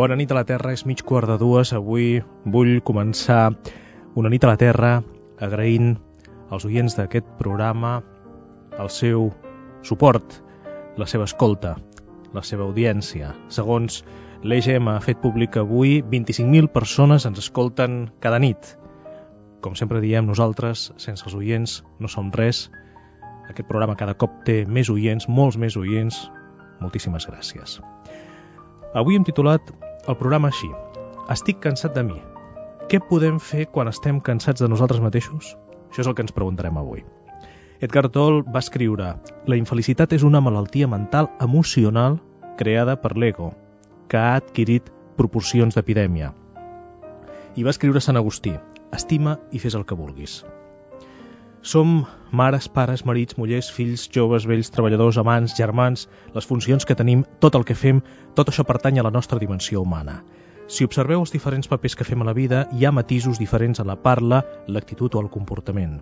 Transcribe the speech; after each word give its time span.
Bona 0.00 0.16
nit 0.16 0.30
a 0.32 0.36
la 0.38 0.46
Terra, 0.48 0.70
és 0.72 0.86
mig 0.88 1.02
quart 1.04 1.28
de 1.28 1.34
dues. 1.36 1.74
Avui 1.76 2.22
vull 2.48 2.78
començar 2.88 3.50
una 4.16 4.30
nit 4.32 4.44
a 4.46 4.48
la 4.48 4.56
Terra 4.56 4.92
agraint 5.44 5.90
als 6.48 6.64
oients 6.64 6.94
d'aquest 6.96 7.26
programa 7.36 7.98
el 8.80 8.88
seu 8.88 9.26
suport, 9.84 10.38
la 10.96 11.04
seva 11.04 11.26
escolta, 11.28 11.74
la 12.32 12.40
seva 12.40 12.64
audiència. 12.64 13.34
Segons 13.52 13.98
l'EGM 14.40 14.88
ha 14.88 15.02
fet 15.04 15.20
públic 15.20 15.58
avui, 15.60 15.98
25.000 16.00 16.72
persones 16.72 17.28
ens 17.28 17.42
escolten 17.44 18.06
cada 18.24 18.40
nit. 18.40 18.72
Com 19.60 19.76
sempre 19.76 20.00
diem, 20.00 20.24
nosaltres, 20.24 20.86
sense 20.96 21.28
els 21.28 21.36
oients, 21.36 21.76
no 22.00 22.08
som 22.08 22.32
res. 22.32 22.70
Aquest 23.52 23.68
programa 23.68 24.00
cada 24.00 24.16
cop 24.16 24.40
té 24.48 24.62
més 24.64 24.88
oients, 24.88 25.28
molts 25.28 25.60
més 25.60 25.76
oients. 25.76 26.24
Moltíssimes 26.80 27.28
gràcies. 27.28 27.82
Avui 28.96 29.20
hem 29.20 29.28
titulat 29.28 29.68
el 30.08 30.16
programa 30.16 30.48
així. 30.48 30.70
Estic 31.32 31.60
cansat 31.64 31.94
de 31.94 32.04
mi. 32.06 32.18
Què 32.90 33.00
podem 33.08 33.38
fer 33.38 33.66
quan 33.70 33.90
estem 33.90 34.20
cansats 34.20 34.62
de 34.62 34.68
nosaltres 34.68 35.02
mateixos? 35.04 35.54
Això 35.90 36.04
és 36.04 36.10
el 36.10 36.16
que 36.16 36.24
ens 36.26 36.34
preguntarem 36.34 36.78
avui. 36.78 37.04
Edgar 37.80 38.08
Toll 38.12 38.42
va 38.44 38.60
escriure 38.60 39.14
La 39.48 39.56
infelicitat 39.56 40.12
és 40.12 40.24
una 40.26 40.40
malaltia 40.44 40.88
mental 40.88 41.30
emocional 41.40 42.18
creada 42.58 42.96
per 43.00 43.16
l'ego, 43.16 43.54
que 44.08 44.18
ha 44.18 44.34
adquirit 44.36 44.90
proporcions 45.16 45.76
d'epidèmia. 45.76 46.34
I 47.56 47.64
va 47.64 47.72
escriure 47.72 48.02
Sant 48.04 48.20
Agustí 48.20 48.52
Estima 48.92 49.38
i 49.52 49.60
fes 49.62 49.76
el 49.78 49.86
que 49.86 49.96
vulguis. 49.96 50.40
Som 51.62 52.06
mares, 52.32 52.68
pares, 52.68 53.04
marits, 53.04 53.36
mullers, 53.36 53.70
fills, 53.70 54.06
joves, 54.08 54.46
vells, 54.48 54.70
treballadors, 54.72 55.18
amants, 55.20 55.52
germans, 55.58 56.06
les 56.32 56.46
funcions 56.48 56.86
que 56.88 56.96
tenim, 56.96 57.26
tot 57.38 57.58
el 57.58 57.66
que 57.68 57.76
fem, 57.76 58.00
tot 58.34 58.48
això 58.48 58.64
pertany 58.64 59.00
a 59.00 59.04
la 59.04 59.12
nostra 59.12 59.38
dimensió 59.38 59.82
humana. 59.82 60.22
Si 60.70 60.86
observeu 60.88 61.20
els 61.20 61.34
diferents 61.34 61.68
papers 61.68 61.98
que 61.98 62.06
fem 62.08 62.22
a 62.22 62.28
la 62.30 62.32
vida, 62.32 62.62
hi 62.72 62.86
ha 62.86 62.94
matisos 62.96 63.38
diferents 63.42 63.82
en 63.82 63.90
la 63.92 63.98
parla, 64.00 64.40
l'actitud 64.68 65.14
o 65.14 65.20
el 65.20 65.28
comportament. 65.28 66.00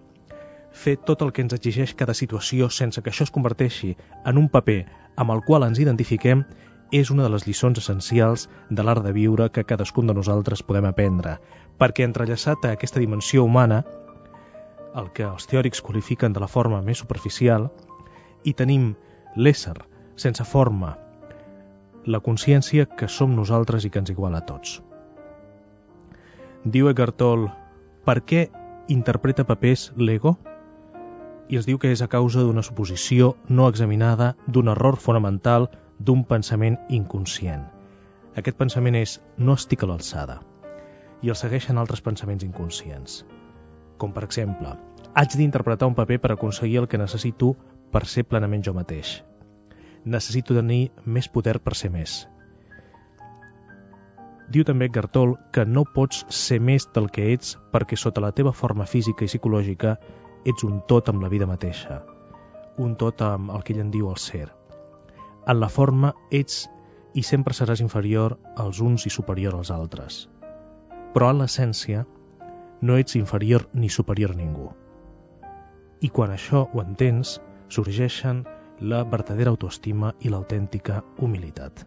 Fer 0.70 0.95
tot 1.11 1.27
el 1.27 1.33
que 1.33 1.42
ens 1.42 1.56
exigeix 1.56 1.95
cada 1.97 2.14
situació 2.14 2.70
sense 2.70 3.03
que 3.03 3.11
això 3.11 3.27
es 3.27 3.34
converteixi 3.34 3.97
en 4.25 4.39
un 4.39 4.51
paper 4.53 4.84
amb 5.17 5.34
el 5.34 5.42
qual 5.42 5.67
ens 5.67 5.81
identifiquem 5.83 6.45
és 6.92 7.11
una 7.11 7.25
de 7.25 7.33
les 7.34 7.48
lliçons 7.48 7.81
essencials 7.81 8.47
de 8.70 8.84
l'art 8.84 9.03
de 9.03 9.12
viure 9.12 9.51
que 9.51 9.64
cadascun 9.64 10.06
de 10.06 10.14
nosaltres 10.14 10.62
podem 10.62 10.86
aprendre, 10.86 11.41
perquè 11.81 12.06
entrellaçat 12.06 12.64
a 12.64 12.77
aquesta 12.77 13.03
dimensió 13.03 13.42
humana 13.45 13.83
el 14.97 15.11
que 15.12 15.27
els 15.27 15.47
teòrics 15.50 15.83
qualifiquen 15.84 16.33
de 16.33 16.41
la 16.41 16.48
forma 16.48 16.81
més 16.83 17.03
superficial, 17.03 17.69
i 18.44 18.55
tenim 18.55 18.95
l'ésser 19.36 19.77
sense 20.17 20.45
forma, 20.45 20.96
la 22.07 22.20
consciència 22.24 22.86
que 22.86 23.08
som 23.08 23.35
nosaltres 23.36 23.85
i 23.85 23.90
que 23.90 24.01
ens 24.02 24.11
iguala 24.11 24.40
a 24.42 24.46
tots. 24.48 24.79
Diu 26.64 26.89
Eckhart 26.90 27.18
Tolle, 27.20 27.51
per 28.05 28.20
què 28.24 28.48
interpreta 28.89 29.46
papers 29.46 29.90
l'ego? 29.96 30.36
I 31.48 31.57
els 31.61 31.68
diu 31.68 31.79
que 31.80 31.92
és 31.92 32.02
a 32.02 32.11
causa 32.13 32.42
d'una 32.45 32.64
suposició 32.64 33.34
no 33.48 33.68
examinada, 33.68 34.34
d'un 34.46 34.68
error 34.68 34.96
fonamental, 34.96 35.68
d'un 35.98 36.24
pensament 36.24 36.79
inconscient. 36.89 37.64
Aquest 38.36 38.58
pensament 38.58 38.96
és 38.98 39.18
no 39.39 39.57
estic 39.58 39.83
a 39.83 39.90
l'alçada 39.90 40.40
i 41.23 41.33
el 41.33 41.36
segueixen 41.39 41.79
altres 41.80 42.02
pensaments 42.05 42.45
inconscients 42.46 43.24
com 43.98 44.14
per 44.14 44.25
exemple, 44.27 44.75
haig 45.14 45.36
d'interpretar 45.36 45.89
un 45.91 45.97
paper 45.98 46.19
per 46.23 46.33
aconseguir 46.33 46.79
el 46.83 46.89
que 46.89 47.01
necessito 47.01 47.55
per 47.92 48.07
ser 48.07 48.25
plenament 48.31 48.64
jo 48.64 48.75
mateix. 48.77 49.19
Necessito 50.05 50.57
tenir 50.57 50.91
més 51.05 51.29
poder 51.29 51.59
per 51.64 51.75
ser 51.77 51.91
més. 51.95 52.20
Diu 54.48 54.64
també 54.64 54.89
Gartol 54.89 55.35
que 55.53 55.67
no 55.69 55.85
pots 55.95 56.23
ser 56.33 56.57
més 56.64 56.87
del 56.95 57.11
que 57.13 57.27
ets 57.35 57.57
perquè 57.73 57.98
sota 58.01 58.23
la 58.25 58.33
teva 58.33 58.55
forma 58.57 58.87
física 58.89 59.27
i 59.27 59.29
psicològica 59.29 59.98
ets 60.48 60.64
un 60.64 60.81
tot 60.89 61.11
amb 61.13 61.20
la 61.23 61.29
vida 61.29 61.48
mateixa, 61.51 61.98
un 62.79 62.95
tot 62.97 63.20
amb 63.27 63.53
el 63.53 63.64
que 63.67 63.75
ell 63.75 63.83
en 63.85 63.91
diu 63.92 64.08
el 64.08 64.17
ser. 64.23 64.47
En 65.48 65.61
la 65.61 65.69
forma 65.69 66.14
ets 66.31 66.63
i 67.13 67.25
sempre 67.27 67.57
seràs 67.57 67.83
inferior 67.85 68.39
als 68.57 68.81
uns 68.81 69.05
i 69.08 69.13
superior 69.13 69.58
als 69.58 69.73
altres. 69.75 70.23
Però 71.13 71.31
en 71.33 71.42
l'essència 71.42 72.07
no 72.80 72.96
ets 72.96 73.16
inferior 73.16 73.68
ni 73.72 73.89
superior 73.89 74.33
a 74.33 74.39
ningú. 74.39 74.70
I 76.00 76.08
quan 76.14 76.30
això 76.30 76.68
ho 76.72 76.83
entens, 76.83 77.39
sorgeixen 77.68 78.44
la 78.80 79.02
verdadera 79.05 79.50
autoestima 79.50 80.14
i 80.20 80.30
l'autèntica 80.30 81.02
humilitat. 81.18 81.84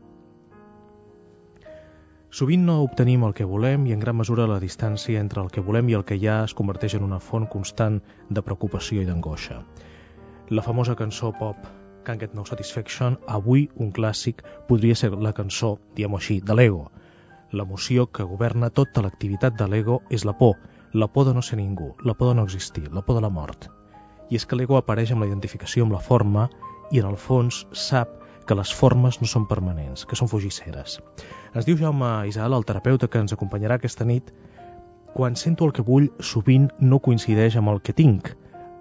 Sovint 2.31 2.63
no 2.63 2.77
obtenim 2.83 3.23
el 3.27 3.33
que 3.35 3.47
volem 3.47 3.85
i 3.87 3.93
en 3.93 3.99
gran 3.99 4.15
mesura 4.15 4.47
la 4.47 4.59
distància 4.63 5.19
entre 5.19 5.41
el 5.41 5.49
que 5.51 5.63
volem 5.63 5.89
i 5.91 5.95
el 5.97 6.05
que 6.07 6.15
hi 6.15 6.27
ha 6.31 6.43
es 6.45 6.53
converteix 6.55 6.95
en 6.95 7.03
una 7.03 7.19
font 7.19 7.47
constant 7.47 7.99
de 8.29 8.43
preocupació 8.43 9.01
i 9.01 9.07
d'angoixa. 9.07 9.59
La 10.49 10.63
famosa 10.63 10.95
cançó 10.95 11.33
pop 11.39 11.67
Can't 12.03 12.21
Get 12.21 12.33
No 12.33 12.45
Satisfaction, 12.45 13.17
avui 13.27 13.69
un 13.75 13.91
clàssic, 13.91 14.41
podria 14.67 14.95
ser 14.95 15.11
la 15.11 15.33
cançó, 15.37 15.77
diguem-ho 15.95 16.17
així, 16.17 16.39
de 16.41 16.55
l'ego. 16.55 16.85
L'emoció 17.51 18.07
que 18.07 18.23
governa 18.23 18.69
tota 18.69 19.03
l'activitat 19.03 19.59
de 19.59 19.67
l'ego 19.67 20.01
és 20.09 20.25
la 20.25 20.33
por, 20.39 20.55
la 20.93 21.07
por 21.07 21.25
de 21.27 21.33
no 21.33 21.41
ser 21.41 21.57
ningú, 21.59 21.95
la 22.03 22.13
por 22.13 22.29
de 22.29 22.35
no 22.35 22.43
existir, 22.43 22.91
la 22.91 23.01
por 23.01 23.15
de 23.15 23.21
la 23.21 23.29
mort. 23.29 23.69
I 24.29 24.35
és 24.39 24.45
que 24.45 24.55
l'ego 24.55 24.77
apareix 24.77 25.11
amb 25.11 25.23
la 25.23 25.29
identificació 25.29 25.85
amb 25.85 25.95
la 25.95 26.03
forma 26.03 26.49
i 26.91 26.99
en 26.99 27.07
el 27.07 27.17
fons 27.17 27.65
sap 27.71 28.17
que 28.47 28.55
les 28.55 28.73
formes 28.73 29.19
no 29.21 29.27
són 29.27 29.45
permanents, 29.47 30.05
que 30.05 30.17
són 30.19 30.27
fugisseres. 30.31 30.99
Ens 31.53 31.67
diu 31.67 31.77
Jaume 31.79 32.11
Isal, 32.27 32.55
el 32.57 32.67
terapeuta 32.67 33.07
que 33.07 33.21
ens 33.21 33.35
acompanyarà 33.35 33.77
aquesta 33.79 34.07
nit, 34.07 34.31
quan 35.13 35.35
sento 35.35 35.67
el 35.67 35.73
que 35.75 35.85
vull, 35.87 36.09
sovint 36.19 36.69
no 36.79 36.99
coincideix 36.99 37.57
amb 37.59 37.71
el 37.71 37.81
que 37.81 37.95
tinc, 37.95 38.33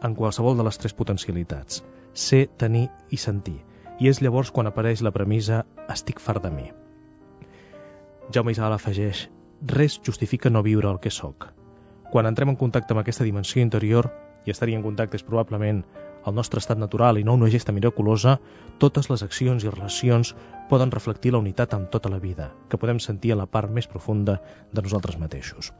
en 0.03 0.15
qualsevol 0.16 0.56
de 0.56 0.66
les 0.66 0.78
tres 0.78 0.94
potencialitats, 0.97 1.84
ser, 2.15 2.47
tenir 2.56 2.88
i 3.10 3.19
sentir. 3.19 3.60
I 4.00 4.09
és 4.09 4.22
llavors 4.25 4.50
quan 4.50 4.66
apareix 4.66 5.03
la 5.04 5.12
premissa 5.12 5.65
estic 5.92 6.22
fart 6.25 6.42
de 6.42 6.50
mi. 6.54 6.71
Jaume 8.32 8.54
Isal 8.56 8.72
afegeix 8.72 9.27
res 9.77 10.00
justifica 10.06 10.50
no 10.50 10.62
viure 10.65 10.88
el 10.88 11.00
que 11.04 11.10
sóc. 11.10 11.50
Quan 12.10 12.26
entrem 12.26 12.50
en 12.50 12.59
contacte 12.59 12.91
amb 12.94 13.04
aquesta 13.04 13.25
dimensió 13.25 13.62
interior, 13.62 14.10
i 14.44 14.50
estaria 14.50 14.78
en 14.78 14.82
contacte 14.82 15.19
és 15.19 15.22
probablement 15.26 15.84
el 16.26 16.34
nostre 16.34 16.60
estat 16.60 16.78
natural 16.81 17.19
i 17.21 17.25
no 17.25 17.37
una 17.38 17.50
gesta 17.53 17.72
miraculosa, 17.72 18.38
totes 18.82 19.09
les 19.12 19.22
accions 19.22 19.65
i 19.65 19.71
relacions 19.71 20.34
poden 20.69 20.91
reflectir 20.91 21.32
la 21.32 21.41
unitat 21.41 21.75
amb 21.76 21.91
tota 21.93 22.10
la 22.12 22.19
vida, 22.19 22.50
que 22.69 22.81
podem 22.81 23.00
sentir 23.00 23.32
a 23.32 23.38
la 23.41 23.47
part 23.47 23.71
més 23.71 23.88
profunda 23.88 24.41
de 24.72 24.82
nosaltres 24.82 25.19
mateixos. 25.22 25.72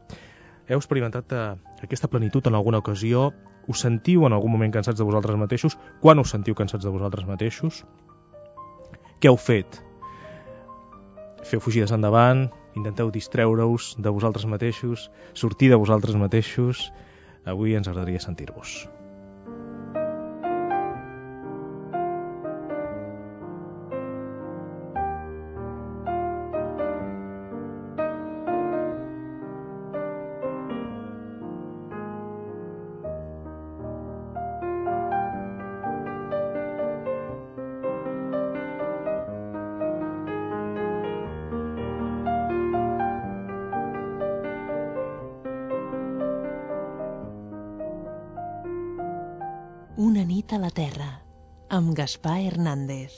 Heu 0.69 0.79
experimentat 0.79 1.33
eh, 1.35 1.43
aquesta 1.83 2.07
plenitud 2.07 2.47
en 2.47 2.55
alguna 2.55 2.79
ocasió? 2.79 3.31
Us 3.67 3.83
sentiu 3.83 4.25
en 4.25 4.33
algun 4.33 4.53
moment 4.53 4.71
cansats 4.73 4.97
de 4.97 5.05
vosaltres 5.05 5.37
mateixos? 5.37 5.77
Quan 6.01 6.21
us 6.21 6.31
sentiu 6.31 6.55
cansats 6.55 6.85
de 6.85 6.93
vosaltres 6.93 7.27
mateixos? 7.27 7.83
Què 9.19 9.29
heu 9.29 9.37
fet? 9.37 9.81
Feu 11.45 11.59
fugides 11.59 11.91
endavant? 11.91 12.47
Intenteu 12.75 13.11
distreure-us 13.11 13.95
de 13.99 14.09
vosaltres 14.09 14.45
mateixos, 14.45 15.09
sortir 15.33 15.69
de 15.69 15.79
vosaltres 15.79 16.15
mateixos. 16.15 16.91
Avui 17.45 17.75
ens 17.75 17.87
agradaria 17.87 18.21
sentir-vos. 18.21 18.85
Una 49.97 50.23
nit 50.23 50.53
a 50.53 50.57
la 50.57 50.69
Terra, 50.69 51.19
amb 51.67 51.93
Gaspar 51.93 52.39
Hernández. 52.39 53.11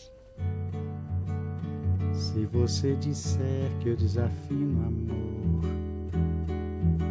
Se 2.13 2.47
você 2.47 2.95
disser 2.95 3.69
que 3.79 3.89
eu 3.89 3.95
desafio 3.95 4.57
no 4.57 4.87
amor, 4.87 5.61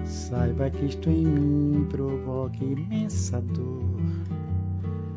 saiba 0.04 0.68
que 0.68 0.86
isto 0.86 1.08
em 1.08 1.24
mim 1.24 1.86
provoca 1.88 2.64
imensa 2.64 3.40
dor. 3.40 4.00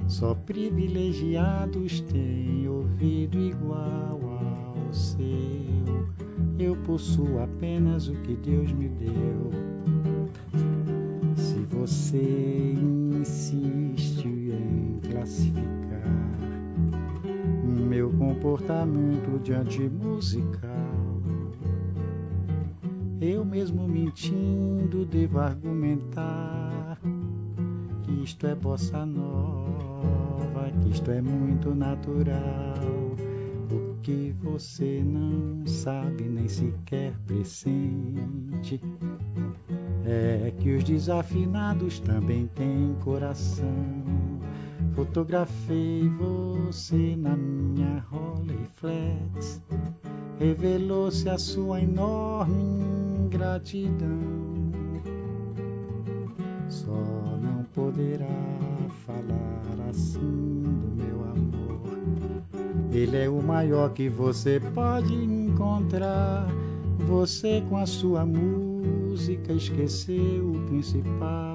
Só 0.08 0.36
privilegiados 0.36 2.02
têm 2.02 2.68
ouvido 2.68 3.40
igual 3.40 4.20
ao 4.22 4.94
seu. 4.94 6.08
Eu 6.60 6.76
possuo 6.84 7.42
apenas 7.42 8.08
o 8.08 8.14
que 8.22 8.36
Deus 8.36 8.72
me 8.72 8.90
deu. 8.90 9.50
Se 11.36 11.66
você 11.66 12.76
insiste 12.76 13.85
classificar 15.26 15.66
meu 17.90 18.12
comportamento 18.12 19.42
diante 19.42 19.90
musical, 19.90 20.72
Eu 23.20 23.44
mesmo 23.44 23.88
mentindo 23.88 25.06
devo 25.06 25.40
argumentar 25.40 27.00
que 28.04 28.12
isto 28.24 28.46
é 28.46 28.54
bossa 28.54 29.06
nova, 29.06 30.70
que 30.82 30.92
isto 30.92 31.10
é 31.10 31.22
muito 31.22 31.74
natural. 31.74 32.76
O 33.72 33.96
que 34.02 34.36
você 34.44 35.02
não 35.04 35.66
sabe 35.66 36.24
nem 36.24 36.48
sequer 36.48 37.14
pressente 37.26 38.80
é 40.06 40.54
que 40.60 40.76
os 40.76 40.84
desafinados 40.84 42.00
também 42.00 42.48
têm 42.48 42.96
coração. 43.04 44.15
Fotografei 44.96 46.10
você 46.18 47.18
na 47.18 47.36
minha 47.36 48.02
Rolleiflex, 48.10 49.62
revelou-se 50.40 51.28
a 51.28 51.38
sua 51.38 51.82
enorme 51.82 53.28
gratidão. 53.30 54.22
Só 56.70 56.92
não 56.92 57.66
poderá 57.74 58.26
falar 59.06 59.90
assim 59.90 60.64
do 60.64 61.04
meu 61.04 61.24
amor. 61.26 62.94
Ele 62.94 63.18
é 63.18 63.30
o 63.30 63.44
maior 63.44 63.92
que 63.92 64.08
você 64.08 64.62
pode 64.74 65.14
encontrar. 65.14 66.48
Você 67.00 67.62
com 67.70 67.76
a 67.76 67.86
sua 67.86 68.26
música 68.26 69.52
esqueceu 69.52 70.52
o 70.52 70.60
principal. 70.70 71.55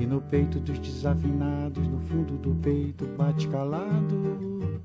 Que 0.00 0.06
no 0.06 0.18
peito 0.18 0.58
dos 0.58 0.78
desafinados, 0.78 1.86
no 1.86 2.00
fundo 2.00 2.38
do 2.38 2.54
peito 2.62 3.06
bate 3.18 3.46
calado. 3.48 4.80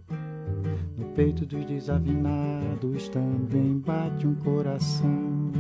No 0.98 1.06
peito 1.16 1.46
dos 1.46 1.64
desafinados 1.64 3.08
também 3.08 3.78
bate 3.78 4.28
um 4.28 4.36
coração. 4.36 5.54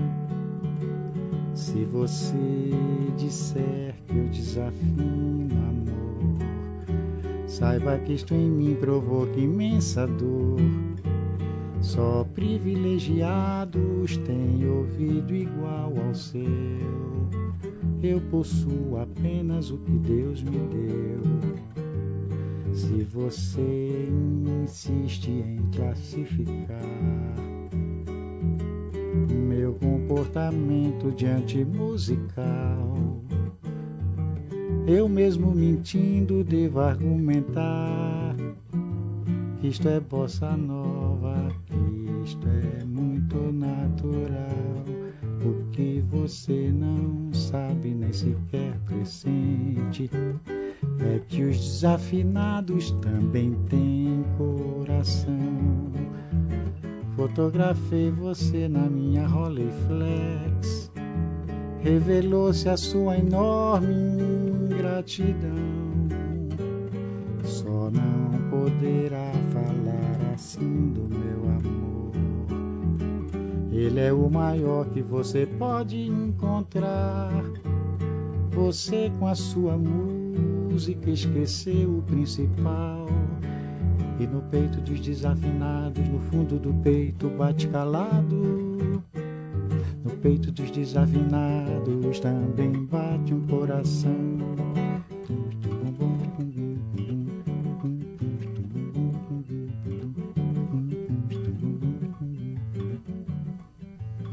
Se 1.53 1.85
você 1.85 2.69
disser 3.15 3.95
que 4.05 4.17
eu 4.17 4.27
desafino 4.27 5.47
amor, 5.69 7.47
saiba 7.47 7.97
que 7.99 8.11
isto 8.11 8.33
em 8.33 8.51
mim 8.51 8.75
provoca 8.75 9.39
imensa 9.39 10.05
dor. 10.05 10.59
Só 11.79 12.25
privilegiados 12.35 14.17
têm 14.17 14.67
ouvido 14.67 15.33
igual 15.33 15.93
ao 15.97 16.13
seu. 16.13 16.43
Eu 18.07 18.21
possuo 18.29 18.99
apenas 18.99 19.71
o 19.71 19.79
que 19.79 19.91
Deus 19.93 20.43
me 20.43 20.51
deu. 20.51 21.23
Se 22.71 23.03
você 23.03 24.07
insiste 24.61 25.31
em 25.31 25.57
classificar 25.75 27.35
meu 29.25 29.73
comportamento 29.73 31.11
diante 31.15 31.65
musical. 31.65 32.95
Eu 34.85 35.09
mesmo 35.09 35.49
mentindo 35.49 36.43
devo 36.43 36.81
argumentar 36.81 38.35
que 39.59 39.69
isto 39.69 39.89
é 39.89 39.99
bossa 39.99 40.55
nova, 40.55 41.49
que 41.65 42.23
isto 42.23 42.47
é 42.47 42.85
muito 42.85 43.51
natural. 43.51 44.74
O 45.45 45.69
que 45.71 46.03
você 46.09 46.71
não 46.73 47.31
sabe 47.31 47.93
nem 47.93 48.11
sequer 48.11 48.79
pressente 48.85 50.09
é 50.99 51.19
que 51.27 51.43
os 51.43 51.55
desafinados 51.57 52.89
também 52.93 53.53
têm 53.69 54.25
coração. 54.39 55.91
Fotografei 57.15 58.09
você 58.09 58.67
na 58.67 58.89
minha 58.89 59.27
Rolleiflex. 59.27 60.91
Revelou-se 61.79 62.67
a 62.67 62.75
sua 62.75 63.15
enorme 63.17 63.93
ingratidão. 64.73 65.53
Só 67.43 67.91
não 67.91 68.49
poderá 68.49 69.31
falar 69.53 70.33
assim 70.33 70.89
do 70.89 71.07
meu 71.07 71.51
amor. 71.51 71.84
Ele 73.75 73.99
é 73.99 74.13
o 74.13 74.29
maior 74.29 74.85
que 74.85 75.01
você 75.01 75.45
pode 75.45 76.07
encontrar. 76.07 77.43
Você 78.51 79.11
com 79.19 79.27
a 79.27 79.35
sua 79.35 79.77
música 79.77 81.09
esqueceu 81.09 81.97
o 81.97 82.01
principal 82.03 83.05
e 84.17 84.25
no 84.25 84.41
peito 84.43 84.79
dos 84.79 85.01
desafinados, 85.01 86.07
no 86.07 86.19
fundo 86.19 86.57
do 86.57 86.73
peito 86.75 87.29
bate 87.31 87.67
calado. 87.67 89.03
No 90.05 90.11
peito 90.21 90.53
dos 90.53 90.71
desafinados 90.71 92.21
também 92.21 92.85
bate 92.85 93.33
um 93.33 93.45
coração. 93.45 94.15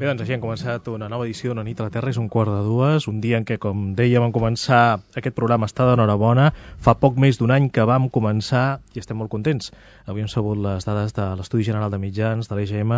Bé, 0.03 0.09
doncs 0.09 0.25
així 0.25 0.33
hem 0.35 0.41
començat 0.43 0.87
una 0.91 1.07
nova 1.07 1.23
edició 1.23 1.53
d'Una 1.53 1.63
nit 1.63 1.79
a 1.79 1.85
la 1.85 1.91
Terra, 1.95 2.11
és 2.11 2.17
un 2.19 2.25
quart 2.27 2.51
de 2.51 2.57
dues, 2.65 3.05
un 3.07 3.21
dia 3.23 3.37
en 3.39 3.45
què, 3.47 3.55
com 3.65 3.85
dèiem, 3.95 4.19
vam 4.25 4.33
començar 4.35 4.79
aquest 5.15 5.35
programa 5.37 5.69
està 5.69 5.85
d'enhorabona, 5.87 6.49
fa 6.83 6.97
poc 6.99 7.15
més 7.23 7.37
d'un 7.39 7.53
any 7.55 7.69
que 7.71 7.85
vam 7.87 8.09
començar 8.11 8.81
i 8.91 8.99
estem 8.99 9.15
molt 9.15 9.31
contents. 9.31 9.71
Avui 10.03 10.25
hem 10.25 10.27
sabut 10.27 10.59
les 10.59 10.83
dades 10.83 11.15
de 11.15 11.29
l'Estudi 11.39 11.63
General 11.69 11.93
de 11.93 12.01
Mitjans, 12.03 12.51
de 12.51 12.57
l'EGM, 12.59 12.91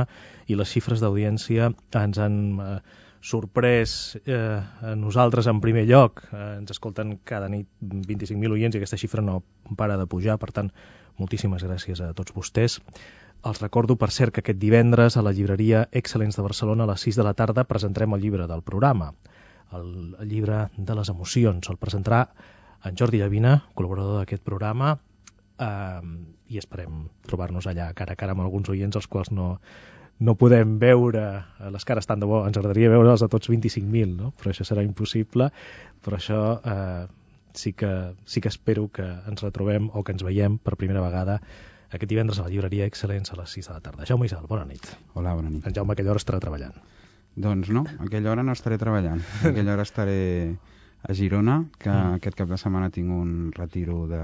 i 0.50 0.58
les 0.58 0.74
xifres 0.74 1.04
d'audiència 1.06 1.68
ens 2.02 2.22
han 2.26 2.40
eh, 2.66 2.74
sorprès 3.22 3.94
eh, 4.26 4.42
a 4.66 4.96
nosaltres 4.98 5.46
en 5.54 5.62
primer 5.62 5.86
lloc. 5.92 6.24
Eh, 6.32 6.44
ens 6.64 6.74
escolten 6.74 7.20
cada 7.22 7.52
nit 7.54 7.70
25.000 7.86 8.58
oients 8.58 8.74
i 8.74 8.82
aquesta 8.82 8.98
xifra 8.98 9.22
no 9.22 9.44
para 9.78 10.02
de 10.02 10.10
pujar, 10.10 10.40
per 10.42 10.50
tant, 10.58 10.74
moltíssimes 11.22 11.70
gràcies 11.70 12.02
a 12.02 12.16
tots 12.18 12.34
vostès. 12.34 12.80
Els 13.46 13.62
recordo, 13.62 13.94
per 14.02 14.10
cert, 14.10 14.34
que 14.34 14.42
aquest 14.42 14.58
divendres 14.58 15.16
a 15.20 15.22
la 15.26 15.32
llibreria 15.38 15.84
Excel·lents 15.94 16.38
de 16.38 16.44
Barcelona 16.46 16.86
a 16.86 16.90
les 16.90 17.04
6 17.06 17.20
de 17.20 17.26
la 17.28 17.36
tarda 17.38 17.68
presentarem 17.70 18.16
el 18.16 18.24
llibre 18.24 18.48
del 18.50 18.64
programa, 18.66 19.12
el, 19.78 20.16
llibre 20.26 20.64
de 20.78 20.96
les 20.98 21.12
emocions. 21.14 21.70
El 21.70 21.78
presentarà 21.78 22.24
en 22.90 22.98
Jordi 22.98 23.20
Llavina, 23.22 23.60
col·laborador 23.78 24.18
d'aquest 24.18 24.42
programa, 24.50 24.96
eh, 25.62 26.08
i 26.50 26.58
esperem 26.62 27.04
trobar-nos 27.30 27.68
allà 27.70 27.92
cara 27.94 28.16
a 28.16 28.20
cara 28.20 28.34
amb 28.34 28.46
alguns 28.46 28.72
oients 28.74 28.98
els 28.98 29.10
quals 29.14 29.30
no, 29.30 29.52
no 30.26 30.36
podem 30.42 30.80
veure 30.82 31.28
les 31.78 31.86
cares 31.86 32.10
tant 32.10 32.26
de 32.26 32.30
bo, 32.30 32.42
ens 32.48 32.58
agradaria 32.58 32.90
veure'ls 32.96 33.26
a 33.26 33.30
tots 33.30 33.54
25.000, 33.54 34.18
no? 34.24 34.34
però 34.40 34.56
això 34.56 34.66
serà 34.66 34.82
impossible, 34.86 35.52
però 36.02 36.18
això 36.18 36.42
eh, 36.66 37.06
sí, 37.54 37.78
que, 37.78 37.94
sí 38.26 38.42
que 38.42 38.50
espero 38.50 38.90
que 38.90 39.06
ens 39.06 39.46
retrobem 39.46 39.92
o 39.94 40.02
que 40.02 40.18
ens 40.18 40.26
veiem 40.26 40.58
per 40.58 40.80
primera 40.82 41.06
vegada 41.06 41.40
aquest 41.92 42.10
divendres 42.10 42.40
a 42.40 42.46
la 42.46 42.52
llibreria 42.54 42.88
Excel·lents 42.90 43.34
a 43.34 43.40
les 43.40 43.56
6 43.58 43.70
de 43.70 43.74
la 43.78 43.84
tarda. 43.86 44.06
Jaume 44.10 44.30
Isal, 44.30 44.46
bona 44.50 44.66
nit. 44.66 44.88
Hola, 45.14 45.36
bona 45.38 45.50
nit. 45.50 45.66
En 45.68 45.76
Jaume 45.76 45.94
a 45.94 45.98
aquella 45.98 46.14
hora 46.14 46.22
estarà 46.22 46.40
treballant. 46.44 46.78
Doncs 47.36 47.70
no, 47.76 47.84
a 48.00 48.08
aquella 48.08 48.32
hora 48.32 48.44
no 48.48 48.56
estaré 48.56 48.80
treballant. 48.82 49.22
A 49.44 49.50
aquella 49.52 49.76
hora 49.76 49.84
estaré 49.84 50.20
a 51.08 51.14
Girona, 51.14 51.58
que 51.78 51.90
mm. 51.90 52.20
aquest 52.20 52.38
cap 52.40 52.50
de 52.50 52.58
setmana 52.58 52.90
tinc 52.94 53.12
un 53.14 53.52
retiro 53.56 54.06
de, 54.10 54.22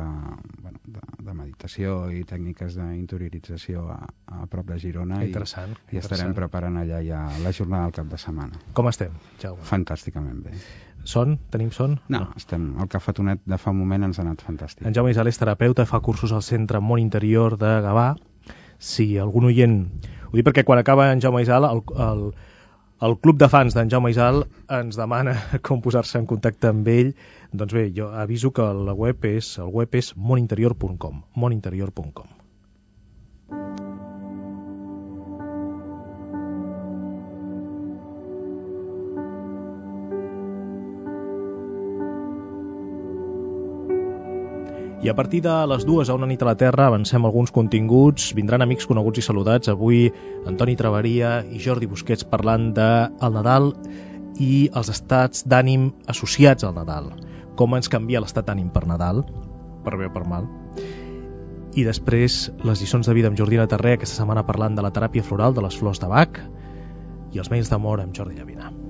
bueno, 0.62 0.80
de, 0.84 1.02
de 1.22 1.36
meditació 1.38 1.98
i 2.10 2.24
tècniques 2.28 2.78
d'interiorització 2.78 3.86
a, 3.94 4.00
a 4.34 4.48
prop 4.52 4.72
de 4.72 4.80
Girona. 4.82 5.22
Interessant. 5.26 5.76
I, 5.90 5.96
i 5.96 6.02
estarem 6.02 6.34
preparant 6.38 6.80
allà 6.82 7.02
ja 7.06 7.26
la 7.44 7.54
jornada 7.54 7.90
del 7.90 7.98
cap 8.00 8.10
de 8.12 8.22
setmana. 8.22 8.62
Com 8.78 8.90
estem, 8.90 9.14
Jaume? 9.44 9.62
Fantàsticament 9.68 10.42
bé. 10.48 10.56
Son? 11.04 11.38
Tenim 11.54 11.72
son? 11.74 11.98
No, 12.10 12.26
no, 12.26 12.34
estem, 12.38 12.72
el 12.82 12.90
cafetonet 12.90 13.42
de 13.50 13.58
fa 13.62 13.74
un 13.74 13.80
moment 13.82 14.10
ens 14.10 14.20
ha 14.20 14.26
anat 14.26 14.44
fantàstic. 14.46 14.86
En 14.86 14.94
Jaume 14.98 15.14
Isal 15.14 15.30
és 15.32 15.40
terapeuta, 15.42 15.86
fa 15.90 16.02
cursos 16.06 16.34
al 16.34 16.46
Centre 16.46 16.82
Món 16.82 17.02
Interior 17.02 17.58
de 17.62 17.78
Gavà. 17.86 18.14
Si 18.82 19.14
algun 19.22 19.50
oient... 19.50 19.84
Ho 20.32 20.38
dic 20.38 20.46
perquè 20.48 20.64
quan 20.64 20.80
acaba 20.80 21.10
en 21.12 21.22
Jaume 21.22 21.42
Isal, 21.44 21.66
el, 21.68 21.82
el, 22.06 22.22
el 23.08 23.16
club 23.18 23.40
de 23.42 23.48
fans 23.50 23.74
d'en 23.74 23.90
Jaume 23.90 24.12
Isal 24.14 24.44
ens 24.80 25.00
demana 25.00 25.34
com 25.68 25.82
posar-se 25.86 26.22
en 26.22 26.28
contacte 26.30 26.70
amb 26.70 26.92
ell. 26.94 27.14
Doncs 27.52 27.74
bé, 27.78 27.88
jo 27.98 28.12
aviso 28.26 28.54
que 28.56 28.68
la 28.90 28.96
web 29.06 29.26
és, 29.32 29.56
el 29.64 29.74
web 29.82 29.98
és 30.02 30.14
moninterior.com, 30.16 31.26
moninterior.com. 31.46 32.41
I 45.02 45.10
a 45.10 45.16
partir 45.16 45.42
de 45.42 45.54
les 45.66 45.82
dues 45.82 46.10
a 46.10 46.14
una 46.14 46.28
nit 46.30 46.44
a 46.44 46.46
la 46.46 46.54
Terra 46.54 46.86
avancem 46.86 47.24
alguns 47.26 47.50
continguts, 47.50 48.36
vindran 48.38 48.62
amics 48.62 48.86
coneguts 48.86 49.18
i 49.18 49.24
saludats. 49.26 49.72
Avui 49.74 50.12
Antoni 50.46 50.76
Travaria 50.78 51.40
i 51.42 51.58
Jordi 51.64 51.90
Busquets 51.90 52.28
parlant 52.30 52.68
de 52.78 52.90
el 53.10 53.34
Nadal 53.34 53.72
i 54.38 54.70
els 54.70 54.92
estats 54.94 55.42
d'ànim 55.50 55.88
associats 56.14 56.68
al 56.68 56.76
Nadal. 56.78 57.10
Com 57.58 57.74
ens 57.74 57.90
canvia 57.90 58.22
l'estat 58.22 58.46
d'ànim 58.46 58.70
per 58.70 58.86
Nadal, 58.86 59.24
per 59.82 59.96
bé 59.98 60.06
o 60.06 60.14
per 60.14 60.28
mal. 60.30 60.46
I 61.74 61.88
després 61.88 62.52
les 62.62 62.86
lliçons 62.86 63.10
de 63.10 63.18
vida 63.18 63.34
amb 63.34 63.42
Jordina 63.42 63.66
Terré, 63.66 63.96
aquesta 63.98 64.22
setmana 64.22 64.46
parlant 64.46 64.78
de 64.78 64.86
la 64.86 64.94
teràpia 64.94 65.26
floral 65.26 65.58
de 65.58 65.66
les 65.66 65.82
flors 65.82 66.04
de 66.04 66.14
Bach. 66.14 66.38
i 67.32 67.40
els 67.40 67.50
mails 67.50 67.70
d'amor 67.72 68.02
amb 68.04 68.14
Jordi 68.14 68.36
Llavina. 68.36 68.81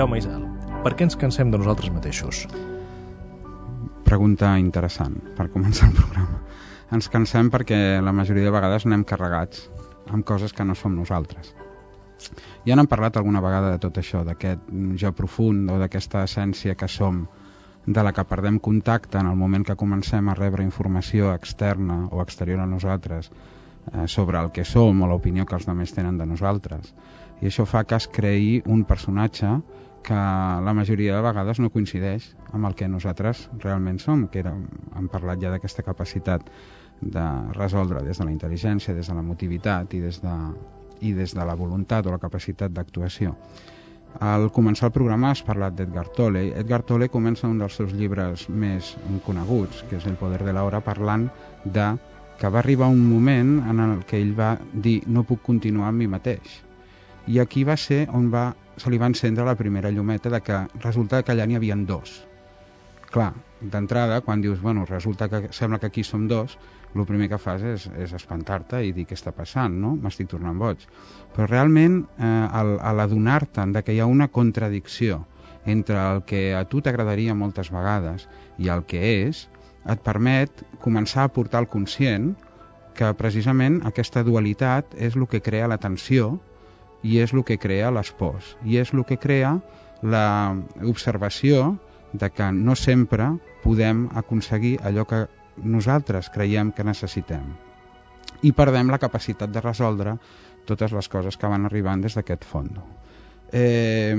Jaume 0.00 0.16
Isal, 0.16 0.44
per 0.80 0.94
què 0.96 1.04
ens 1.04 1.16
cansem 1.20 1.50
de 1.52 1.58
nosaltres 1.60 1.90
mateixos? 1.92 2.38
Pregunta 4.06 4.54
interessant 4.56 5.18
per 5.36 5.50
començar 5.52 5.90
el 5.90 5.98
programa. 5.98 6.38
Ens 6.96 7.10
cansem 7.12 7.50
perquè 7.52 7.98
la 8.00 8.14
majoria 8.16 8.46
de 8.46 8.52
vegades 8.54 8.86
anem 8.88 9.02
carregats 9.10 9.66
amb 10.08 10.24
coses 10.30 10.54
que 10.56 10.64
no 10.64 10.72
som 10.72 10.94
nosaltres. 10.96 11.50
Ja 12.64 12.78
n'hem 12.78 12.88
parlat 12.88 13.18
alguna 13.20 13.42
vegada 13.44 13.74
de 13.74 13.82
tot 13.82 14.00
això, 14.00 14.22
d'aquest 14.24 14.70
jo 15.02 15.10
profund 15.18 15.68
o 15.68 15.76
d'aquesta 15.82 16.22
essència 16.24 16.78
que 16.80 16.88
som, 16.88 17.26
de 17.84 18.04
la 18.06 18.14
que 18.16 18.24
perdem 18.30 18.56
contacte 18.56 19.20
en 19.20 19.28
el 19.28 19.36
moment 19.36 19.66
que 19.68 19.76
comencem 19.84 20.32
a 20.32 20.38
rebre 20.38 20.64
informació 20.64 21.34
externa 21.34 22.06
o 22.08 22.22
exterior 22.24 22.64
a 22.64 22.70
nosaltres 22.72 23.28
eh, 23.28 24.08
sobre 24.08 24.40
el 24.40 24.48
que 24.48 24.64
som 24.64 25.04
o 25.04 25.12
l'opinió 25.12 25.44
que 25.44 25.60
els 25.60 25.68
altres 25.68 25.92
tenen 25.92 26.16
de 26.16 26.30
nosaltres. 26.32 26.88
I 27.44 27.52
això 27.52 27.68
fa 27.68 27.84
que 27.84 28.00
es 28.00 28.08
creï 28.08 28.62
un 28.64 28.88
personatge 28.88 29.52
que 30.02 30.14
la 30.14 30.74
majoria 30.74 31.16
de 31.16 31.22
vegades 31.22 31.60
no 31.60 31.70
coincideix 31.70 32.30
amb 32.52 32.66
el 32.68 32.76
que 32.76 32.88
nosaltres 32.88 33.48
realment 33.62 34.00
som, 34.00 34.26
que 34.28 34.42
era, 34.42 34.54
hem 34.96 35.08
parlat 35.12 35.42
ja 35.42 35.52
d'aquesta 35.52 35.84
capacitat 35.86 36.46
de 37.00 37.26
resoldre 37.56 38.02
des 38.04 38.18
de 38.18 38.26
la 38.26 38.32
intel·ligència, 38.32 38.94
des 38.94 39.08
de 39.08 39.16
la 39.16 39.24
motivitat 39.24 39.94
i 39.94 40.00
des 40.00 40.20
de, 40.22 40.36
i 41.00 41.12
des 41.16 41.34
de 41.36 41.44
la 41.44 41.56
voluntat 41.56 42.06
o 42.06 42.14
la 42.14 42.22
capacitat 42.22 42.72
d'actuació. 42.72 43.34
Al 44.18 44.48
començar 44.50 44.88
el 44.88 44.94
programa 44.96 45.30
has 45.30 45.42
parlat 45.46 45.76
d'Edgar 45.78 46.08
Tolle. 46.16 46.48
Edgar 46.58 46.82
Tolle 46.82 47.08
comença 47.08 47.48
un 47.48 47.60
dels 47.62 47.76
seus 47.78 47.92
llibres 47.94 48.48
més 48.48 48.96
coneguts, 49.26 49.84
que 49.88 50.00
és 50.00 50.06
El 50.06 50.18
poder 50.18 50.42
de 50.44 50.52
l'hora, 50.52 50.80
parlant 50.82 51.28
de 51.64 51.92
que 52.40 52.48
va 52.48 52.58
arribar 52.58 52.88
un 52.88 53.04
moment 53.06 53.60
en 53.70 53.80
el 53.84 54.02
que 54.08 54.18
ell 54.18 54.34
va 54.36 54.56
dir 54.72 55.02
no 55.06 55.22
puc 55.28 55.42
continuar 55.46 55.92
amb 55.92 56.02
mi 56.02 56.08
mateix. 56.08 56.58
I 57.28 57.38
aquí 57.38 57.62
va 57.68 57.76
ser 57.76 58.06
on 58.16 58.30
va 58.32 58.48
se 58.80 58.90
li 58.90 58.98
va 58.98 59.10
encendre 59.10 59.44
la 59.44 59.56
primera 59.56 59.90
llumeta 59.92 60.32
de 60.32 60.40
que 60.40 60.58
resulta 60.80 61.22
que 61.22 61.34
allà 61.34 61.46
n'hi 61.46 61.58
havia 61.58 61.76
dos. 61.88 62.20
Clar, 63.10 63.32
d'entrada, 63.60 64.20
quan 64.22 64.40
dius, 64.40 64.60
bueno, 64.60 64.86
resulta 64.86 65.28
que 65.28 65.48
sembla 65.52 65.78
que 65.78 65.86
aquí 65.90 66.04
som 66.04 66.28
dos, 66.28 66.56
el 66.94 67.06
primer 67.06 67.28
que 67.30 67.38
fas 67.38 67.62
és, 67.62 67.86
és 67.98 68.12
espantar-te 68.16 68.80
i 68.86 68.92
dir 68.94 69.04
què 69.06 69.14
està 69.18 69.32
passant, 69.36 69.74
no? 69.82 69.92
M'estic 70.00 70.30
tornant 70.30 70.58
boig. 70.58 70.86
Però 71.34 71.46
realment, 71.46 72.00
eh, 72.18 72.46
al, 72.60 72.78
a 72.80 72.94
l'adonar-te'n 72.96 73.74
que 73.84 73.94
hi 73.94 74.00
ha 74.00 74.10
una 74.10 74.28
contradicció 74.28 75.24
entre 75.66 75.98
el 76.00 76.22
que 76.24 76.54
a 76.56 76.64
tu 76.64 76.80
t'agradaria 76.80 77.36
moltes 77.36 77.70
vegades 77.70 78.26
i 78.58 78.70
el 78.72 78.86
que 78.88 79.02
és, 79.28 79.48
et 79.90 80.00
permet 80.04 80.64
començar 80.80 81.26
a 81.26 81.32
portar 81.32 81.60
al 81.60 81.68
conscient 81.68 82.32
que 82.96 83.12
precisament 83.16 83.80
aquesta 83.88 84.24
dualitat 84.26 84.96
és 84.96 85.16
el 85.16 85.26
que 85.30 85.42
crea 85.44 85.68
la 85.70 85.78
tensió 85.78 86.38
i 87.02 87.18
és 87.20 87.32
el 87.32 87.44
que 87.44 87.58
crea 87.58 87.92
les 87.94 88.10
pors 88.16 88.54
i 88.64 88.78
és 88.80 88.92
el 88.94 89.04
que 89.08 89.18
crea 89.20 89.54
l'observació 90.02 91.76
de 92.12 92.30
que 92.30 92.50
no 92.52 92.74
sempre 92.76 93.28
podem 93.62 94.08
aconseguir 94.16 94.78
allò 94.82 95.06
que 95.06 95.26
nosaltres 95.62 96.30
creiem 96.32 96.72
que 96.72 96.84
necessitem. 96.84 97.44
I 98.42 98.52
perdem 98.56 98.88
la 98.90 98.98
capacitat 98.98 99.52
de 99.52 99.60
resoldre 99.60 100.16
totes 100.66 100.92
les 100.96 101.08
coses 101.08 101.36
que 101.36 101.50
van 101.50 101.66
arribant 101.68 102.00
des 102.00 102.16
d'aquest 102.16 102.46
fondo. 102.48 102.82
Eh, 103.52 104.14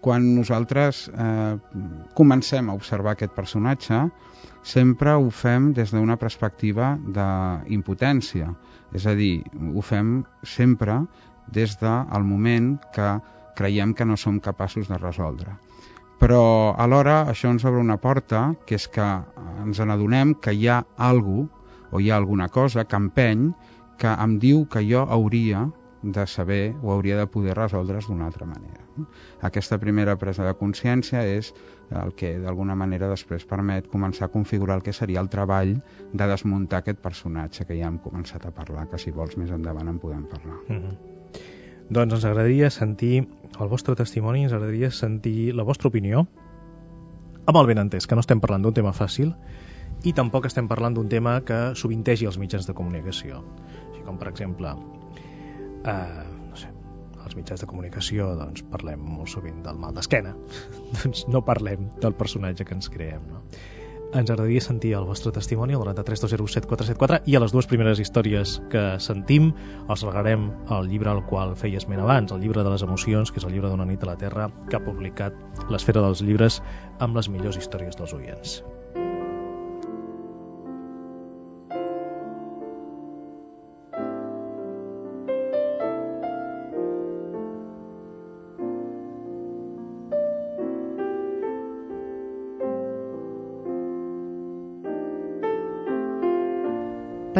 quan 0.00 0.26
nosaltres 0.36 1.08
eh, 1.10 1.56
comencem 2.14 2.70
a 2.70 2.76
observar 2.78 3.16
aquest 3.16 3.34
personatge, 3.34 4.04
sempre 4.62 5.16
ho 5.18 5.30
fem 5.34 5.72
des 5.74 5.90
d'una 5.90 6.16
perspectiva 6.16 6.92
d'impotència, 7.02 8.52
és 8.94 9.06
a 9.06 9.16
dir, 9.18 9.42
ho 9.74 9.82
fem 9.82 10.20
sempre 10.46 11.00
des 11.52 11.76
del 11.80 12.24
moment 12.24 12.76
que 12.94 13.10
creiem 13.56 13.94
que 13.94 14.06
no 14.06 14.16
som 14.16 14.40
capaços 14.40 14.88
de 14.88 14.98
resoldre. 14.98 15.56
Però 16.20 16.76
alhora 16.76 17.22
això 17.32 17.50
ens 17.50 17.64
obre 17.64 17.80
una 17.80 17.96
porta, 18.00 18.54
que 18.66 18.76
és 18.76 18.86
que 18.92 19.06
ens 19.64 19.80
n'adonem 19.80 20.34
que 20.36 20.52
hi 20.52 20.68
ha 20.68 20.82
algú 20.96 21.48
o 21.90 22.00
hi 22.00 22.10
ha 22.10 22.16
alguna 22.16 22.48
cosa 22.48 22.84
que 22.84 22.96
empeny 22.96 23.50
que 24.00 24.12
em 24.24 24.38
diu 24.40 24.66
que 24.72 24.82
jo 24.84 25.04
hauria 25.08 25.66
de 26.02 26.26
saber 26.26 26.76
o 26.82 26.92
hauria 26.92 27.16
de 27.18 27.26
poder 27.26 27.56
resoldre's 27.56 28.08
d'una 28.08 28.26
altra 28.28 28.46
manera. 28.48 28.84
Aquesta 29.44 29.78
primera 29.78 30.16
presa 30.16 30.44
de 30.46 30.54
consciència 30.56 31.24
és 31.24 31.52
el 31.90 32.12
que 32.14 32.36
d'alguna 32.38 32.76
manera 32.78 33.08
després 33.10 33.46
permet 33.48 33.88
començar 33.90 34.28
a 34.28 34.32
configurar 34.32 34.76
el 34.78 34.84
que 34.86 34.94
seria 34.94 35.20
el 35.20 35.30
treball 35.30 35.76
de 36.12 36.28
desmuntar 36.30 36.80
aquest 36.80 37.00
personatge 37.02 37.66
que 37.66 37.78
ja 37.78 37.88
hem 37.88 37.98
començat 37.98 38.46
a 38.46 38.52
parlar, 38.54 38.86
que 38.90 38.98
si 38.98 39.10
vols 39.10 39.36
més 39.36 39.50
endavant 39.50 39.88
en 39.90 39.98
podem 39.98 40.26
parlar. 40.30 40.60
Mm 40.68 40.76
-hmm. 40.76 40.96
Doncs 41.90 42.14
ens 42.14 42.24
agradaria 42.24 42.70
sentir 42.70 43.26
el 43.58 43.68
vostre 43.68 43.96
testimoni, 43.96 44.44
ens 44.44 44.52
agradaria 44.52 44.90
sentir 44.90 45.54
la 45.54 45.64
vostra 45.64 45.88
opinió, 45.88 46.26
amb 47.46 47.56
el 47.56 47.66
ben 47.66 47.78
entès, 47.78 48.06
que 48.06 48.14
no 48.14 48.20
estem 48.20 48.40
parlant 48.40 48.62
d'un 48.62 48.74
tema 48.74 48.92
fàcil 48.92 49.34
i 50.04 50.12
tampoc 50.12 50.46
estem 50.46 50.68
parlant 50.68 50.94
d'un 50.94 51.08
tema 51.08 51.40
que 51.40 51.74
sovintegi 51.74 52.26
els 52.26 52.38
mitjans 52.38 52.66
de 52.66 52.74
comunicació. 52.74 53.44
Així 53.90 54.02
com, 54.06 54.18
per 54.18 54.28
exemple, 54.28 54.76
eh, 55.84 56.39
als 57.24 57.36
mitjans 57.38 57.62
de 57.62 57.68
comunicació 57.70 58.30
doncs, 58.38 58.64
parlem 58.72 59.02
molt 59.18 59.32
sovint 59.32 59.60
del 59.66 59.78
mal 59.80 59.94
d'esquena, 59.96 60.36
doncs 61.00 61.26
no 61.28 61.44
parlem 61.44 61.90
del 62.00 62.16
personatge 62.16 62.66
que 62.66 62.76
ens 62.78 62.90
creem. 62.92 63.28
No? 63.30 63.44
ens 64.10 64.30
agradaria 64.30 64.62
sentir 64.64 64.92
el 64.98 65.06
vostre 65.06 65.30
testimoni 65.32 65.76
al 65.76 65.84
93 65.84 67.20
i 67.30 67.36
a 67.36 67.42
les 67.42 67.52
dues 67.54 67.68
primeres 67.70 68.00
històries 68.02 68.56
que 68.72 68.82
sentim 68.98 69.52
els 69.88 70.02
regarem 70.06 70.50
el 70.78 70.90
llibre 70.90 71.14
al 71.14 71.22
qual 71.30 71.54
feia 71.54 71.78
esment 71.78 72.02
abans, 72.02 72.32
el 72.32 72.42
llibre 72.42 72.64
de 72.64 72.74
les 72.74 72.82
emocions, 72.82 73.30
que 73.30 73.38
és 73.38 73.46
el 73.46 73.54
llibre 73.54 73.70
d'una 73.70 73.86
nit 73.86 74.02
a 74.02 74.12
la 74.12 74.18
Terra, 74.18 74.50
que 74.68 74.76
ha 74.76 74.84
publicat 74.84 75.70
l'Esfera 75.70 76.02
dels 76.02 76.22
Llibres 76.26 76.60
amb 76.98 77.16
les 77.16 77.30
millors 77.30 77.60
històries 77.60 77.96
dels 77.96 78.14
oients. 78.14 78.60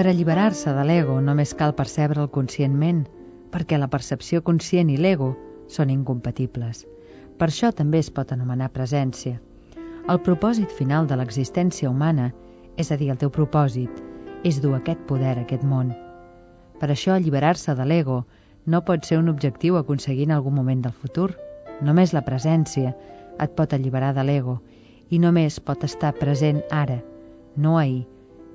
Per 0.00 0.08
alliberar-se 0.08 0.72
de 0.72 0.82
l'ego 0.88 1.18
només 1.20 1.50
cal 1.52 1.74
percebre'l 1.76 2.30
conscientment, 2.32 3.02
perquè 3.52 3.76
la 3.76 3.88
percepció 3.92 4.40
conscient 4.40 4.88
i 4.88 4.94
l'ego 4.96 5.26
són 5.68 5.90
incompatibles. 5.92 6.86
Per 7.36 7.48
això 7.50 7.68
també 7.76 8.00
es 8.00 8.08
pot 8.08 8.32
anomenar 8.32 8.70
presència. 8.72 9.42
El 10.08 10.22
propòsit 10.30 10.72
final 10.78 11.10
de 11.10 11.20
l'existència 11.20 11.92
humana, 11.92 12.30
és 12.80 12.88
a 12.88 12.96
dir, 12.96 13.10
el 13.12 13.20
teu 13.20 13.28
propòsit, 13.28 14.00
és 14.40 14.62
dur 14.64 14.72
aquest 14.78 15.04
poder 15.04 15.36
a 15.36 15.44
aquest 15.44 15.68
món. 15.68 15.92
Per 16.80 16.88
això 16.88 17.12
alliberar-se 17.18 17.76
de 17.76 17.90
l'ego 17.92 18.22
no 18.64 18.80
pot 18.88 19.04
ser 19.04 19.20
un 19.20 19.28
objectiu 19.28 19.76
aconseguir 19.76 20.30
en 20.30 20.36
algun 20.40 20.56
moment 20.62 20.80
del 20.88 20.96
futur. 20.96 21.34
Només 21.84 22.16
la 22.16 22.24
presència 22.24 22.96
et 23.36 23.52
pot 23.52 23.76
alliberar 23.76 24.14
de 24.16 24.24
l'ego 24.24 24.62
i 25.10 25.20
només 25.20 25.60
pot 25.60 25.84
estar 25.84 26.16
present 26.16 26.64
ara, 26.72 27.02
no 27.54 27.76
ahir 27.76 28.06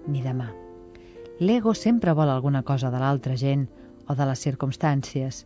ni 0.09 0.25
demà. 0.25 0.55
L'ego 1.39 1.73
sempre 1.73 2.13
vol 2.13 2.29
alguna 2.29 2.63
cosa 2.63 2.89
de 2.91 2.99
l'altra 2.99 3.35
gent 3.35 3.65
o 4.07 4.15
de 4.15 4.25
les 4.29 4.39
circumstàncies. 4.39 5.43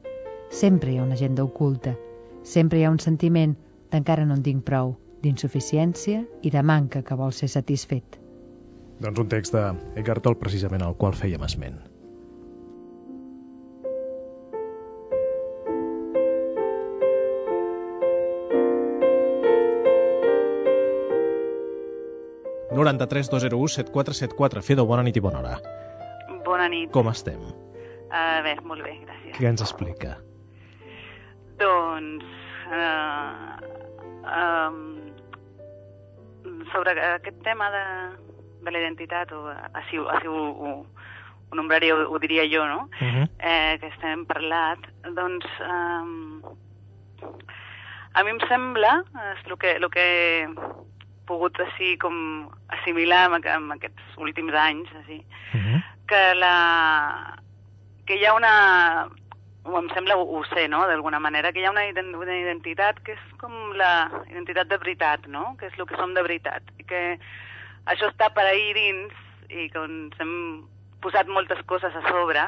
Sempre 0.53 0.91
hi 0.91 1.00
ha 1.00 1.03
una 1.03 1.17
agenda 1.17 1.43
oculta. 1.43 1.96
Sempre 2.43 2.79
hi 2.79 2.84
ha 2.86 2.91
un 2.93 3.00
sentiment 3.01 3.55
d'encara 3.89 4.25
no 4.25 4.38
en 4.38 4.43
tinc 4.46 4.62
prou, 4.67 4.93
d'insuficiència 5.24 6.22
i 6.46 6.53
de 6.53 6.62
manca 6.62 7.01
que 7.01 7.17
vol 7.17 7.34
ser 7.34 7.50
satisfet. 7.50 8.19
Doncs 9.01 9.24
un 9.25 9.31
text 9.34 9.55
d'Eckhart 9.55 10.27
Tolle 10.27 10.38
precisament 10.38 10.86
al 10.86 10.93
qual 10.93 11.17
fèiem 11.17 11.41
esment. 11.48 11.81
93 22.79 23.29
201 23.29 23.67
7474. 23.67 24.62
Fedo, 24.62 24.86
bona 24.86 25.03
nit 25.03 25.17
i 25.17 25.19
bona 25.19 25.39
hora. 25.39 25.78
Nit. 26.69 26.91
Com 26.95 27.09
estem? 27.09 27.41
Uh, 28.09 28.39
bé, 28.45 28.55
molt 28.65 28.83
bé, 28.85 28.95
gràcies. 29.05 29.35
Què 29.38 29.49
ens 29.49 29.65
explica? 29.65 30.17
Doncs... 31.61 32.25
Uh, 32.69 33.57
um, 34.29 34.99
sobre 36.71 36.93
aquest 37.15 37.39
tema 37.43 37.69
de, 37.73 37.83
de 38.61 38.71
la 38.71 38.81
identitat, 38.83 39.31
o 39.33 39.49
així, 39.73 39.97
així 40.13 40.29
ho, 40.29 40.43
ho, 40.53 40.73
ho 41.49 41.57
nombraria, 41.57 41.95
ho, 41.95 42.05
ho 42.13 42.19
diria 42.21 42.45
jo, 42.49 42.65
no? 42.69 42.89
Uh 43.01 43.07
-huh. 43.07 43.29
eh, 43.39 43.77
que 43.81 43.88
estem 43.88 44.25
parlat, 44.25 44.79
doncs... 45.15 45.45
Um, 45.59 46.41
a 48.13 48.23
mi 48.23 48.31
em 48.31 48.39
sembla, 48.47 49.03
és 49.33 49.45
el 49.45 49.57
que, 49.57 49.71
el 49.75 49.89
que 49.89 50.49
pogut 51.25 51.59
així 51.59 51.97
com 51.97 52.49
assimilar 52.67 53.25
en, 53.29 53.45
en 53.45 53.71
aquests 53.71 54.17
últims 54.17 54.53
anys, 54.53 54.89
així, 55.01 55.25
Uh 55.53 55.61
-huh. 55.61 55.83
Que 56.09 56.23
la 56.35 57.37
que 58.09 58.17
hi 58.17 58.25
ha 58.25 58.33
una 58.33 58.53
em 59.77 59.89
sembla, 59.93 60.15
ho, 60.17 60.43
sé, 60.49 60.67
no?, 60.67 60.85
d'alguna 60.87 61.19
manera, 61.19 61.51
que 61.53 61.61
hi 61.61 61.65
ha 61.67 61.71
una, 61.71 61.83
una 62.17 62.37
identitat 62.37 62.99
que 63.05 63.13
és 63.13 63.25
com 63.41 63.53
la 63.77 64.09
identitat 64.31 64.69
de 64.71 64.79
veritat, 64.81 65.27
no?, 65.27 65.53
que 65.59 65.69
és 65.69 65.77
el 65.77 65.85
que 65.85 65.99
som 65.99 66.15
de 66.15 66.23
veritat, 66.25 66.65
i 66.79 66.87
que 66.89 67.03
això 67.91 68.09
està 68.09 68.31
per 68.33 68.47
ahir 68.47 68.73
dins 68.77 69.13
i 69.49 69.67
que 69.69 69.83
ens 69.85 70.17
hem 70.21 70.33
posat 71.03 71.29
moltes 71.29 71.61
coses 71.69 71.93
a 71.95 72.03
sobre, 72.09 72.43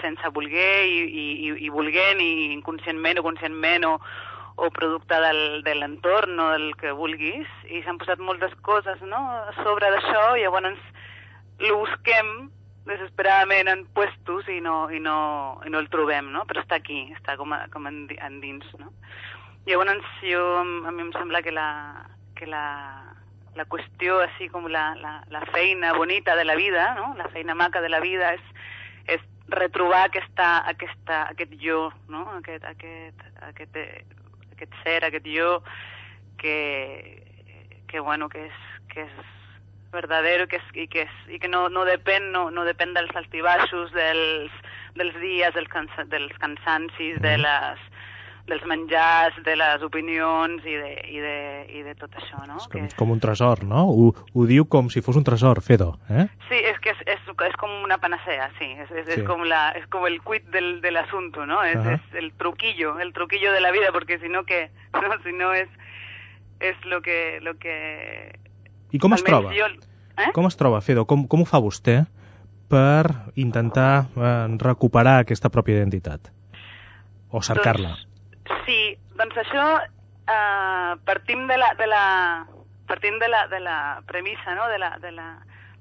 sense 0.00 0.28
voler 0.36 0.84
i, 0.86 0.98
i, 1.02 1.24
i, 1.48 1.54
i 1.66 1.70
volent 1.72 2.20
i 2.22 2.52
inconscientment 2.52 3.18
o 3.18 3.24
conscientment 3.26 3.88
o, 3.88 3.96
o 4.60 4.68
producte 4.70 5.18
del, 5.24 5.64
de 5.66 5.74
l'entorn 5.74 6.38
o 6.38 6.52
del 6.52 6.70
que 6.78 6.94
vulguis, 6.94 7.48
i 7.66 7.82
s'han 7.82 7.98
posat 7.98 8.22
moltes 8.22 8.54
coses 8.66 9.02
no? 9.08 9.24
a 9.48 9.54
sobre 9.64 9.90
d'això 9.90 10.36
i 10.36 10.44
llavors 10.44 10.78
lo 11.64 11.82
busquem 11.82 12.50
desesperadament 12.88 13.68
en 13.68 13.84
puestos 13.94 14.48
i 14.48 14.60
no, 14.64 14.90
i 14.90 15.00
no, 15.00 15.60
i 15.66 15.72
no 15.72 15.80
el 15.82 15.90
trobem, 15.92 16.30
no? 16.32 16.44
però 16.48 16.62
està 16.62 16.80
aquí, 16.80 17.02
està 17.16 17.36
com, 17.40 17.52
a, 17.52 17.66
com 17.72 17.86
en, 17.90 18.06
en 18.16 18.40
dins. 18.42 18.66
No? 18.80 18.92
Llavors 19.66 20.06
jo, 20.24 20.44
a 20.60 20.92
mi 20.92 21.04
em 21.04 21.12
sembla 21.16 21.42
que 21.44 21.52
la, 21.52 21.68
que 22.38 22.48
la, 22.48 22.64
la 23.56 23.66
qüestió, 23.68 24.20
així 24.24 24.48
com 24.52 24.68
la, 24.72 24.90
la, 25.00 25.18
la 25.30 25.44
feina 25.52 25.92
bonita 25.96 26.36
de 26.36 26.46
la 26.46 26.56
vida, 26.56 26.94
no? 26.96 27.12
la 27.18 27.28
feina 27.34 27.54
maca 27.54 27.82
de 27.84 27.90
la 27.92 28.00
vida 28.00 28.32
és, 28.38 28.46
és 29.18 29.26
retrobar 29.50 30.06
aquesta, 30.06 30.52
aquesta, 30.70 31.24
aquest 31.34 31.56
jo, 31.60 31.90
no? 32.08 32.24
aquest, 32.38 32.64
aquest, 32.64 33.26
aquest, 33.50 33.76
aquest 34.54 34.80
ser, 34.84 35.02
aquest 35.04 35.28
jo 35.28 35.58
que, 36.40 36.56
que, 37.88 38.00
bueno, 38.00 38.30
que 38.32 38.46
és, 38.48 38.64
que 38.94 39.04
és 39.04 39.39
verdadero 39.92 40.46
que 40.48 40.60
és, 40.60 40.68
i 40.74 40.86
que, 40.88 41.06
és, 41.08 41.16
i 41.34 41.38
que 41.42 41.48
no, 41.48 41.68
no, 41.68 41.84
depèn, 41.88 42.30
no, 42.34 42.48
no 42.50 42.64
depèn 42.68 42.94
dels 42.94 43.14
altibaixos, 43.18 43.92
dels, 43.96 44.52
dels 44.98 45.16
dies, 45.22 45.54
dels, 45.54 45.68
cansa, 45.72 46.04
dels 46.10 46.36
cansancis, 46.42 47.18
de 47.22 47.36
les, 47.38 47.82
dels 48.50 48.64
menjars, 48.66 49.36
de 49.46 49.54
les 49.54 49.82
opinions 49.86 50.64
i 50.66 50.74
de, 50.74 50.92
i 51.06 51.20
de, 51.22 51.34
i 51.70 51.82
de 51.86 51.94
tot 51.98 52.14
això, 52.18 52.40
no? 52.48 52.56
És 52.58 52.66
com, 52.72 52.88
com 52.98 53.12
un 53.14 53.20
tresor, 53.22 53.62
no? 53.68 53.84
Ho, 53.90 54.08
ho 54.10 54.46
diu 54.48 54.66
com 54.66 54.88
si 54.90 55.02
fos 55.06 55.18
un 55.20 55.26
tresor, 55.26 55.60
Fedo, 55.62 55.92
eh? 56.10 56.26
Sí, 56.48 56.58
és 56.58 56.80
que 56.82 56.94
és, 56.96 57.04
és, 57.06 57.30
és 57.46 57.56
com 57.60 57.70
una 57.84 58.00
panacea, 58.02 58.50
sí, 58.58 58.72
és, 58.74 58.90
és, 58.90 59.06
Sí. 59.06 59.20
és, 59.20 59.26
com, 59.28 59.44
la, 59.46 59.70
és 59.78 59.86
com 59.92 60.06
el 60.08 60.18
quid 60.26 60.50
del, 60.54 60.80
del 60.80 60.96
asunto, 60.98 61.46
¿no? 61.46 61.62
Es 61.62 61.78
el 62.14 62.32
truquillo, 62.34 62.98
el 62.98 63.12
truquillo 63.12 63.52
de 63.52 63.60
la 63.60 63.70
vida, 63.70 63.92
porque 63.92 64.18
si 64.18 64.28
no, 64.28 64.44
que 64.44 64.70
no, 64.94 65.22
si 65.22 65.32
no 65.32 65.52
es, 65.54 65.68
es 66.60 66.76
lo 66.84 67.02
que... 67.02 67.38
Lo 67.42 67.58
que 67.58 68.38
I 68.90 68.98
com 68.98 69.14
es 69.14 69.22
almenys 69.22 69.28
troba? 69.30 69.54
Jo, 69.56 69.68
eh? 70.18 70.30
Com 70.36 70.48
es 70.48 70.58
troba, 70.58 70.80
Fedo? 70.84 71.06
Com, 71.08 71.26
com 71.30 71.44
ho 71.44 71.48
fa 71.48 71.60
vostè 71.62 72.02
per 72.70 73.32
intentar 73.40 74.06
eh, 74.14 74.56
recuperar 74.62 75.20
aquesta 75.20 75.50
pròpia 75.50 75.80
identitat? 75.80 76.30
O 77.30 77.42
cercar-la? 77.46 77.94
Doncs, 77.94 78.64
sí, 78.66 78.80
doncs 79.18 79.38
això 79.44 79.66
eh, 79.80 80.92
partim 81.06 81.46
de 81.50 81.58
la, 81.58 81.72
de 81.78 81.86
la, 81.90 82.04
partim 82.90 83.18
de 83.22 83.28
la, 83.30 83.46
de 83.50 83.60
la 83.62 83.78
premissa, 84.06 84.54
no? 84.54 84.68
de, 84.68 84.78
la, 84.78 84.96
de, 85.02 85.12
la, 85.14 85.28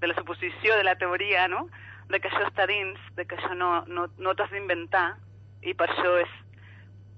de 0.02 0.12
la 0.12 0.18
suposició, 0.18 0.78
de 0.78 0.86
la 0.86 0.96
teoria, 0.96 1.48
no? 1.48 1.68
de 2.10 2.20
que 2.20 2.30
això 2.30 2.46
està 2.48 2.66
dins, 2.70 2.98
de 3.18 3.26
que 3.26 3.38
això 3.38 3.56
no, 3.58 3.84
no, 3.88 4.08
no 4.18 4.34
t'has 4.38 4.50
d'inventar, 4.54 5.14
i 5.62 5.76
per 5.78 5.90
això 5.90 6.16
és 6.24 6.32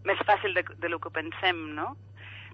més 0.07 0.19
fàcil 0.27 0.55
de, 0.57 0.63
de 0.83 0.89
lo 0.89 0.99
que 0.99 1.11
pensem, 1.13 1.61
no? 1.77 1.93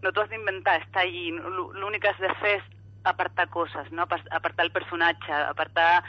No 0.04 0.12
t'ho 0.12 0.22
has 0.22 0.30
d'inventar, 0.30 0.76
està 0.84 1.02
allí. 1.02 1.32
L'únic 1.34 2.04
que 2.04 2.12
has 2.12 2.20
de 2.22 2.30
fer 2.42 2.58
és 2.60 2.66
apartar 3.04 3.50
coses, 3.50 3.92
no? 3.92 4.04
Apar- 4.04 4.26
Apartar 4.32 4.66
el 4.66 4.72
personatge, 4.72 5.32
apartar 5.34 6.04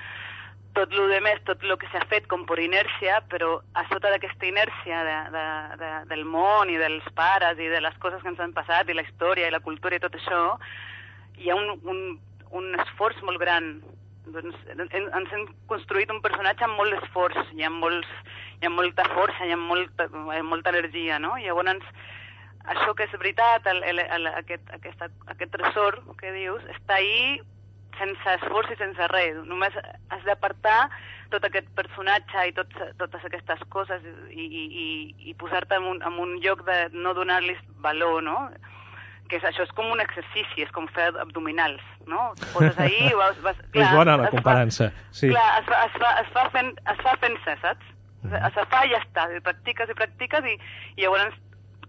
tot 0.74 0.92
el 0.92 1.09
de 1.11 1.20
més, 1.20 1.40
tot 1.44 1.62
el 1.64 1.77
que 1.81 1.88
s'ha 1.90 2.05
fet 2.11 2.27
com 2.31 2.44
per 2.46 2.59
inèrcia, 2.61 3.20
però 3.31 3.61
a 3.74 3.83
sota 3.88 4.11
d'aquesta 4.12 4.46
inèrcia 4.46 5.01
de, 5.05 5.16
de, 5.35 5.44
de, 5.81 5.92
del 6.12 6.24
món 6.24 6.70
i 6.70 6.77
dels 6.79 7.07
pares 7.18 7.59
i 7.59 7.66
de 7.72 7.81
les 7.81 7.96
coses 7.98 8.22
que 8.22 8.29
ens 8.29 8.38
han 8.40 8.53
passat 8.55 8.88
i 8.88 8.94
la 8.94 9.03
història 9.03 9.48
i 9.48 9.55
la 9.55 9.61
cultura 9.64 9.96
i 9.96 10.03
tot 10.03 10.14
això, 10.14 10.59
hi 11.38 11.51
ha 11.51 11.57
un, 11.57 11.72
un, 11.83 12.03
un 12.51 12.74
esforç 12.85 13.20
molt 13.22 13.40
gran. 13.40 13.81
Doncs, 14.29 14.55
en- 14.77 15.09
ens 15.16 15.33
hem 15.33 15.46
construït 15.66 16.11
un 16.12 16.20
personatge 16.20 16.62
amb 16.66 16.77
molt 16.77 16.92
d'esforç, 16.94 17.38
hi 17.57 17.64
ha, 17.64 17.70
molts, 17.72 18.07
hi 18.61 18.68
ha 18.68 18.70
molta 18.70 19.07
força, 19.14 19.46
hi 19.48 19.55
ha 19.57 19.57
molta, 19.57 20.05
ha 20.12 20.42
molta 20.44 20.70
energia, 20.77 21.18
no? 21.18 21.38
Llavors, 21.40 21.88
això 22.72 22.94
que 22.94 23.07
és 23.09 23.14
veritat, 23.18 23.66
el, 23.66 23.83
el, 23.85 24.00
el, 24.00 24.26
aquest, 24.38 24.64
aquesta, 24.76 25.09
aquest 25.33 25.52
tresor 25.54 26.00
que 26.20 26.33
dius, 26.35 26.62
està 26.74 26.98
ahí 27.00 27.38
sense 27.98 28.35
esforç 28.38 28.70
i 28.72 28.78
sense 28.78 29.09
res. 29.11 29.38
Només 29.48 29.74
has 29.74 30.24
d'apartar 30.26 30.88
tot 31.33 31.44
aquest 31.44 31.68
personatge 31.76 32.46
i 32.48 32.54
tot, 32.57 32.72
totes 33.00 33.24
aquestes 33.26 33.61
coses 33.74 34.04
i, 34.31 34.44
i, 34.44 34.64
i, 34.64 34.88
i 35.31 35.35
posar-te 35.40 35.76
en, 35.76 35.88
un, 35.94 36.02
en 36.07 36.20
un 36.22 36.37
lloc 36.44 36.62
de 36.68 36.78
no 36.94 37.14
donar-li 37.16 37.57
valor, 37.85 38.22
no? 38.22 38.38
Que 39.28 39.37
és, 39.37 39.44
això 39.44 39.66
és 39.66 39.72
com 39.76 39.90
un 39.92 40.00
exercici, 40.00 40.62
és 40.64 40.70
com 40.72 40.87
fer 40.94 41.11
abdominals, 41.20 41.83
no? 42.09 42.31
Poses 42.54 42.78
ahí 42.81 43.11
i 43.11 43.16
vas... 43.18 43.37
vas 43.44 43.59
és 43.74 43.90
bona 43.92 44.16
la 44.16 44.28
es 44.28 44.31
fa- 44.31 44.37
comparança. 44.38 44.90
Sí. 45.11 45.28
Clar, 45.35 45.48
es 45.61 45.68
fa, 45.68 45.83
es 45.85 45.98
fa, 46.00 46.14
es 46.22 46.33
fa, 46.37 46.46
fent, 46.54 46.72
es 46.94 47.02
fa 47.04 47.16
fent-se, 47.20 47.59
saps? 47.66 47.92
Mhm. 48.22 48.38
Es 48.48 48.57
fa 48.72 48.81
i 48.87 48.94
ja 48.94 49.02
està, 49.02 49.28
i 49.37 49.42
practiques 49.44 49.90
i 49.92 49.98
practiques 49.98 50.48
i, 50.48 50.57
i 50.96 51.04
llavors 51.04 51.37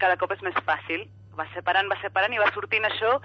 cada 0.01 0.17
cop 0.19 0.33
és 0.35 0.43
més 0.45 0.57
fàcil. 0.67 1.07
Vas 1.37 1.51
separant, 1.55 1.89
vas 1.91 2.01
separant 2.03 2.33
i 2.35 2.41
va 2.41 2.49
sortint 2.55 2.87
això 2.87 3.17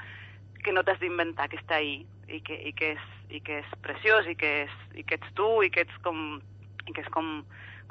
que 0.65 0.73
no 0.73 0.85
t'has 0.85 1.01
d'inventar, 1.01 1.49
que 1.53 1.61
està 1.61 1.79
ahí 1.81 2.05
i 2.29 2.41
que, 2.41 2.57
i, 2.57 2.73
que 2.77 2.95
és, 2.95 3.07
i 3.37 3.41
que 3.45 3.61
és 3.61 3.73
preciós 3.85 4.29
i 4.31 4.37
que, 4.41 4.53
és, 4.65 4.77
i 4.97 5.05
que 5.05 5.19
ets 5.19 5.35
tu 5.37 5.49
i 5.65 5.69
que 5.71 5.85
ets 5.85 5.99
com, 6.07 6.41
i 6.89 6.93
que 6.93 7.05
és 7.05 7.11
com, 7.13 7.43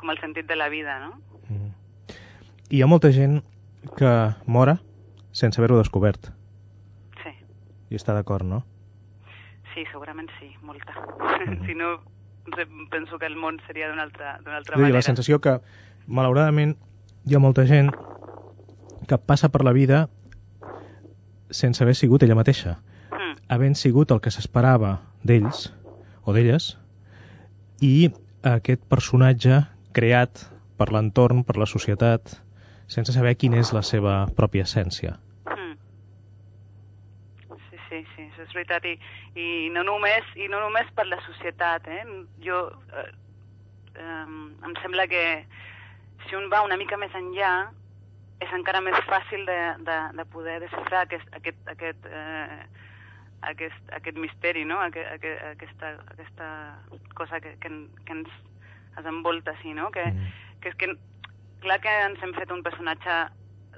com 0.01 0.13
el 0.13 0.21
sentit 0.23 0.49
de 0.49 0.57
la 0.57 0.71
vida, 0.73 0.97
no? 1.03 1.13
Mm. 1.49 1.71
Hi 2.73 2.81
ha 2.81 2.89
molta 2.89 3.13
gent 3.13 3.41
que 3.99 4.11
mora 4.47 4.79
sense 5.35 5.61
haver-ho 5.61 5.77
descobert. 5.77 6.31
Sí, 7.21 7.33
I 7.93 7.99
està 7.99 8.15
d'acord, 8.17 8.47
no? 8.47 8.63
sí, 9.73 9.83
segurament 9.91 10.29
sí, 10.39 10.53
molta. 10.61 10.93
Mhm. 11.45 11.65
si 11.67 11.75
no, 11.75 11.99
penso 12.89 13.19
que 13.19 13.25
el 13.25 13.35
món 13.35 13.59
seria 13.67 13.89
d'una 13.89 14.03
altra, 14.03 14.35
altra 14.45 14.77
manera. 14.77 14.95
la 14.97 15.01
sensació 15.01 15.39
que, 15.41 15.59
malauradament, 16.07 16.77
hi 17.25 17.35
ha 17.35 17.39
molta 17.39 17.65
gent 17.65 17.91
que 19.07 19.17
passa 19.17 19.49
per 19.49 19.63
la 19.63 19.73
vida 19.75 20.07
sense 21.53 21.83
haver 21.83 21.95
sigut 21.95 22.23
ella 22.23 22.35
mateixa, 22.35 22.79
Mm. 23.11 23.35
havent 23.49 23.75
sigut 23.75 24.11
el 24.11 24.21
que 24.21 24.31
s'esperava 24.31 25.01
d'ells 25.23 25.71
o 26.25 26.33
d'elles 26.33 26.77
i 27.81 28.09
aquest 28.43 28.83
personatge 28.89 29.61
creat 29.93 30.47
per 30.77 30.91
l'entorn, 30.91 31.43
per 31.43 31.57
la 31.57 31.69
societat, 31.69 32.33
sense 32.87 33.13
saber 33.15 33.35
quina 33.37 33.59
és 33.61 33.71
la 33.73 33.83
seva 33.85 34.15
pròpia 34.35 34.65
essència. 34.67 35.17
Mm. 35.45 35.75
Sí, 37.69 37.77
sí, 37.89 37.99
sí, 38.15 38.25
això 38.25 38.47
és 38.47 38.55
veritat. 38.55 38.85
I, 38.85 38.97
i, 39.35 39.69
no, 39.73 39.83
només, 39.83 40.25
I 40.35 40.49
no 40.51 40.59
només 40.63 40.89
per 40.95 41.05
la 41.07 41.21
societat. 41.27 41.87
Eh? 41.87 42.03
Jo, 42.43 42.59
eh, 42.97 43.11
eh, 43.95 44.25
em 44.65 44.75
sembla 44.81 45.07
que 45.07 45.23
si 46.27 46.35
un 46.35 46.49
va 46.51 46.63
una 46.65 46.77
mica 46.77 46.97
més 46.97 47.13
enllà, 47.15 47.53
és 48.41 48.51
encara 48.53 48.81
més 48.81 48.97
fàcil 49.07 49.45
de, 49.45 49.59
de, 49.85 49.97
de 50.17 50.25
poder 50.33 50.59
desxifrar 50.63 51.03
aquest, 51.05 51.27
aquest, 51.37 51.59
aquest, 51.67 52.05
eh, 52.09 52.65
aquest, 53.41 53.93
aquest 53.99 54.17
misteri, 54.17 54.65
no? 54.65 54.79
Aquest, 54.81 55.07
aquest, 55.17 55.43
aquesta, 55.53 55.93
aquesta 56.11 56.49
cosa 57.15 57.39
que, 57.43 57.55
que, 57.59 57.69
que 58.05 58.13
ens, 58.17 58.29
ens 58.97 59.05
envolta, 59.07 59.51
així, 59.51 59.73
no? 59.73 59.91
Que, 59.91 60.05
Mm. 60.05 60.31
que 60.61 60.69
és 60.69 60.75
que, 60.75 60.95
clar 61.61 61.79
que 61.81 61.93
ens 62.07 62.21
hem 62.23 62.33
fet 62.33 62.51
un 62.51 62.63
personatge 62.63 63.19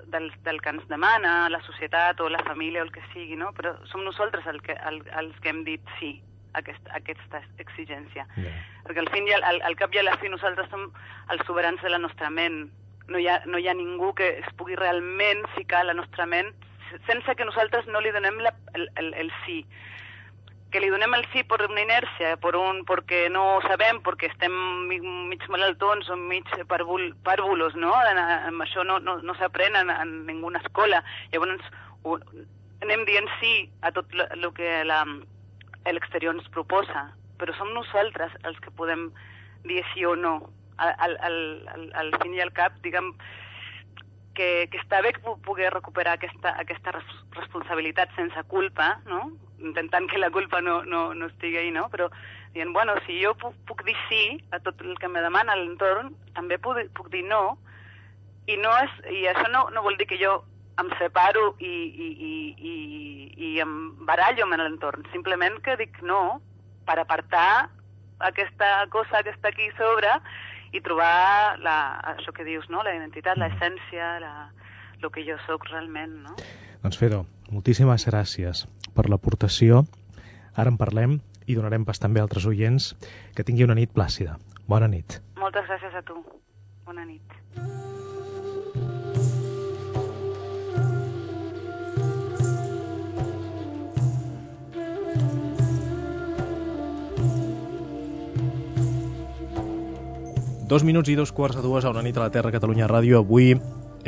del, 0.07 0.31
del 0.45 0.61
que 0.61 0.69
ens 0.69 0.87
demana 0.87 1.49
la 1.49 1.61
societat 1.65 2.19
o 2.21 2.29
la 2.29 2.43
família 2.43 2.81
o 2.81 2.85
el 2.85 2.91
que 2.91 3.01
sigui, 3.13 3.35
no? 3.35 3.51
Però 3.53 3.75
som 3.89 4.03
nosaltres 4.05 4.45
el 4.47 4.61
que, 4.61 4.73
el, 4.73 5.01
els 5.17 5.37
que 5.41 5.49
hem 5.49 5.63
dit 5.65 5.81
sí 5.99 6.21
a, 6.53 6.59
aquest, 6.59 6.87
a 6.89 6.97
aquesta 7.01 7.41
exigència. 7.57 8.27
Ja. 8.37 8.53
Perquè 8.85 9.01
al, 9.01 9.09
fin 9.13 9.27
i 9.27 9.33
al, 9.33 9.43
al, 9.43 9.61
al 9.65 9.75
cap 9.75 9.93
i 9.93 9.99
a 9.99 10.03
la 10.05 10.17
fi 10.21 10.29
nosaltres 10.29 10.69
som 10.69 10.91
els 11.33 11.45
soberans 11.45 11.81
de 11.81 11.89
la 11.89 11.97
nostra 12.01 12.29
ment. 12.29 12.69
No 13.07 13.19
hi, 13.19 13.27
ha, 13.29 13.41
no 13.45 13.59
hi 13.61 13.67
ha 13.67 13.73
ningú 13.77 14.13
que 14.17 14.27
es 14.39 14.53
pugui 14.57 14.75
realment 14.75 15.43
ficar 15.55 15.81
a 15.83 15.89
la 15.91 15.93
nostra 15.93 16.25
ment 16.25 16.53
sense 17.07 17.35
que 17.35 17.45
nosaltres 17.45 17.87
no 17.87 17.99
li 17.99 18.11
donem 18.13 18.37
la, 18.39 18.53
el, 18.73 18.87
el, 18.95 19.13
el 19.13 19.31
sí. 19.45 19.65
Que 20.71 20.79
li 20.79 20.89
donem 20.91 21.13
el 21.17 21.25
sí 21.33 21.43
per 21.47 21.59
una 21.65 21.81
inèrcia, 21.81 22.35
per 22.41 22.53
un, 22.55 22.83
perquè 22.87 23.25
no 23.31 23.43
ho 23.55 23.61
sabem, 23.65 24.01
perquè 24.05 24.29
estem 24.31 24.53
mi- 24.89 24.99
mig 25.01 25.43
malaltons 25.49 26.09
o 26.09 26.17
mig 26.19 26.47
pàrvul, 26.71 27.13
pàrvulos, 27.25 27.75
no? 27.75 27.93
En, 28.11 28.19
en 28.19 28.61
això 28.63 28.83
no, 28.87 28.99
no, 28.99 29.17
no 29.23 29.35
s'aprèn 29.39 29.75
en, 29.81 29.91
en 29.93 30.13
ninguna 30.27 30.59
escola. 30.63 31.03
Llavors 31.33 31.63
ho, 32.03 32.17
anem 32.85 33.05
dient 33.07 33.29
sí 33.39 33.53
a 33.81 33.91
tot 33.95 34.11
el 34.29 34.49
que 34.57 34.83
l'exterior 34.85 36.35
ens 36.35 36.47
proposa, 36.53 37.09
però 37.39 37.55
som 37.57 37.71
nosaltres 37.75 38.33
els 38.43 38.59
que 38.63 38.71
podem 38.71 39.09
dir 39.65 39.83
sí 39.93 40.05
o 40.05 40.15
no. 40.15 40.37
Al, 40.77 40.93
al, 40.99 41.17
al, 41.71 41.91
al, 41.95 42.13
fin 42.21 42.33
i 42.35 42.41
al 42.43 42.51
cap, 42.53 42.75
diguem, 42.83 43.13
que, 44.35 44.67
que 44.71 44.79
està 44.81 44.99
bé 45.01 45.13
poder 45.23 45.71
recuperar 45.73 46.17
aquesta, 46.17 46.51
aquesta 46.59 46.91
res- 46.97 47.19
responsabilitat 47.37 48.11
sense 48.17 48.43
culpa, 48.51 48.99
no? 49.07 49.31
intentant 49.63 50.09
que 50.11 50.19
la 50.19 50.29
culpa 50.29 50.59
no, 50.61 50.81
no, 50.83 51.13
no 51.15 51.29
estigui 51.31 51.57
ahí, 51.57 51.71
no? 51.71 51.87
però 51.89 52.09
dient, 52.53 52.73
bueno, 52.75 52.93
si 53.05 53.21
jo 53.23 53.33
puc, 53.39 53.55
puc 53.67 53.85
dir 53.87 53.95
sí 54.09 54.23
a 54.51 54.59
tot 54.59 54.81
el 54.83 54.99
que 54.99 55.07
me 55.07 55.23
demana 55.23 55.55
l'entorn, 55.55 56.11
també 56.35 56.59
puc, 56.59 56.81
puc 56.97 57.07
dir 57.13 57.23
no, 57.29 57.55
i, 58.45 58.59
no 58.59 58.73
és, 58.83 58.99
i 59.15 59.23
això 59.31 59.47
no, 59.51 59.69
no 59.73 59.83
vol 59.85 59.97
dir 59.97 60.09
que 60.11 60.19
jo 60.19 60.41
em 60.81 60.91
separo 60.99 61.53
i, 61.63 61.71
i, 61.71 62.09
i, 62.27 62.33
i, 62.59 62.75
i 63.47 63.53
em 63.63 63.95
barallo 64.05 64.43
amb 64.43 64.59
l'entorn, 64.59 65.07
simplement 65.13 65.55
que 65.63 65.77
dic 65.79 66.01
no 66.03 66.41
per 66.85 66.99
apartar 66.99 67.69
aquesta 68.27 68.85
cosa 68.91 69.23
que 69.23 69.31
està 69.31 69.51
aquí 69.51 69.69
sobre 69.79 70.11
i 70.75 70.81
trobar 70.83 71.55
la, 71.63 71.77
això 72.15 72.33
que 72.35 72.45
dius, 72.47 72.67
no? 72.69 72.83
la 72.83 72.95
identitat, 72.97 73.39
l'essència, 73.39 74.15
la, 74.23 74.33
el 74.99 75.11
que 75.13 75.23
jo 75.27 75.37
sóc 75.45 75.69
realment. 75.71 76.17
No? 76.25 76.35
Doncs 76.83 76.99
Fero, 76.99 77.23
moltíssimes 77.51 78.07
gràcies 78.09 78.65
per 78.97 79.07
l'aportació. 79.11 79.85
Ara 80.55 80.71
en 80.71 80.79
parlem 80.79 81.19
i 81.47 81.55
donarem 81.55 81.85
pas 81.87 82.01
també 82.01 82.21
a 82.21 82.27
altres 82.27 82.47
oients 82.49 82.93
que 83.35 83.47
tingui 83.47 83.67
una 83.67 83.77
nit 83.77 83.93
plàcida. 83.95 84.39
Bona 84.67 84.89
nit. 84.91 85.19
Moltes 85.39 85.67
gràcies 85.69 85.95
a 85.95 86.03
tu. 86.07 86.19
Bona 86.85 87.05
nit. 87.05 87.39
Dos 100.65 100.81
minuts 100.81 101.11
i 101.13 101.15
dos 101.15 101.29
quarts 101.29 101.59
de 101.59 101.61
dues 101.61 101.85
a 101.85 101.91
una 101.93 102.01
nit 102.01 102.15
a 102.17 102.23
la 102.23 102.31
Terra 102.33 102.49
Catalunya 102.49 102.87
Ràdio. 102.89 103.19
Avui 103.19 103.51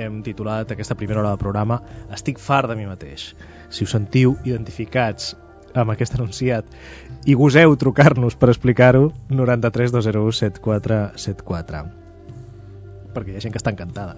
hem 0.02 0.16
titulat 0.26 0.72
aquesta 0.74 0.96
primera 0.98 1.20
hora 1.22 1.36
del 1.36 1.38
programa 1.44 1.84
Estic 2.16 2.42
fart 2.42 2.72
de 2.72 2.78
mi 2.80 2.88
mateix. 2.90 3.28
Si 3.70 3.86
us 3.86 3.94
sentiu 3.94 4.34
identificats 4.42 5.36
amb 5.78 5.94
aquest 5.94 6.18
anunciat 6.18 6.66
i 7.30 7.38
goseu 7.38 7.78
trucar-nos 7.78 8.40
per 8.42 8.50
explicar-ho, 8.50 9.12
93 9.30 9.94
201 9.94 10.34
7474. 10.40 11.86
Perquè 13.14 13.36
hi 13.36 13.38
ha 13.38 13.46
gent 13.46 13.54
que 13.54 13.62
està 13.62 13.78
encantada, 13.78 14.18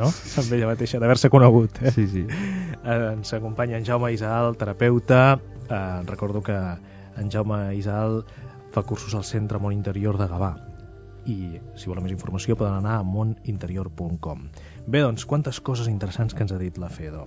no? 0.00 0.08
Amb 0.08 0.56
ella 0.56 0.72
mateixa, 0.72 1.04
d'haver-se 1.04 1.28
conegut. 1.28 1.84
Eh? 1.84 1.92
Sí, 1.92 2.08
sí. 2.08 2.24
Ens 2.80 3.36
acompanya 3.36 3.76
en 3.76 3.84
Jaume 3.84 4.14
Isaal, 4.16 4.56
terapeuta. 4.56 5.24
Eh, 5.68 6.02
recordo 6.08 6.40
que 6.40 6.56
en 6.56 7.28
Jaume 7.28 7.66
Isaal 7.76 8.22
fa 8.72 8.88
cursos 8.88 9.12
al 9.12 9.28
Centre 9.28 9.60
Món 9.60 9.76
Interior 9.76 10.16
de 10.16 10.32
Gavà 10.32 10.56
i 11.30 11.60
si 11.74 11.90
volen 11.90 12.04
més 12.06 12.14
informació 12.14 12.56
poden 12.56 12.78
anar 12.78 12.98
a 12.98 13.06
moninterior.com 13.06 14.48
Bé, 14.86 15.00
doncs, 15.00 15.24
quantes 15.24 15.60
coses 15.60 15.88
interessants 15.88 16.34
que 16.34 16.44
ens 16.44 16.52
ha 16.52 16.60
dit 16.60 16.78
la 16.78 16.90
Fedo. 16.92 17.26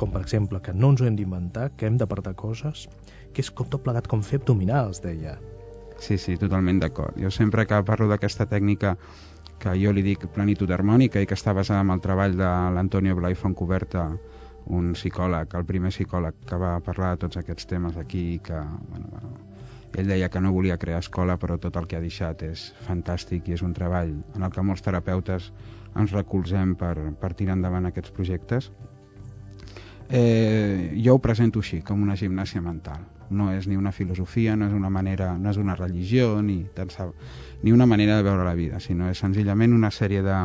Com 0.00 0.12
per 0.14 0.22
exemple 0.22 0.60
que 0.64 0.74
no 0.74 0.92
ens 0.92 1.02
ho 1.02 1.08
hem 1.08 1.16
d'inventar 1.18 1.70
que 1.76 1.88
hem 1.88 1.98
d'apartar 2.00 2.34
coses 2.38 2.86
que 3.34 3.44
és 3.44 3.50
com 3.50 3.68
tot 3.68 3.84
plegat 3.84 4.08
com 4.08 4.22
fer 4.24 4.40
abdominals, 4.40 5.02
deia. 5.04 5.36
Sí, 5.98 6.16
sí, 6.16 6.36
totalment 6.38 6.78
d'acord. 6.80 7.18
Jo 7.18 7.30
sempre 7.34 7.66
que 7.66 7.82
parlo 7.84 8.06
d'aquesta 8.08 8.46
tècnica 8.46 8.94
que 9.58 9.74
jo 9.80 9.92
li 9.92 10.04
dic 10.06 10.28
plenitud 10.34 10.70
harmònica 10.70 11.20
i 11.20 11.26
que 11.26 11.36
està 11.36 11.52
basada 11.56 11.82
en 11.82 11.90
el 11.94 12.02
treball 12.04 12.36
de 12.38 12.50
l'Antonio 12.74 13.16
Blai 13.18 13.34
Foncoberta, 13.34 14.06
un 14.78 14.92
psicòleg, 14.94 15.54
el 15.58 15.66
primer 15.66 15.90
psicòleg 15.90 16.44
que 16.46 16.58
va 16.60 16.76
parlar 16.84 17.14
de 17.14 17.24
tots 17.26 17.40
aquests 17.40 17.66
temes 17.66 17.96
aquí 17.98 18.24
i 18.36 18.38
que, 18.44 18.60
bueno, 18.90 19.08
bueno, 19.10 19.32
ell 19.96 20.06
deia 20.10 20.28
que 20.28 20.40
no 20.40 20.52
volia 20.52 20.76
crear 20.78 20.98
escola 21.00 21.38
però 21.38 21.56
tot 21.58 21.76
el 21.76 21.86
que 21.88 21.96
ha 21.96 22.00
deixat 22.04 22.42
és 22.42 22.68
fantàstic 22.86 23.48
i 23.48 23.56
és 23.56 23.62
un 23.62 23.72
treball 23.74 24.12
en 24.36 24.42
el 24.44 24.50
que 24.52 24.62
molts 24.62 24.82
terapeutes 24.84 25.52
ens 25.96 26.12
recolzem 26.12 26.74
per, 26.76 26.94
per 27.20 27.32
tirar 27.34 27.56
endavant 27.56 27.86
aquests 27.88 28.12
projectes 28.12 28.70
eh, 30.10 30.92
jo 31.04 31.14
ho 31.14 31.18
presento 31.20 31.60
així, 31.60 31.80
com 31.84 32.02
una 32.02 32.16
gimnàsia 32.16 32.62
mental. 32.64 33.02
No 33.30 33.50
és 33.52 33.66
ni 33.68 33.76
una 33.76 33.92
filosofia, 33.92 34.54
no 34.56 34.66
és 34.68 34.72
una 34.72 34.88
manera, 34.90 35.34
no 35.36 35.50
és 35.50 35.58
una 35.60 35.74
religió, 35.76 36.40
ni, 36.42 36.62
tan 36.74 36.88
sa- 36.90 37.10
ni 37.62 37.72
una 37.72 37.84
manera 37.86 38.16
de 38.16 38.22
veure 38.24 38.44
la 38.44 38.54
vida, 38.56 38.80
sinó 38.80 39.10
és 39.10 39.18
senzillament 39.20 39.74
una 39.76 39.90
sèrie 39.90 40.22
de 40.24 40.36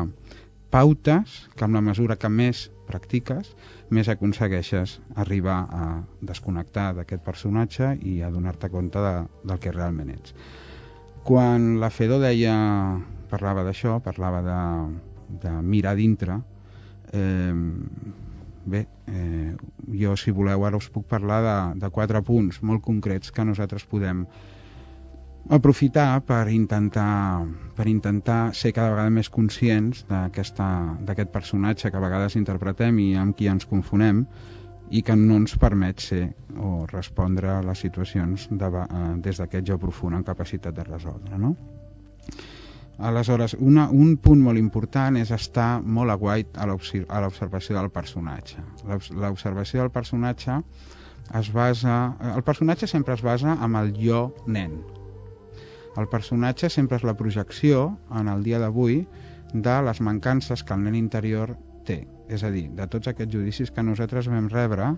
pautes 0.70 1.48
que 1.56 1.64
amb 1.64 1.74
la 1.78 1.80
mesura 1.80 2.16
que 2.16 2.28
més 2.28 2.70
practiques, 2.86 3.54
més 3.94 4.10
aconsegueixes 4.12 4.98
arribar 5.22 5.58
a 5.70 5.86
desconnectar 6.20 6.90
d'aquest 6.98 7.24
personatge 7.24 7.94
i 8.02 8.18
a 8.22 8.30
donar-te 8.34 8.70
compte 8.72 9.02
de, 9.02 9.14
del 9.44 9.60
que 9.62 9.72
realment 9.72 10.12
ets. 10.14 10.34
Quan 11.24 11.78
la 11.80 11.90
Fedor 11.94 12.20
deia, 12.26 12.54
parlava 13.30 13.64
d'això, 13.64 13.98
parlava 14.04 14.42
de, 14.44 14.60
de 15.46 15.56
mirar 15.62 15.94
dintre, 15.96 16.40
eh, 17.12 17.54
Bé, 18.64 18.86
eh, 19.06 19.54
jo, 19.92 20.14
si 20.16 20.32
voleu, 20.32 20.62
ara 20.64 20.78
us 20.80 20.86
puc 20.88 21.04
parlar 21.04 21.40
de, 21.44 21.56
de 21.82 21.90
quatre 21.92 22.22
punts 22.24 22.62
molt 22.64 22.80
concrets 22.84 23.32
que 23.34 23.44
nosaltres 23.44 23.84
podem 23.84 24.22
aprofitar 25.50 26.22
per 26.24 26.48
intentar, 26.48 27.44
per 27.76 27.86
intentar 27.88 28.54
ser 28.56 28.72
cada 28.72 28.90
vegada 28.94 29.10
més 29.12 29.28
conscients 29.30 30.04
d'aquest 30.08 31.30
personatge 31.32 31.90
que 31.90 31.96
a 31.98 32.04
vegades 32.04 32.36
interpretem 32.40 32.98
i 33.02 33.10
amb 33.20 33.36
qui 33.36 33.48
ens 33.52 33.66
confonem 33.68 34.24
i 34.90 35.02
que 35.02 35.16
no 35.16 35.36
ens 35.40 35.56
permet 35.58 36.00
ser 36.00 36.24
o 36.60 36.86
respondre 36.90 37.50
a 37.50 37.62
les 37.64 37.78
situacions 37.80 38.48
de, 38.50 38.68
eh, 38.68 39.14
des 39.24 39.38
d'aquest 39.40 39.66
jo 39.68 39.78
profund 39.78 40.16
en 40.16 40.24
capacitat 40.24 40.74
de 40.76 40.84
resoldre, 40.84 41.38
no? 41.38 41.54
Aleshores, 42.98 43.56
una, 43.58 43.88
un 43.90 44.16
punt 44.22 44.38
molt 44.40 44.58
important 44.60 45.16
és 45.18 45.32
estar 45.34 45.80
molt 45.82 46.12
aguait 46.14 46.46
a 46.56 46.66
l'observació 46.68 47.74
del 47.74 47.90
personatge. 47.90 48.60
L'obs- 48.86 49.10
L'observació 49.10 49.80
del 49.80 49.90
personatge 49.90 50.60
es 51.34 51.50
basa... 51.52 52.14
El 52.36 52.44
personatge 52.46 52.86
sempre 52.86 53.14
es 53.18 53.22
basa 53.22 53.56
amb 53.60 53.80
el 53.82 53.90
jo 53.98 54.28
nen. 54.46 54.78
El 56.00 56.08
personatge 56.10 56.70
sempre 56.72 56.98
és 56.98 57.04
la 57.06 57.14
projecció, 57.18 57.84
en 58.10 58.28
el 58.28 58.42
dia 58.42 58.58
d'avui, 58.58 59.04
de 59.54 59.74
les 59.86 60.00
mancances 60.02 60.64
que 60.66 60.74
el 60.74 60.82
nen 60.86 60.96
interior 60.98 61.54
té. 61.86 62.00
És 62.28 62.42
a 62.42 62.50
dir, 62.50 62.66
de 62.74 62.86
tots 62.90 63.10
aquests 63.10 63.34
judicis 63.34 63.70
que 63.70 63.84
nosaltres 63.86 64.30
vam 64.32 64.48
rebre 64.50 64.94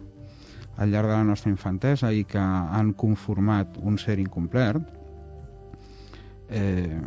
al 0.76 0.92
llarg 0.92 1.11
de 1.11 1.16
la 1.16 1.24
nostra 1.24 1.50
infantesa 1.50 2.12
i 2.12 2.24
que 2.28 2.40
han 2.40 2.92
conformat 2.94 3.76
un 3.82 3.98
ser 3.98 4.18
incomplet, 4.22 4.80
eh, 6.48 7.00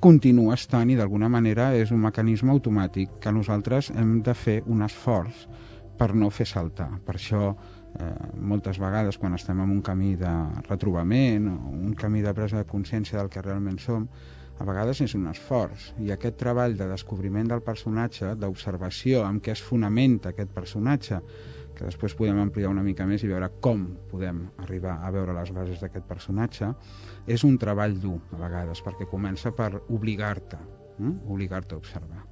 continua 0.00 0.54
estant 0.54 0.90
i 0.90 0.96
d'alguna 0.98 1.28
manera 1.28 1.72
és 1.74 1.90
un 1.94 2.02
mecanisme 2.02 2.52
automàtic 2.52 3.18
que 3.22 3.32
nosaltres 3.32 3.90
hem 3.90 4.20
de 4.22 4.34
fer 4.34 4.60
un 4.66 4.82
esforç 4.86 5.46
per 5.98 6.12
no 6.14 6.30
fer 6.30 6.46
saltar. 6.46 6.90
Per 7.06 7.16
això 7.16 7.54
eh, 7.98 8.12
moltes 8.52 8.80
vegades 8.82 9.18
quan 9.18 9.34
estem 9.34 9.60
en 9.64 9.70
un 9.72 9.82
camí 9.82 10.14
de 10.20 10.32
retrobament 10.68 11.48
o 11.52 11.56
un 11.74 11.94
camí 11.98 12.22
de 12.22 12.34
presa 12.34 12.62
de 12.62 12.68
consciència 12.68 13.18
del 13.18 13.30
que 13.32 13.44
realment 13.44 13.78
som, 13.82 14.08
a 14.58 14.64
vegades 14.64 15.02
és 15.04 15.12
un 15.18 15.26
esforç 15.28 15.90
i 16.00 16.12
aquest 16.12 16.38
treball 16.40 16.76
de 16.78 16.88
descobriment 16.88 17.48
del 17.50 17.60
personatge, 17.64 18.32
d'observació 18.40 19.24
amb 19.26 19.42
què 19.44 19.52
es 19.52 19.62
fonamenta 19.62 20.32
aquest 20.32 20.54
personatge, 20.54 21.20
que 21.76 21.84
després 21.84 22.14
podem 22.16 22.38
ampliar 22.40 22.70
una 22.72 22.84
mica 22.84 23.04
més 23.04 23.22
i 23.22 23.28
veure 23.28 23.50
com 23.60 23.84
podem 24.10 24.46
arribar 24.64 24.96
a 25.04 25.10
veure 25.12 25.34
les 25.36 25.52
bases 25.52 25.82
d'aquest 25.82 26.08
personatge, 26.08 26.70
és 27.28 27.44
un 27.44 27.58
treball 27.60 27.98
dur 28.00 28.16
a 28.32 28.40
vegades 28.46 28.80
perquè 28.86 29.08
comença 29.10 29.52
per 29.52 29.74
obligar-te, 29.92 30.56
eh? 30.56 31.12
obligar-te 31.28 31.76
a 31.76 31.82
observar. 31.82 32.24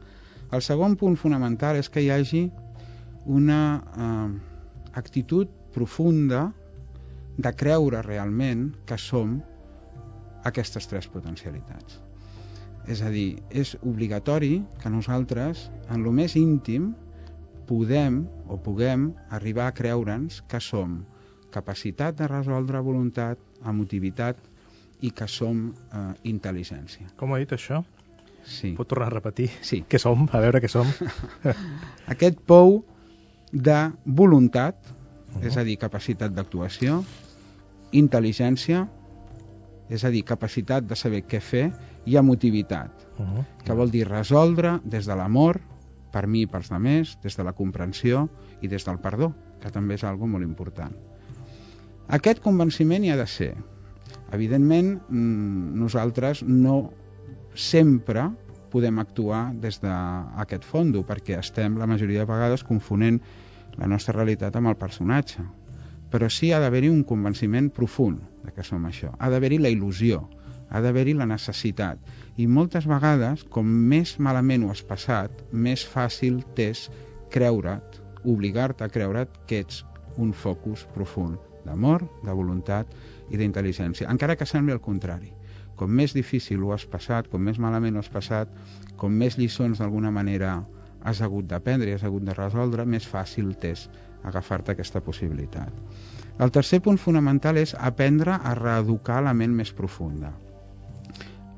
El 0.55 0.65
segon 0.65 0.97
punt 0.97 1.19
fonamental 1.21 1.77
és 1.77 1.91
que 1.93 2.01
hi 2.01 2.11
hagi 2.15 2.47
una 3.37 3.61
eh, 3.85 4.54
actitud 5.01 5.51
profunda 5.75 6.47
de 7.37 7.53
creure 7.59 8.03
realment 8.07 8.69
que 8.87 8.99
som 9.01 9.41
aquestes 10.49 10.87
tres 10.91 11.09
potencialitats. 11.11 12.01
És 12.87 13.01
a 13.01 13.09
dir, 13.11 13.41
és 13.51 13.75
obligatori 13.83 14.59
que 14.83 14.93
nosaltres, 14.93 15.69
en 15.91 16.05
lo 16.05 16.13
més 16.13 16.37
íntim, 16.37 16.93
podem 17.69 18.23
o 18.53 18.59
puguem 18.61 19.09
arribar 19.33 19.71
a 19.71 19.77
creure'ns 19.77 20.43
que 20.49 20.61
som 20.61 21.01
capacitat 21.55 22.19
de 22.19 22.29
resoldre 22.29 22.81
voluntat, 22.85 23.39
emotivitat 23.65 24.41
i 25.07 25.11
que 25.17 25.29
som 25.31 25.69
eh, 25.71 26.07
intel·ligència. 26.29 27.09
Com 27.17 27.33
ha 27.33 27.41
dit 27.41 27.53
això? 27.57 27.81
Sí. 28.45 28.75
Pot 28.77 28.91
tornar 28.91 29.09
a 29.09 29.15
repetir? 29.15 29.49
Sí. 29.65 29.81
Què 29.89 30.01
som? 30.01 30.27
A 30.33 30.41
veure 30.45 30.61
què 30.61 30.69
som. 30.69 30.91
Aquest 32.15 32.43
pou 32.45 32.83
de 33.55 33.93
voluntat, 34.05 34.77
uh 34.85 35.39
-huh. 35.41 35.47
és 35.47 35.57
a 35.57 35.63
dir, 35.63 35.79
capacitat 35.79 36.35
d'actuació, 36.35 37.05
intel·ligència, 37.93 38.89
és 39.89 40.05
a 40.05 40.11
dir, 40.11 40.25
capacitat 40.25 40.85
de 40.85 40.97
saber 40.97 41.25
què 41.27 41.41
fer, 41.41 41.73
i 42.05 42.17
emotivitat, 42.17 42.91
Uh 43.17 43.25
-huh. 43.25 43.45
que 43.65 43.73
vol 43.73 43.91
dir 43.91 44.09
resoldre 44.09 44.81
des 44.85 45.07
de 45.07 45.15
l'amor, 45.15 45.61
per 46.11 46.27
mi 46.27 46.41
i 46.43 46.47
pels 46.47 46.71
altres, 46.71 47.19
des 47.23 47.37
de 47.37 47.45
la 47.45 47.53
comprensió 47.53 48.29
i 48.61 48.69
des 48.69 48.85
del 48.85 48.99
perdó, 48.99 49.33
que 49.61 49.71
també 49.71 49.95
és 49.95 50.05
algo 50.05 50.27
molt 50.27 50.45
important. 50.45 50.93
Aquest 52.09 52.41
convenciment 52.41 53.05
hi 53.05 53.11
ha 53.11 53.17
de 53.17 53.27
ser. 53.27 53.55
Evidentment, 54.33 55.01
mm, 55.09 55.79
nosaltres 55.79 56.43
no 56.43 56.91
sempre 57.55 58.31
podem 58.75 58.99
actuar 58.99 59.53
des 59.63 59.79
d'aquest 59.83 60.67
fondo, 60.67 61.05
perquè 61.07 61.39
estem 61.39 61.79
la 61.79 61.87
majoria 61.87 62.25
de 62.25 62.31
vegades 62.31 62.67
confonent 62.67 63.21
la 63.79 63.87
nostra 63.91 64.17
realitat 64.17 64.57
amb 64.59 64.73
el 64.73 64.79
personatge. 64.81 65.45
Però 66.11 66.31
sí 66.31 66.51
ha 66.53 66.61
d'haver-hi 66.63 66.91
un 66.91 67.05
convenciment 67.07 67.71
profund 67.75 68.23
de 68.45 68.55
que 68.55 68.67
som 68.67 68.85
això. 68.87 69.13
Ha 69.19 69.31
d'haver-hi 69.31 69.61
la 69.63 69.73
il·lusió, 69.75 70.21
ha 70.71 70.83
d'haver-hi 70.83 71.15
la 71.19 71.27
necessitat. 71.31 71.99
I 72.37 72.47
moltes 72.51 72.87
vegades, 72.91 73.47
com 73.57 73.71
més 73.95 74.17
malament 74.19 74.67
ho 74.67 74.71
has 74.75 74.83
passat, 74.83 75.43
més 75.53 75.87
fàcil 75.95 76.43
t'és 76.59 76.89
creure't, 77.35 78.01
obligar-te 78.25 78.87
a 78.87 78.91
creure't 78.91 79.43
que 79.47 79.63
ets 79.63 79.83
un 80.19 80.33
focus 80.33 80.87
profund 80.95 81.39
d'amor, 81.65 82.05
de 82.27 82.35
voluntat 82.37 82.91
i 83.31 83.39
d'intel·ligència, 83.41 84.11
encara 84.11 84.37
que 84.37 84.47
sembli 84.47 84.75
el 84.75 84.83
contrari. 84.85 85.33
Com 85.79 85.91
més 85.91 86.15
difícil 86.15 86.63
ho 86.63 86.73
has 86.75 86.87
passat, 86.87 87.29
com 87.31 87.43
més 87.43 87.59
malament 87.59 87.97
ho 87.97 88.03
has 88.05 88.13
passat, 88.13 88.51
com 88.97 89.13
més 89.23 89.39
lliçons 89.41 89.83
d'alguna 89.83 90.13
manera 90.15 90.57
has 91.05 91.21
hagut 91.21 91.47
d'aprendre 91.51 91.91
i 91.91 91.95
has 91.97 92.05
hagut 92.07 92.25
de 92.25 92.35
resoldre, 92.37 92.87
més 92.87 93.07
fàcil 93.07 93.53
t'és 93.61 93.89
agafar-te 94.25 94.73
aquesta 94.73 95.03
possibilitat. 95.05 95.73
El 96.41 96.51
tercer 96.55 96.81
punt 96.83 96.99
fonamental 96.99 97.61
és 97.61 97.75
aprendre 97.91 98.39
a 98.41 98.55
reeducar 98.59 99.21
la 99.23 99.35
ment 99.37 99.53
més 99.55 99.71
profunda. 99.73 100.33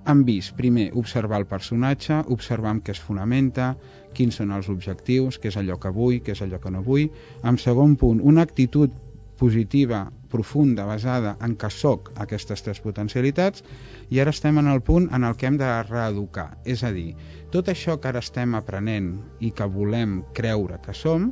Hem 0.07 0.23
vist, 0.27 0.53
primer, 0.59 0.91
observar 1.01 1.41
el 1.43 1.49
personatge, 1.51 2.21
observar 2.35 2.75
amb 2.75 2.85
què 2.87 2.93
es 2.95 3.01
fonamenta, 3.03 3.73
quins 4.15 4.37
són 4.39 4.53
els 4.55 4.69
objectius, 4.71 5.39
què 5.43 5.51
és 5.51 5.57
allò 5.59 5.79
que 5.83 5.91
vull, 5.97 6.21
què 6.23 6.37
és 6.37 6.43
allò 6.45 6.61
que 6.63 6.71
no 6.71 6.83
vull. 6.87 7.09
En 7.43 7.59
segon 7.59 7.97
punt, 8.03 8.21
una 8.23 8.45
actitud 8.47 8.93
positiva, 9.39 10.11
profunda, 10.33 10.85
basada 10.89 11.37
en 11.45 11.57
que 11.57 11.71
sóc 11.71 12.11
aquestes 12.23 12.65
tres 12.65 12.81
potencialitats 12.85 13.65
i 14.11 14.21
ara 14.21 14.33
estem 14.35 14.59
en 14.59 14.71
el 14.73 14.83
punt 14.85 15.09
en 15.15 15.25
el 15.25 15.37
que 15.37 15.49
hem 15.49 15.59
de 15.61 15.71
reeducar. 15.89 16.57
És 16.65 16.85
a 16.85 16.93
dir, 16.93 17.15
tot 17.53 17.69
això 17.73 17.99
que 18.01 18.11
ara 18.11 18.25
estem 18.25 18.57
aprenent 18.59 19.15
i 19.41 19.53
que 19.53 19.69
volem 19.71 20.23
creure 20.37 20.81
que 20.85 20.95
som, 20.95 21.31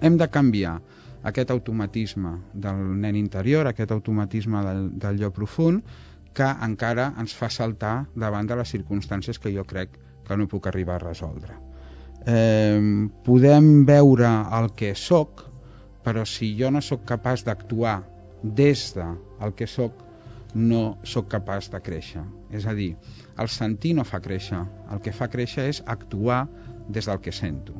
hem 0.00 0.16
de 0.16 0.28
canviar 0.32 0.78
aquest 1.22 1.50
automatisme 1.50 2.38
del 2.54 2.80
nen 3.00 3.16
interior, 3.16 3.66
aquest 3.66 3.92
automatisme 3.92 4.62
del, 4.64 4.86
del 4.98 5.20
jo 5.20 5.30
profund, 5.36 5.82
que 6.32 6.46
encara 6.64 7.10
ens 7.18 7.34
fa 7.36 7.50
saltar 7.50 8.06
davant 8.14 8.46
de 8.48 8.56
les 8.56 8.70
circumstàncies 8.70 9.38
que 9.42 9.52
jo 9.52 9.66
crec 9.66 9.98
que 10.26 10.38
no 10.38 10.46
puc 10.48 10.70
arribar 10.70 10.96
a 10.96 11.04
resoldre. 11.08 11.58
Eh, 12.26 13.08
podem 13.26 13.84
veure 13.88 14.30
el 14.58 14.70
que 14.76 14.94
sóc, 14.94 15.49
però 16.04 16.24
si 16.26 16.54
jo 16.58 16.70
no 16.70 16.80
sóc 16.80 17.04
capaç 17.08 17.44
d'actuar 17.44 18.00
des 18.42 18.94
de 18.96 19.52
que 19.56 19.66
sóc, 19.66 19.92
no 20.54 20.98
sóc 21.04 21.28
capaç 21.28 21.70
de 21.70 21.80
créixer. 21.80 22.24
És 22.50 22.66
a 22.66 22.74
dir, 22.74 22.96
el 23.38 23.48
sentir 23.48 23.94
no 23.94 24.04
fa 24.04 24.20
créixer, 24.20 24.64
el 24.90 25.00
que 25.04 25.12
fa 25.12 25.28
créixer 25.28 25.68
és 25.70 25.82
actuar 25.86 26.46
des 26.88 27.06
del 27.06 27.20
que 27.20 27.32
sento. 27.32 27.74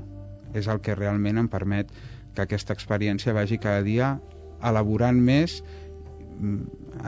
És 0.54 0.68
el 0.68 0.80
que 0.80 0.94
realment 0.94 1.38
em 1.38 1.48
permet 1.48 1.90
que 2.34 2.42
aquesta 2.42 2.74
experiència 2.76 3.34
vagi 3.34 3.58
cada 3.58 3.82
dia 3.82 4.18
elaborant 4.62 5.18
més 5.18 5.60
mm, 6.38 6.60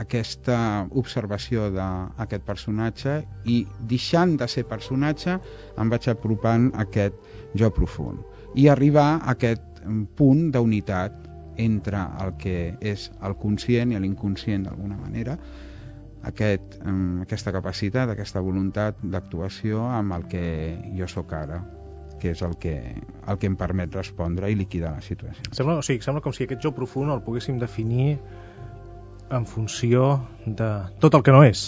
aquesta 0.03 0.57
observació 0.91 1.69
d'aquest 1.75 2.45
personatge 2.47 3.21
i 3.45 3.63
deixant 3.89 4.35
de 4.39 4.47
ser 4.47 4.65
personatge 4.67 5.37
em 5.77 5.93
vaig 5.93 6.09
apropant 6.11 6.71
a 6.73 6.87
aquest 6.87 7.15
jo 7.55 7.69
profund 7.75 8.23
i 8.55 8.67
arribar 8.69 9.09
a 9.15 9.35
aquest 9.35 9.72
punt 10.17 10.49
d'unitat 10.53 11.29
entre 11.61 12.01
el 12.23 12.33
que 12.41 12.57
és 12.81 13.09
el 13.21 13.35
conscient 13.37 13.93
i 13.93 13.99
l'inconscient 14.01 14.65
d'alguna 14.67 14.97
manera 14.97 15.37
aquest, 16.23 16.79
aquesta 17.21 17.51
capacitat, 17.53 18.09
aquesta 18.09 18.41
voluntat 18.41 18.99
d'actuació 19.03 19.83
amb 19.91 20.15
el 20.17 20.27
que 20.31 20.43
jo 20.97 21.07
sóc 21.11 21.33
ara 21.37 21.61
que 22.23 22.31
és 22.31 22.41
el 22.47 22.55
que, 22.55 22.77
el 23.27 23.39
que 23.39 23.49
em 23.51 23.55
permet 23.59 23.91
respondre 23.97 24.47
i 24.47 24.55
liquidar 24.55 24.93
la 24.95 25.03
situació. 25.03 25.43
Sembla, 25.51 25.75
o 25.81 25.83
sigui, 25.83 25.99
sembla 26.05 26.21
com 26.23 26.31
si 26.31 26.45
aquest 26.45 26.61
jo 26.63 26.71
profund 26.71 27.11
el 27.11 27.19
poguéssim 27.25 27.57
definir 27.59 28.13
en 29.33 29.47
funció 29.49 30.21
de 30.45 30.69
tot 31.03 31.17
el 31.19 31.25
que 31.27 31.35
no 31.35 31.43
és. 31.43 31.65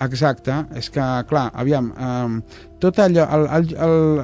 Exacte, 0.00 0.54
és 0.74 0.88
que, 0.90 1.04
clar, 1.28 1.50
aviam, 1.54 1.90
eh, 1.92 2.68
tot 2.80 2.98
allò, 2.98 3.26
el, 3.36 3.44
el, 3.56 3.68
el, 3.86 4.22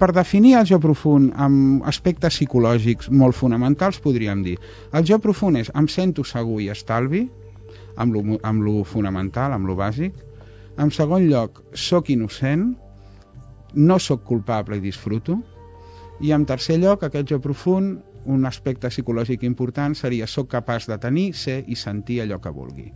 per 0.00 0.10
definir 0.16 0.54
el 0.58 0.66
jo 0.70 0.80
profund 0.80 1.34
amb 1.36 1.84
aspectes 1.86 2.38
psicològics 2.38 3.10
molt 3.10 3.36
fonamentals, 3.36 4.00
podríem 4.00 4.42
dir, 4.42 4.56
el 4.92 5.04
jo 5.06 5.18
profund 5.20 5.60
és 5.60 5.70
em 5.76 5.88
sento 5.88 6.24
segur 6.24 6.60
i 6.64 6.70
estalvi, 6.72 7.26
amb 7.96 8.16
lo, 8.16 8.38
amb 8.42 8.64
lo 8.64 8.82
fonamental, 8.84 9.52
amb 9.52 9.68
lo 9.68 9.76
bàsic, 9.76 10.16
en 10.80 10.90
segon 10.90 11.28
lloc, 11.28 11.60
sóc 11.74 12.08
innocent, 12.10 12.72
no 13.74 13.98
sóc 13.98 14.24
culpable 14.24 14.80
i 14.80 14.84
disfruto, 14.86 15.36
i 16.20 16.32
en 16.32 16.46
tercer 16.48 16.80
lloc, 16.80 17.04
aquest 17.04 17.28
jo 17.28 17.40
profund, 17.44 18.00
un 18.24 18.44
aspecte 18.48 18.88
psicològic 18.92 19.44
important 19.48 19.94
seria 19.96 20.26
sóc 20.28 20.50
capaç 20.50 20.88
de 20.88 20.98
tenir, 21.00 21.30
ser 21.36 21.62
i 21.68 21.76
sentir 21.76 22.20
allò 22.24 22.40
que 22.40 22.52
vulgui 22.52 22.90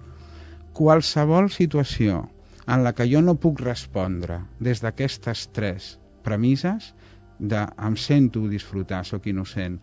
qualsevol 0.74 1.50
situació 1.54 2.24
en 2.66 2.84
la 2.84 2.92
que 2.98 3.06
jo 3.10 3.20
no 3.22 3.36
puc 3.40 3.60
respondre 3.62 4.40
des 4.68 4.80
d'aquestes 4.82 5.48
tres 5.56 5.94
premisses 6.26 6.92
de 7.38 7.60
em 7.88 7.96
sento 8.00 8.46
disfrutar, 8.48 9.04
sóc 9.04 9.26
innocent, 9.30 9.78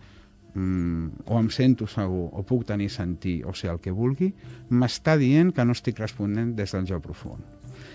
mm, 0.53 1.23
o 1.25 1.39
em 1.39 1.49
sento 1.49 1.87
segur, 1.87 2.27
o 2.31 2.43
puc 2.43 2.65
tenir 2.67 2.89
sentir, 2.89 3.41
o 3.45 3.53
ser 3.53 3.71
el 3.73 3.79
que 3.79 3.93
vulgui, 3.95 4.33
m'està 4.69 5.17
dient 5.21 5.53
que 5.55 5.65
no 5.65 5.77
estic 5.77 5.99
responent 5.99 6.55
des 6.55 6.75
del 6.75 6.87
jo 6.89 6.99
profund. 6.99 7.43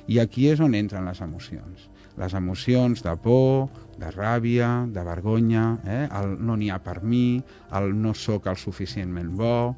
I 0.09 0.21
aquí 0.23 0.49
és 0.49 0.61
on 0.61 0.75
entren 0.75 1.05
les 1.05 1.21
emocions. 1.21 1.89
Les 2.17 2.35
emocions 2.35 3.03
de 3.03 3.15
por, 3.21 3.69
de 4.01 4.11
ràbia, 4.15 4.87
de 4.93 5.05
vergonya, 5.05 5.67
eh? 5.85 6.09
el 6.21 6.37
no 6.41 6.57
n'hi 6.57 6.71
ha 6.71 6.79
per 6.79 7.03
mi, 7.03 7.43
el 7.77 7.93
no 8.03 8.15
sóc 8.15 8.47
el 8.47 8.57
suficientment 8.57 9.35
bo, 9.37 9.77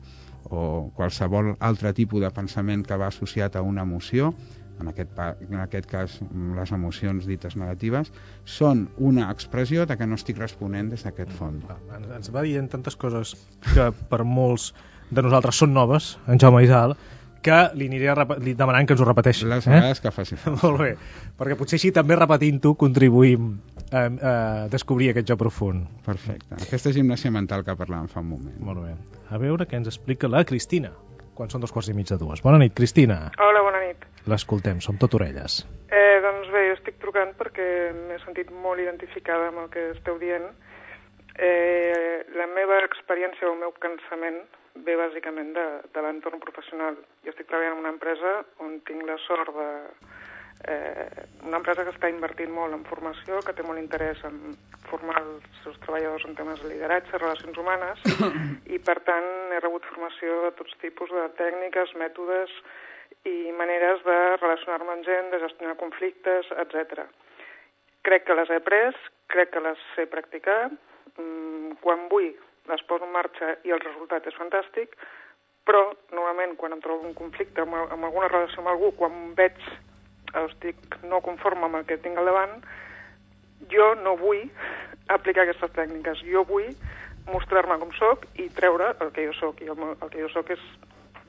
o 0.50 0.90
qualsevol 0.96 1.54
altre 1.61 1.92
tipus 1.96 2.22
de 2.24 2.30
pensament 2.34 2.84
que 2.87 2.96
va 2.96 3.11
associat 3.12 3.56
a 3.56 3.62
una 3.62 3.84
emoció, 3.87 4.32
en 4.80 4.88
aquest, 4.92 5.18
en 5.48 5.61
aquest 5.61 5.88
cas 5.90 6.18
les 6.56 6.72
emocions 6.72 7.26
dites 7.26 7.56
negatives, 7.58 8.12
són 8.44 8.87
una 8.98 9.28
expressió 9.32 9.87
de 9.87 9.96
que 9.98 10.06
no 10.06 10.18
estic 10.20 10.38
responent 10.38 10.92
des 10.92 11.04
d'aquest 11.06 11.34
fons. 11.38 11.66
Ens, 11.96 12.12
ens 12.20 12.32
va 12.34 12.44
dient 12.46 12.70
tantes 12.70 12.96
coses 12.96 13.34
que 13.72 13.90
per 14.11 14.22
molts 14.24 14.72
de 15.11 15.24
nosaltres 15.24 15.62
són 15.64 15.72
noves, 15.74 16.16
en 16.28 16.40
Jaume 16.40 16.62
Isal, 16.66 16.94
que 17.44 17.59
li 17.79 17.88
aniré 17.88 18.14
li 18.44 18.55
demanant 18.59 18.87
que 18.88 18.96
ens 18.96 19.03
ho 19.03 19.09
repeteixi. 19.09 19.46
Les 19.48 19.66
eh? 19.66 19.72
vegades 19.72 20.01
eh? 20.01 20.05
que 20.05 20.12
faci 20.14 20.38
falta. 20.38 20.61
Molt 20.64 20.83
bé, 20.83 20.90
perquè 21.38 21.59
potser 21.59 21.79
així 21.79 21.92
també 21.94 22.18
repetint-ho 22.18 22.74
contribuïm 22.81 23.51
a, 23.92 24.05
a 24.05 24.35
descobrir 24.72 25.12
aquest 25.12 25.31
jo 25.31 25.38
profund. 25.40 25.87
Perfecte. 26.07 26.59
Aquesta 26.59 26.94
gimnàsia 26.94 27.33
mental 27.35 27.64
que 27.66 27.77
parlàvem 27.79 28.09
fa 28.12 28.22
un 28.24 28.33
moment. 28.35 28.57
Molt 28.70 28.85
bé. 28.85 28.94
A 29.31 29.40
veure 29.40 29.68
què 29.68 29.79
ens 29.79 29.90
explica 29.90 30.31
la 30.31 30.44
Cristina, 30.48 30.92
quan 31.38 31.51
són 31.53 31.62
dos 31.62 31.74
quarts 31.74 31.90
i 31.92 31.96
mig 31.96 32.11
de 32.11 32.18
dues. 32.20 32.42
Bona 32.42 32.59
nit, 32.62 32.74
Cristina. 32.77 33.29
Hola, 33.38 33.62
bona 33.66 33.83
nit. 33.85 34.07
L'escoltem, 34.29 34.83
som 34.85 34.98
tot 35.01 35.14
orelles. 35.18 35.62
Eh, 35.88 36.18
doncs 36.24 36.51
bé, 36.53 36.64
jo 36.72 36.79
estic 36.79 36.98
trucant 37.03 37.37
perquè 37.38 37.68
m'he 37.94 38.18
sentit 38.24 38.51
molt 38.64 38.83
identificada 38.83 39.53
amb 39.53 39.62
el 39.64 39.70
que 39.72 39.90
esteu 39.94 40.18
dient. 40.20 40.51
Eh, 41.38 42.24
la 42.35 42.48
meva 42.51 42.81
experiència 42.83 43.46
o 43.46 43.55
el 43.55 43.61
meu 43.61 43.70
cansament 43.79 44.42
ve 44.74 44.96
bàsicament 44.96 45.52
de, 45.57 45.66
de 45.94 46.02
l'entorn 46.04 46.40
professional. 46.42 46.98
Jo 47.24 47.33
estic 47.33 47.48
treballant 47.48 47.76
en 47.76 47.85
una 47.85 47.94
empresa 47.94 48.40
on 48.64 48.81
tinc 48.88 49.07
la 49.09 49.18
sort 49.26 49.54
de... 49.57 49.68
Eh, 50.66 51.24
una 51.46 51.61
empresa 51.61 51.85
que 51.87 51.92
està 51.94 52.09
invertint 52.11 52.50
molt 52.50 52.74
en 52.74 52.83
formació, 52.88 53.38
que 53.46 53.54
té 53.54 53.62
molt 53.62 53.78
interès 53.78 54.18
en 54.26 54.57
formar 54.88 55.20
els 55.20 55.61
seus 55.62 55.78
treballadors 55.85 56.24
en 56.26 56.35
temes 56.35 56.59
de 56.64 56.72
lideratge, 56.72 57.20
relacions 57.20 57.61
humanes, 57.62 58.02
i 58.74 58.81
per 58.83 58.98
tant 59.07 59.28
he 59.54 59.61
rebut 59.62 59.87
formació 59.92 60.40
de 60.48 60.50
tots 60.59 60.74
tipus 60.83 61.14
de 61.14 61.28
tècniques, 61.38 61.94
mètodes 62.02 62.57
i 63.28 63.52
maneres 63.54 64.02
de 64.07 64.18
relacionar-me 64.40 64.96
amb 64.96 65.07
gent, 65.07 65.31
de 65.31 65.40
gestionar 65.44 65.78
conflictes, 65.78 66.50
etc. 66.64 67.07
Crec 68.07 68.26
que 68.26 68.37
les 68.38 68.50
he 68.50 68.59
après, 68.59 68.98
crec 69.31 69.54
que 69.54 69.62
les 69.62 69.87
sé 69.94 70.09
practicar, 70.11 70.72
mm, 71.14 71.78
quan 71.85 72.09
vull 72.11 72.33
les 72.68 72.85
poso 72.88 73.07
en 73.07 73.14
marxa 73.14 73.54
i 73.64 73.72
el 73.74 73.81
resultat 73.83 74.26
és 74.28 74.37
fantàstic, 74.38 74.94
però 75.68 75.85
normalment 76.12 76.57
quan 76.57 76.72
em 76.76 76.83
trobo 76.85 77.07
un 77.09 77.16
conflicte 77.16 77.64
amb, 77.64 77.76
amb 77.81 78.09
alguna 78.09 78.31
relació 78.31 78.62
amb 78.62 78.72
algú, 78.72 78.92
quan 78.96 79.35
veig 79.37 79.57
estic 80.44 81.00
no 81.09 81.20
conforme 81.24 81.68
amb 81.68 81.81
el 81.81 81.88
que 81.88 81.98
tinc 82.04 82.18
al 82.20 82.28
davant, 82.28 82.54
jo 83.72 83.94
no 84.00 84.16
vull 84.20 84.44
aplicar 85.12 85.44
aquestes 85.44 85.72
tècniques. 85.76 86.22
Jo 86.28 86.44
vull 86.48 86.68
mostrar-me 87.28 87.78
com 87.81 87.92
sóc 87.96 88.24
i 88.40 88.48
treure 88.57 88.94
el 89.04 89.12
que 89.12 89.26
jo 89.28 89.35
sóc. 89.37 89.61
I 89.64 89.72
el, 89.72 89.83
el 89.90 90.12
que 90.12 90.22
jo 90.22 90.31
sóc 90.33 90.52
és 90.54 90.62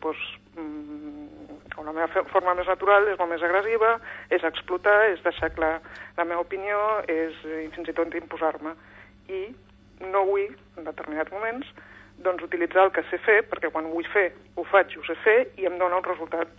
doncs, 0.04 0.21
mm, 0.56 1.84
la 1.84 1.95
meva 1.95 2.23
forma 2.32 2.56
més 2.56 2.67
natural 2.67 3.08
és 3.08 3.17
molt 3.19 3.34
més 3.34 3.43
agressiva, 3.43 3.95
és 4.32 4.43
explotar, 4.47 4.97
és 5.13 5.23
deixar 5.23 5.52
clar 5.56 5.80
la 6.17 6.25
meva 6.28 6.43
opinió, 6.43 6.80
és 7.08 7.36
fins 7.75 7.91
i 7.91 7.95
tot 7.95 8.15
imposar-me. 8.15 8.75
I 9.32 9.41
no 10.06 10.26
vull, 10.30 10.50
en 10.78 10.88
determinats 10.88 11.32
moments, 11.32 11.68
doncs 12.24 12.44
utilitzar 12.44 12.88
el 12.88 12.94
que 12.96 13.04
sé 13.10 13.20
fer, 13.26 13.42
perquè 13.48 13.72
quan 13.72 13.88
ho 13.88 13.94
vull 13.94 14.08
fer, 14.14 14.30
ho 14.56 14.66
faig, 14.68 14.96
ho 14.98 15.04
sé 15.08 15.16
fer, 15.24 15.40
i 15.60 15.68
em 15.70 15.78
dona 15.80 16.00
un 16.00 16.08
resultat 16.08 16.52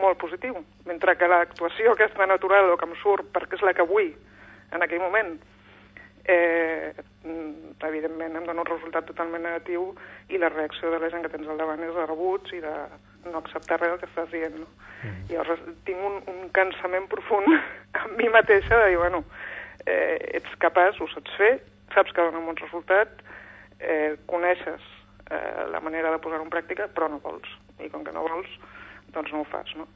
molt 0.00 0.20
positiu, 0.22 0.60
mentre 0.86 1.16
que 1.18 1.28
l'actuació 1.28 1.94
aquesta 1.94 2.26
natural 2.26 2.70
o 2.70 2.76
que 2.78 2.86
em 2.86 2.98
surt 3.02 3.32
perquè 3.34 3.58
és 3.58 3.64
la 3.66 3.74
que 3.74 3.86
vull 3.86 4.12
en 4.70 4.84
aquell 4.84 5.02
moment, 5.02 5.32
eh, 6.30 6.92
evidentment 7.88 8.36
em 8.36 8.46
dona 8.46 8.62
un 8.62 8.68
resultat 8.68 9.08
totalment 9.08 9.42
negatiu 9.42 9.88
i 10.30 10.38
la 10.38 10.50
reacció 10.52 10.92
de 10.92 11.00
la 11.02 11.10
gent 11.10 11.24
que 11.24 11.32
tens 11.32 11.48
al 11.48 11.58
davant 11.58 11.82
és 11.82 11.94
de 11.96 12.06
rebuig 12.06 12.52
i 12.54 12.60
de 12.62 12.74
no 13.26 13.40
acceptar 13.40 13.80
res 13.80 13.90
del 13.90 14.00
que 14.02 14.08
estàs 14.10 14.30
dient. 14.30 14.60
No? 14.62 14.68
Mm. 15.02 15.24
Llavors 15.32 15.64
tinc 15.88 16.06
un, 16.06 16.20
un 16.30 16.48
cansament 16.56 17.08
profund 17.10 17.50
amb 18.04 18.14
mi 18.20 18.30
mateixa 18.30 18.84
de 18.84 18.92
dir, 18.92 19.00
bueno, 19.00 19.24
eh, 19.86 20.16
ets 20.38 20.54
capaç, 20.62 21.00
ho 21.00 21.10
saps 21.10 21.34
fer, 21.40 21.54
saps 21.94 22.12
que 22.14 22.24
dona 22.24 22.40
un 22.40 22.48
bon 22.50 22.58
resultat, 22.60 23.22
eh, 23.80 24.16
coneixes 24.30 24.82
eh, 25.30 25.66
la 25.70 25.80
manera 25.80 26.10
de 26.10 26.20
posar-ho 26.22 26.44
en 26.44 26.52
pràctica, 26.52 26.88
però 26.94 27.08
no 27.10 27.20
vols. 27.24 27.48
I 27.80 27.88
com 27.92 28.04
que 28.04 28.12
no 28.12 28.26
vols, 28.26 28.50
doncs 29.14 29.32
no 29.32 29.42
ho 29.42 29.48
fas, 29.50 29.72
no? 29.78 29.86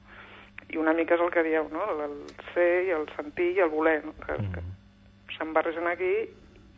I 0.73 0.79
una 0.81 0.95
mica 0.97 1.19
és 1.19 1.23
el 1.23 1.33
que 1.35 1.45
dieu, 1.47 1.69
no? 1.73 1.85
El 2.07 2.17
ser 2.55 2.87
i 2.89 2.95
el 2.97 3.07
sentir 3.17 3.53
i 3.59 3.63
el 3.65 3.73
voler, 3.73 4.01
no? 4.07 4.15
Que, 4.25 4.39
mm. 4.39 4.53
que 4.55 5.37
se'n 5.37 5.53
barregen 5.57 5.91
aquí 5.91 6.15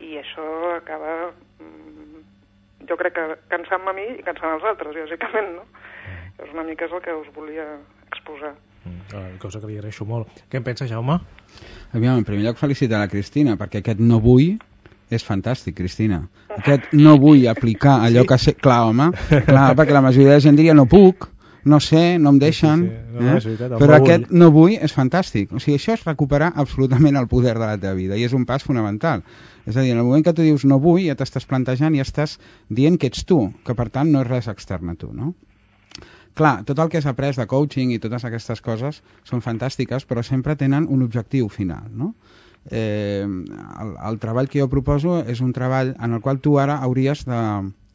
i 0.03 0.17
això 0.19 0.45
acaba, 0.75 1.31
mm, 1.63 2.23
jo 2.89 2.97
crec 2.99 3.15
que 3.15 3.27
cansant-me 3.53 3.93
a 3.93 3.97
mi 3.97 4.07
i 4.17 4.25
cansant 4.25 4.57
els 4.57 4.65
altres, 4.67 4.97
lògicament, 4.97 5.53
no? 5.61 5.67
Mm. 5.67 6.31
És 6.45 6.53
una 6.53 6.65
mica 6.67 6.85
és 6.85 6.93
el 6.93 7.05
que 7.05 7.15
us 7.17 7.29
volia 7.35 7.67
exposar. 8.11 8.53
Mm, 8.87 9.37
cosa 9.41 9.61
que 9.61 9.69
li 9.71 9.77
agraeixo 9.79 10.05
molt. 10.05 10.29
Què 10.51 10.59
en 10.59 10.65
pensa, 10.67 10.87
Jaume? 10.89 11.17
Aviam, 11.95 12.19
en 12.19 12.27
primer 12.27 12.45
lloc 12.45 12.59
felicitar 12.59 13.01
la 13.01 13.11
Cristina, 13.11 13.57
perquè 13.59 13.81
aquest 13.81 14.03
no 14.03 14.19
vull 14.23 14.57
és 15.13 15.23
fantàstic, 15.23 15.77
Cristina. 15.77 16.21
Aquest 16.57 16.91
no 16.97 17.15
vull 17.21 17.47
aplicar 17.47 18.01
allò 18.03 18.25
sí. 18.25 18.29
que 18.31 18.37
sé... 18.43 18.53
Clar, 18.59 18.83
home, 18.89 19.11
clar, 19.47 19.71
perquè 19.77 19.95
la 19.95 20.03
majoria 20.03 20.35
de 20.35 20.43
gent 20.43 20.59
diria 20.59 20.75
no 20.77 20.87
puc, 20.89 21.29
no 21.67 21.79
sé, 21.83 22.17
no 22.19 22.31
em 22.33 22.39
deixen, 22.39 22.85
sí, 22.87 22.95
sí. 22.95 23.17
No, 23.17 23.27
eh? 23.27 23.39
veritat, 23.43 23.75
però 23.81 23.97
aquest 23.97 24.27
vull. 24.29 24.39
no 24.39 24.51
vull 24.55 24.75
és 24.87 24.95
fantàstic. 24.95 25.51
O 25.51 25.61
sigui, 25.63 25.77
això 25.79 25.95
és 25.97 26.05
recuperar 26.07 26.53
absolutament 26.55 27.19
el 27.19 27.27
poder 27.31 27.57
de 27.57 27.65
la 27.65 27.77
teva 27.77 27.95
vida 27.97 28.17
i 28.17 28.23
és 28.27 28.35
un 28.37 28.45
pas 28.49 28.63
fonamental. 28.63 29.25
És 29.67 29.75
a 29.75 29.83
dir, 29.83 29.91
en 29.91 29.99
el 29.99 30.07
moment 30.07 30.23
que 30.23 30.33
tu 30.33 30.45
dius 30.45 30.63
no 30.65 30.79
vull, 30.83 31.03
ja 31.09 31.17
t'estàs 31.19 31.47
plantejant 31.49 31.95
i 31.95 32.01
ja 32.01 32.07
estàs 32.07 32.37
dient 32.69 32.97
que 32.97 33.11
ets 33.11 33.27
tu, 33.27 33.41
que 33.67 33.75
per 33.75 33.89
tant 33.91 34.11
no 34.11 34.23
és 34.23 34.31
res 34.31 34.47
extern 34.51 34.93
a 34.93 34.97
tu, 34.99 35.11
no? 35.11 35.33
Clar, 36.37 36.61
tot 36.63 36.79
el 36.79 36.89
que 36.93 36.99
has 37.01 37.07
après 37.09 37.35
de 37.35 37.47
coaching 37.49 37.91
i 37.91 37.99
totes 37.99 38.23
aquestes 38.27 38.61
coses 38.61 39.01
són 39.25 39.41
fantàstiques, 39.41 40.05
però 40.05 40.21
sempre 40.23 40.55
tenen 40.55 40.85
un 40.87 41.01
objectiu 41.03 41.49
final, 41.49 41.87
no? 41.89 42.13
Eh, 42.69 43.25
el, 43.25 43.93
el 44.09 44.19
treball 44.19 44.49
que 44.49 44.61
jo 44.61 44.69
proposo 44.71 45.21
és 45.25 45.41
un 45.41 45.53
treball 45.53 45.95
en 45.95 46.17
el 46.17 46.21
qual 46.21 46.41
tu 46.43 46.57
ara 46.59 46.79
hauries 46.83 47.25
de... 47.25 47.41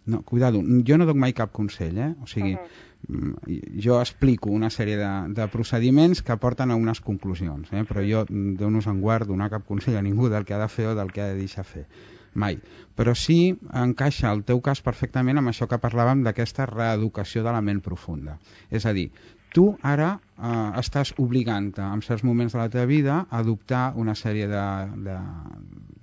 No, 0.04 0.22
cuidado, 0.26 0.58
jo 0.58 0.96
no 0.98 1.06
dono 1.06 1.20
mai 1.22 1.30
cap 1.30 1.52
consell, 1.54 1.98
eh? 2.02 2.08
O 2.22 2.26
sigui, 2.26 2.56
uh 2.56 2.58
-huh. 2.58 3.82
jo 3.84 4.00
explico 4.00 4.50
una 4.50 4.68
sèrie 4.68 4.96
de, 4.96 5.34
de 5.34 5.46
procediments 5.48 6.22
que 6.22 6.36
porten 6.36 6.70
a 6.70 6.76
unes 6.76 7.00
conclusions, 7.00 7.72
eh? 7.72 7.84
però 7.84 8.02
jo 8.02 8.26
dono 8.28 8.80
en 8.84 9.00
guard 9.00 9.28
donar 9.28 9.50
cap 9.50 9.64
consell 9.64 9.96
a 9.96 10.02
ningú 10.02 10.28
del 10.28 10.44
que 10.44 10.54
ha 10.54 10.58
de 10.58 10.68
fer 10.68 10.86
o 10.86 10.94
del 10.94 11.12
que 11.12 11.20
ha 11.20 11.28
de 11.28 11.36
deixar 11.36 11.64
fer 11.64 11.86
mai. 12.34 12.58
Però 12.96 13.14
sí 13.14 13.58
encaixa 13.72 14.32
el 14.32 14.42
teu 14.44 14.60
cas 14.60 14.82
perfectament 14.82 15.38
amb 15.38 15.48
això 15.52 15.68
que 15.68 15.80
parlàvem 15.80 16.22
d'aquesta 16.24 16.66
reeducació 16.66 17.42
de 17.42 17.52
la 17.52 17.60
ment 17.60 17.80
profunda. 17.80 18.38
És 18.70 18.86
a 18.86 18.92
dir, 18.92 19.10
tu 19.52 19.66
ara 19.84 20.10
eh, 20.16 20.80
estàs 20.80 21.12
obligant-te 21.22 21.84
en 21.84 22.02
certs 22.04 22.24
moments 22.24 22.54
de 22.56 22.60
la 22.60 22.68
teva 22.72 22.88
vida 22.88 23.16
a 23.22 23.40
adoptar 23.40 23.92
una 24.00 24.14
sèrie 24.18 24.48
de, 24.48 24.66
de, 25.06 25.16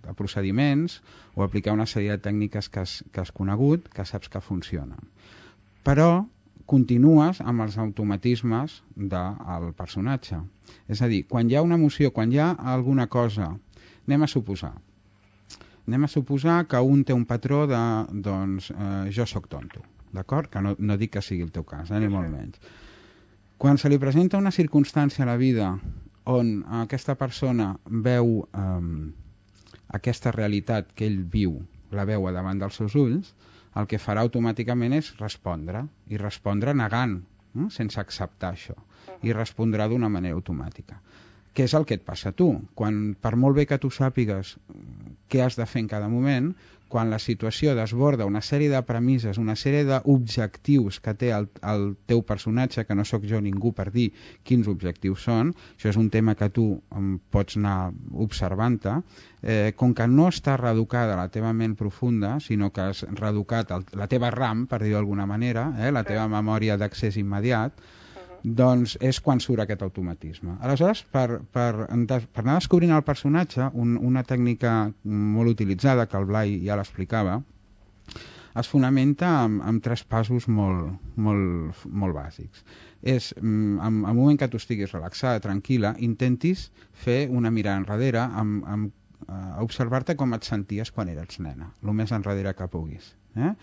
de 0.06 0.16
procediments 0.18 1.00
o 1.36 1.44
aplicar 1.44 1.74
una 1.74 1.88
sèrie 1.90 2.16
de 2.16 2.24
tècniques 2.30 2.70
que 2.70 2.84
has, 2.86 3.00
que 3.12 3.24
has 3.24 3.32
conegut, 3.36 3.90
que 3.94 4.06
saps 4.06 4.30
que 4.30 4.42
funcionen. 4.46 5.10
Però 5.84 6.26
continues 6.70 7.42
amb 7.42 7.66
els 7.66 7.80
automatismes 7.82 8.82
del 8.96 9.72
personatge. 9.78 10.38
És 10.88 11.02
a 11.02 11.10
dir, 11.10 11.24
quan 11.30 11.50
hi 11.50 11.58
ha 11.58 11.66
una 11.66 11.80
emoció, 11.82 12.14
quan 12.14 12.32
hi 12.32 12.38
ha 12.38 12.52
alguna 12.76 13.08
cosa, 13.10 13.50
anem 14.06 14.26
a 14.26 14.30
suposar, 14.30 14.76
anem 15.88 16.06
a 16.06 16.12
suposar 16.14 16.60
que 16.70 16.82
un 16.86 17.02
té 17.04 17.16
un 17.18 17.26
patró 17.26 17.64
de, 17.70 17.82
doncs, 18.28 18.70
eh, 18.76 19.08
jo 19.16 19.26
sóc 19.26 19.50
tonto, 19.50 19.82
d'acord? 20.14 20.52
Que 20.54 20.62
no, 20.62 20.76
no 20.78 20.98
dic 21.02 21.16
que 21.18 21.26
sigui 21.26 21.48
el 21.48 21.56
teu 21.56 21.66
cas, 21.66 21.90
eh, 21.90 22.04
ni 22.04 22.12
molt 22.14 22.30
menys 22.30 22.62
quan 23.60 23.78
se 23.78 23.90
li 23.92 24.00
presenta 24.00 24.40
una 24.40 24.56
circumstància 24.56 25.26
a 25.26 25.28
la 25.28 25.38
vida 25.38 25.74
on 26.32 26.52
aquesta 26.80 27.18
persona 27.20 27.74
veu 28.08 28.38
eh, 28.56 28.86
aquesta 30.00 30.32
realitat 30.32 30.94
que 30.96 31.10
ell 31.10 31.20
viu, 31.34 31.58
la 31.92 32.06
veu 32.08 32.30
davant 32.32 32.62
dels 32.62 32.80
seus 32.80 32.96
ulls, 32.96 33.34
el 33.76 33.88
que 33.90 34.00
farà 34.00 34.24
automàticament 34.24 34.96
és 34.96 35.12
respondre, 35.20 35.84
i 36.08 36.18
respondre 36.22 36.74
negant, 36.74 37.20
eh, 37.58 37.68
sense 37.76 38.00
acceptar 38.00 38.54
això, 38.56 38.78
i 39.28 39.36
respondrà 39.36 39.90
d'una 39.92 40.10
manera 40.10 40.40
automàtica. 40.40 41.02
Què 41.54 41.66
és 41.68 41.74
el 41.76 41.84
que 41.84 41.98
et 42.00 42.06
passa 42.06 42.32
a 42.32 42.38
tu? 42.40 42.54
Quan, 42.80 43.18
per 43.20 43.36
molt 43.36 43.58
bé 43.58 43.66
que 43.68 43.80
tu 43.82 43.90
sàpigues 43.92 44.56
què 45.28 45.42
has 45.44 45.58
de 45.60 45.66
fer 45.68 45.82
en 45.84 45.90
cada 45.92 46.08
moment, 46.08 46.54
quan 46.90 47.12
la 47.14 47.20
situació 47.22 47.76
desborda 47.78 48.28
una 48.28 48.42
sèrie 48.46 48.72
de 48.74 48.82
premisses, 48.86 49.38
una 49.38 49.56
sèrie 49.56 49.86
d'objectius 49.88 51.00
que 51.06 51.14
té 51.14 51.30
el, 51.36 51.48
el 51.74 51.86
teu 52.10 52.24
personatge, 52.26 52.86
que 52.88 52.98
no 52.98 53.06
sóc 53.06 53.28
jo 53.30 53.40
ningú 53.46 53.72
per 53.78 53.90
dir 53.94 54.10
quins 54.44 54.68
objectius 54.72 55.28
són, 55.30 55.54
això 55.78 55.94
és 55.94 56.00
un 56.02 56.10
tema 56.10 56.36
que 56.40 56.50
tu 56.54 56.66
pots 57.32 57.60
anar 57.62 57.78
observant-te, 58.26 58.98
eh, 59.44 59.72
com 59.78 59.94
que 59.94 60.10
no 60.10 60.28
està 60.34 60.58
reeducada 60.60 61.20
la 61.20 61.30
teva 61.30 61.54
ment 61.54 61.78
profunda, 61.80 62.36
sinó 62.44 62.74
que 62.74 62.90
has 62.90 63.06
reeducat 63.22 63.72
el, 63.78 63.86
la 63.94 64.10
teva 64.12 64.34
RAM, 64.36 64.66
per 64.68 64.82
dir-ho 64.84 64.98
d'alguna 64.98 65.30
manera, 65.30 65.70
eh, 65.78 65.94
la 65.96 66.04
teva 66.08 66.28
memòria 66.32 66.78
d'accés 66.82 67.22
immediat, 67.22 67.80
doncs 68.44 68.96
és 69.04 69.20
quan 69.24 69.42
surt 69.44 69.64
aquest 69.64 69.84
automatisme. 69.86 70.56
Aleshores, 70.62 71.04
per, 71.12 71.42
per, 71.54 71.72
per 71.86 72.44
anar 72.44 72.60
descobrint 72.60 72.96
el 72.96 73.06
personatge, 73.08 73.70
un, 73.74 73.96
una 74.12 74.24
tècnica 74.24 74.74
molt 75.04 75.56
utilitzada, 75.56 76.08
que 76.08 76.20
el 76.20 76.28
Blai 76.30 76.60
ja 76.66 76.78
l'explicava, 76.80 77.40
es 78.60 78.68
fonamenta 78.68 79.30
amb, 79.44 79.62
amb 79.64 79.84
tres 79.84 80.04
passos 80.04 80.48
molt, 80.52 80.96
molt, 81.16 81.84
molt 81.86 82.16
bàsics. 82.16 82.64
És, 83.02 83.32
en, 83.40 83.78
en 83.78 84.00
el 84.04 84.16
moment 84.16 84.40
que 84.40 84.50
tu 84.52 84.60
estiguis 84.60 84.96
relaxada, 84.96 85.44
tranquil·la, 85.44 85.94
intentis 86.06 86.70
fer 87.04 87.22
una 87.30 87.52
mirada 87.52 87.84
enrere 87.84 88.24
amb, 88.24 88.66
amb 88.68 88.90
uh, 89.28 89.62
observar-te 89.64 90.18
com 90.20 90.34
et 90.36 90.48
senties 90.48 90.92
quan 90.96 91.12
eres 91.14 91.40
nena, 91.40 91.72
el 91.86 91.96
més 91.96 92.12
enrere 92.16 92.56
que 92.58 92.68
puguis. 92.72 93.14
Eh? 93.38 93.54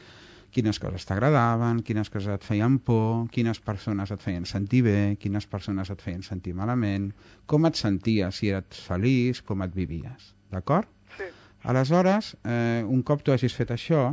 Quines 0.57 0.79
coses 0.81 1.05
t'agradaven, 1.05 1.83
quines 1.85 2.09
coses 2.13 2.33
et 2.33 2.45
feien 2.47 2.79
por, 2.81 3.27
quines 3.35 3.59
persones 3.61 4.13
et 4.15 4.23
feien 4.25 4.47
sentir 4.49 4.83
bé, 4.87 4.99
quines 5.21 5.47
persones 5.53 5.91
et 5.93 6.05
feien 6.05 6.23
sentir 6.25 6.55
malament, 6.57 7.11
com 7.51 7.69
et 7.69 7.77
senties, 7.77 8.39
si 8.41 8.49
eres 8.49 8.81
feliç, 8.87 9.43
com 9.45 9.65
et 9.67 9.75
vivies. 9.77 10.31
D'acord? 10.55 10.89
Sí. 11.19 11.29
Aleshores, 11.69 12.33
eh, 12.49 12.83
un 12.97 13.03
cop 13.05 13.25
tu 13.27 13.35
hagis 13.35 13.57
fet 13.59 13.75
això, 13.75 14.09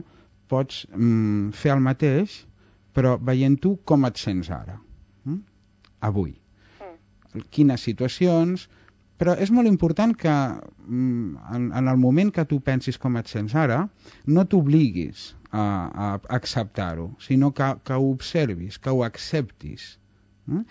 pots 0.52 0.84
mm, 0.92 1.54
fer 1.56 1.72
el 1.78 1.84
mateix, 1.86 2.42
però 2.94 3.16
veient 3.32 3.56
tu 3.64 3.78
com 3.88 4.04
et 4.10 4.20
sents 4.20 4.50
ara, 4.52 4.76
mm? 5.24 5.38
avui. 6.10 6.34
Mm. 6.82 7.46
Quines 7.56 7.86
situacions, 7.88 8.68
però 9.22 9.38
és 9.40 9.54
molt 9.56 9.72
important 9.72 10.12
que 10.26 10.34
mm, 10.34 11.56
en, 11.56 11.72
en 11.72 11.88
el 11.94 12.04
moment 12.04 12.34
que 12.36 12.44
tu 12.52 12.60
pensis 12.60 13.00
com 13.00 13.16
et 13.22 13.32
sents 13.32 13.56
ara, 13.64 13.80
no 14.28 14.44
t'obliguis 14.50 15.30
a, 15.54 15.66
a 16.06 16.08
acceptar-ho, 16.38 17.12
sinó 17.20 17.54
que, 17.54 17.70
que 17.86 18.00
ho 18.00 18.10
observis, 18.10 18.80
que 18.80 18.90
ho 18.90 19.04
acceptis. 19.06 19.94
Eh? 20.50 20.64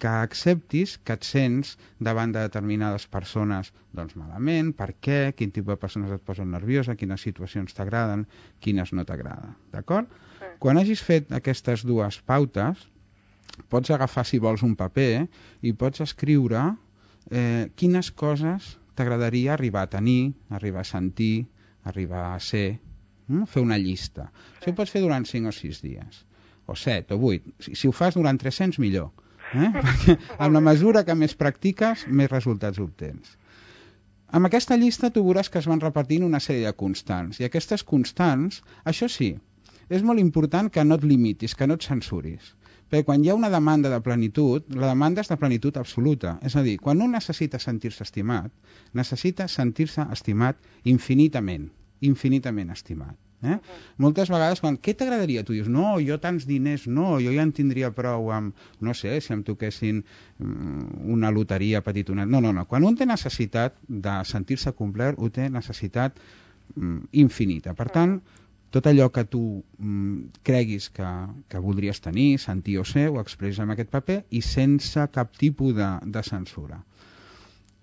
que 0.00 0.08
acceptis 0.08 0.96
que 1.04 1.14
et 1.18 1.26
sents 1.28 1.74
davant 2.08 2.32
de 2.32 2.42
determinades 2.46 3.04
persones 3.14 3.68
doncs 3.96 4.16
malament, 4.16 4.72
per 4.78 4.94
què, 5.06 5.18
quin 5.36 5.52
tipus 5.52 5.74
de 5.74 5.82
persones 5.82 6.14
et 6.14 6.24
posen 6.24 6.48
nerviosa, 6.56 6.96
quines 6.96 7.26
situacions 7.26 7.76
t'agraden, 7.76 8.24
quines 8.64 8.94
no 8.96 9.04
t'agraden, 9.04 9.52
d'acord? 9.74 10.08
Sí. 10.38 10.50
Quan 10.64 10.80
hagis 10.80 11.04
fet 11.04 11.30
aquestes 11.36 11.84
dues 11.84 12.22
pautes, 12.32 12.86
pots 13.68 13.92
agafar, 13.92 14.24
si 14.24 14.40
vols, 14.40 14.64
un 14.64 14.72
paper 14.80 15.26
i 15.68 15.74
pots 15.76 16.00
escriure 16.06 16.64
eh, 17.30 17.68
quines 17.76 18.10
coses 18.24 18.74
t'agradaria 18.96 19.52
arribar 19.54 19.84
a 19.84 19.92
tenir, 19.98 20.32
arribar 20.48 20.86
a 20.86 20.90
sentir, 20.96 21.44
arribar 21.84 22.30
a 22.32 22.40
ser, 22.40 22.80
mm? 23.30 23.48
fer 23.54 23.62
una 23.62 23.78
llista. 23.78 24.28
Sí. 24.34 24.60
Això 24.60 24.72
ho 24.74 24.78
pots 24.82 24.94
fer 24.94 25.02
durant 25.04 25.26
5 25.28 25.50
o 25.50 25.56
6 25.56 25.82
dies, 25.86 26.22
o 26.66 26.76
7 26.76 27.16
o 27.16 27.20
8. 27.32 27.56
Si, 27.66 27.76
si 27.82 27.90
ho 27.90 27.94
fas 27.96 28.18
durant 28.18 28.38
300, 28.40 28.80
millor. 28.82 29.10
Eh? 29.54 29.70
Perquè 29.84 30.16
amb 30.38 30.56
la 30.56 30.64
mesura 30.64 31.04
que 31.06 31.16
més 31.18 31.36
practiques, 31.38 32.06
més 32.08 32.30
resultats 32.32 32.82
obtens. 32.82 33.36
Amb 34.30 34.46
aquesta 34.46 34.76
llista 34.78 35.10
tu 35.10 35.24
veuràs 35.26 35.50
que 35.50 35.58
es 35.58 35.66
van 35.70 35.82
repartint 35.82 36.26
una 36.26 36.38
sèrie 36.42 36.66
de 36.68 36.76
constants, 36.82 37.40
i 37.40 37.46
aquestes 37.46 37.82
constants, 37.82 38.60
això 38.92 39.08
sí, 39.10 39.32
és 39.90 40.04
molt 40.06 40.22
important 40.22 40.70
que 40.70 40.84
no 40.86 40.98
et 41.00 41.06
limitis, 41.06 41.56
que 41.58 41.66
no 41.66 41.74
et 41.78 41.86
censuris. 41.86 42.54
Perquè 42.90 43.06
quan 43.06 43.24
hi 43.24 43.30
ha 43.30 43.38
una 43.38 43.50
demanda 43.50 43.90
de 43.90 43.98
plenitud, 44.02 44.70
la 44.74 44.90
demanda 44.90 45.22
és 45.22 45.30
de 45.30 45.38
plenitud 45.38 45.76
absoluta. 45.78 46.36
És 46.46 46.56
a 46.58 46.62
dir, 46.66 46.76
quan 46.82 47.02
un 47.02 47.14
necessita 47.14 47.58
sentir-se 47.62 48.06
estimat, 48.06 48.50
necessita 49.00 49.46
sentir-se 49.50 50.06
estimat 50.14 50.58
infinitament 50.94 51.68
infinitament 52.06 52.70
estimat. 52.74 53.16
Eh? 53.42 53.56
Moltes 54.04 54.28
vegades, 54.28 54.60
quan, 54.60 54.76
què 54.76 54.92
t'agradaria? 54.96 55.42
Tu 55.46 55.54
dius, 55.56 55.68
no, 55.72 55.94
jo 56.04 56.18
tants 56.20 56.44
diners 56.48 56.84
no, 56.92 57.14
jo 57.24 57.32
ja 57.32 57.44
en 57.46 57.54
tindria 57.56 57.88
prou 57.96 58.28
amb, 58.36 58.66
no 58.84 58.92
sé, 58.96 59.14
si 59.24 59.32
em 59.32 59.44
toquessin 59.46 60.02
mm, 60.02 61.06
una 61.14 61.30
loteria 61.32 61.80
petitona. 61.84 62.26
No, 62.28 62.42
no, 62.44 62.52
no. 62.56 62.66
Quan 62.68 62.84
un 62.84 62.98
té 63.00 63.08
necessitat 63.08 63.78
de 63.88 64.18
sentir-se 64.28 64.74
complert, 64.76 65.16
ho 65.16 65.32
té 65.32 65.48
necessitat 65.48 66.20
mm, 66.76 67.08
infinita. 67.24 67.72
Per 67.78 67.88
tant, 67.94 68.18
tot 68.70 68.86
allò 68.86 69.08
que 69.10 69.24
tu 69.24 69.42
mm, 69.78 70.42
creguis 70.46 70.90
que, 70.94 71.08
que 71.48 71.64
voldries 71.64 72.04
tenir, 72.04 72.34
sentir 72.38 72.76
o 72.78 72.84
ser, 72.84 73.08
ho 73.08 73.24
expresses 73.24 73.64
en 73.64 73.72
aquest 73.72 73.90
paper 73.90 74.20
i 74.36 74.44
sense 74.44 75.08
cap 75.16 75.32
tipus 75.40 75.74
de, 75.80 75.90
de 76.04 76.22
censura. 76.28 76.84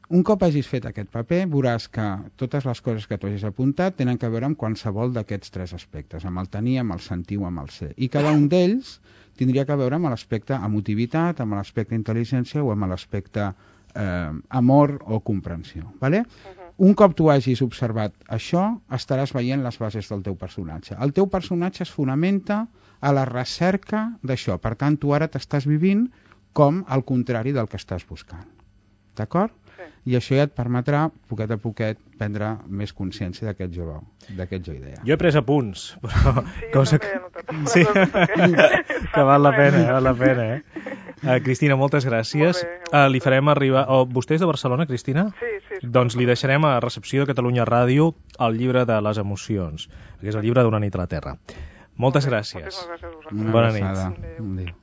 Un 0.08 0.22
cop 0.24 0.44
hagis 0.46 0.68
fet 0.72 0.86
aquest 0.88 1.10
paper, 1.12 1.42
veuràs 1.52 1.90
que 1.92 2.04
totes 2.40 2.64
les 2.64 2.80
coses 2.84 3.08
que 3.10 3.18
tu 3.20 3.28
hagis 3.28 3.44
apuntat 3.44 3.98
tenen 4.00 4.16
a 4.24 4.30
veure 4.32 4.48
amb 4.48 4.58
qualsevol 4.60 5.12
d'aquests 5.12 5.52
tres 5.52 5.74
aspectes, 5.76 6.24
amb 6.24 6.40
el 6.40 6.48
tenir, 6.48 6.78
amb 6.80 6.96
el 6.96 7.02
sentir 7.04 7.42
o 7.42 7.48
amb 7.50 7.60
el 7.66 7.68
ser. 7.76 7.90
I 7.98 8.08
cada 8.14 8.32
un 8.32 8.46
d'ells 8.48 8.94
tindria 9.36 9.66
que 9.68 9.76
veure 9.76 10.00
amb 10.00 10.08
l'aspecte 10.08 10.56
emotivitat, 10.56 11.42
amb 11.44 11.58
l'aspecte 11.60 11.98
intel·ligència 12.00 12.64
o 12.64 12.72
amb 12.72 12.88
l'aspecte 12.88 13.50
eh, 13.50 14.32
amor 14.62 14.96
o 15.04 15.20
comprensió. 15.20 15.92
¿vale? 16.00 16.22
Uh 16.22 16.24
-huh. 16.24 16.72
Un 16.88 16.94
cop 16.94 17.14
tu 17.14 17.30
hagis 17.30 17.62
observat 17.62 18.14
això, 18.30 18.80
estaràs 18.90 19.34
veient 19.34 19.64
les 19.64 19.78
bases 19.78 20.08
del 20.08 20.24
teu 20.24 20.36
personatge. 20.36 20.96
El 21.02 21.12
teu 21.12 21.28
personatge 21.28 21.84
es 21.84 21.92
fonamenta 21.92 22.68
a 23.02 23.12
la 23.12 23.26
recerca 23.26 24.14
d'això. 24.24 24.58
Per 24.58 24.76
tant, 24.76 24.98
tu 24.98 25.14
ara 25.14 25.28
t'estàs 25.28 25.66
vivint 25.66 26.12
com 26.54 26.86
al 26.88 27.04
contrari 27.04 27.52
del 27.52 27.68
que 27.68 27.78
estàs 27.78 28.08
buscant. 28.08 28.48
D'acord? 29.16 29.52
I 30.08 30.16
això 30.18 30.38
ja 30.38 30.46
et 30.48 30.54
permetrà, 30.56 31.08
poquet 31.30 31.52
a 31.52 31.58
poquet, 31.62 32.00
prendre 32.20 32.54
més 32.68 32.94
consciència 32.96 33.50
d'aquest 33.50 33.74
jo, 33.76 34.00
d'aquest 34.38 34.70
jo 34.70 34.76
idea. 34.76 35.02
Jo 35.06 35.16
he 35.16 35.20
pres 35.22 35.38
apunts, 35.40 35.90
però... 36.06 36.44
Sí, 36.48 36.72
cosa 36.74 37.00
que... 37.04 37.14
Sí, 37.74 37.84
que 39.14 39.28
val 39.28 39.44
la 39.44 39.54
pena, 39.56 39.84
val 39.98 40.10
la 40.10 40.16
pena, 40.18 40.48
eh? 40.56 40.96
Uh, 41.18 41.40
Cristina, 41.42 41.76
moltes 41.76 42.06
gràcies. 42.06 42.62
Molt 42.62 42.92
bé, 42.92 42.92
uh, 42.94 43.08
li 43.10 43.22
farem 43.24 43.50
arribar... 43.50 43.88
Oh, 43.94 44.04
vostè 44.06 44.38
és 44.38 44.44
de 44.44 44.50
Barcelona, 44.50 44.86
Cristina? 44.90 45.28
Sí, 45.40 45.54
sí. 45.66 45.80
sí. 45.82 45.92
Doncs 45.98 46.18
li 46.20 46.30
deixarem 46.30 46.68
a 46.70 46.78
recepció 46.84 47.24
de 47.24 47.32
Catalunya 47.34 47.66
Ràdio 47.66 48.12
el 48.48 48.60
llibre 48.62 48.86
de 48.86 49.00
les 49.02 49.22
emocions, 49.24 49.90
que 50.22 50.30
és 50.30 50.38
el 50.38 50.46
llibre 50.46 50.66
d'una 50.66 50.82
nit 50.84 50.96
a 50.96 51.04
la 51.04 51.10
Terra. 51.12 51.38
Moltes 51.98 52.30
gràcies. 52.30 52.68
Moltíssimes 52.68 52.92
gràcies 52.94 53.08
a 53.10 53.16
vosaltres. 53.16 53.56
Bona 53.58 53.72
nit. 53.74 53.88
Adéu. 53.94 54.52
Adéu. 54.52 54.76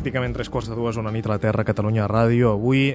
Pràcticament 0.00 0.32
tres 0.32 0.48
quarts 0.48 0.64
de 0.70 0.76
dues, 0.78 0.96
una 0.96 1.10
nit 1.12 1.26
a 1.28 1.34
la 1.34 1.36
Terra, 1.36 1.60
Catalunya 1.60 2.06
Ràdio. 2.08 2.54
Avui 2.56 2.86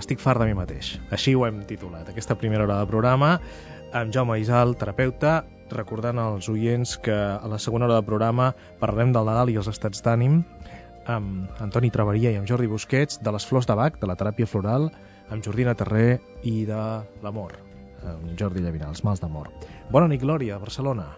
estic 0.00 0.22
fart 0.22 0.40
de 0.40 0.46
mi 0.48 0.54
mateix. 0.56 0.94
Així 1.12 1.34
ho 1.36 1.42
hem 1.44 1.58
titulat, 1.68 2.08
aquesta 2.08 2.32
primera 2.40 2.64
hora 2.64 2.78
de 2.80 2.88
programa, 2.88 3.34
amb 3.92 4.14
Jaume 4.16 4.38
Isal, 4.40 4.72
terapeuta, 4.80 5.34
recordant 5.68 6.16
als 6.22 6.48
oients 6.48 6.96
que 7.04 7.12
a 7.12 7.52
la 7.52 7.60
segona 7.60 7.84
hora 7.84 8.00
de 8.00 8.08
programa 8.08 8.48
parlarem 8.80 9.12
del 9.12 9.28
Nadal 9.28 9.52
i 9.52 9.58
els 9.60 9.68
estats 9.68 10.00
d'ànim 10.00 10.40
amb 11.12 11.60
Antoni 11.68 11.92
Travaria 11.92 12.32
i 12.32 12.40
amb 12.40 12.48
Jordi 12.48 12.72
Busquets, 12.72 13.20
de 13.20 13.36
les 13.36 13.44
flors 13.44 13.68
de 13.68 13.76
Bach, 13.76 14.00
de 14.00 14.08
la 14.08 14.16
teràpia 14.16 14.48
floral, 14.48 14.88
amb 15.28 15.44
Jordina 15.44 15.76
Terré 15.76 16.22
i 16.40 16.62
de 16.72 16.82
l'amor, 17.20 17.60
amb 18.00 18.32
Jordi 18.32 18.64
Llavinar, 18.64 18.94
els 18.96 19.04
mals 19.04 19.20
d'amor. 19.20 19.52
Bona 19.92 20.08
nit, 20.08 20.24
Glòria, 20.24 20.56
Barcelona. 20.56 21.10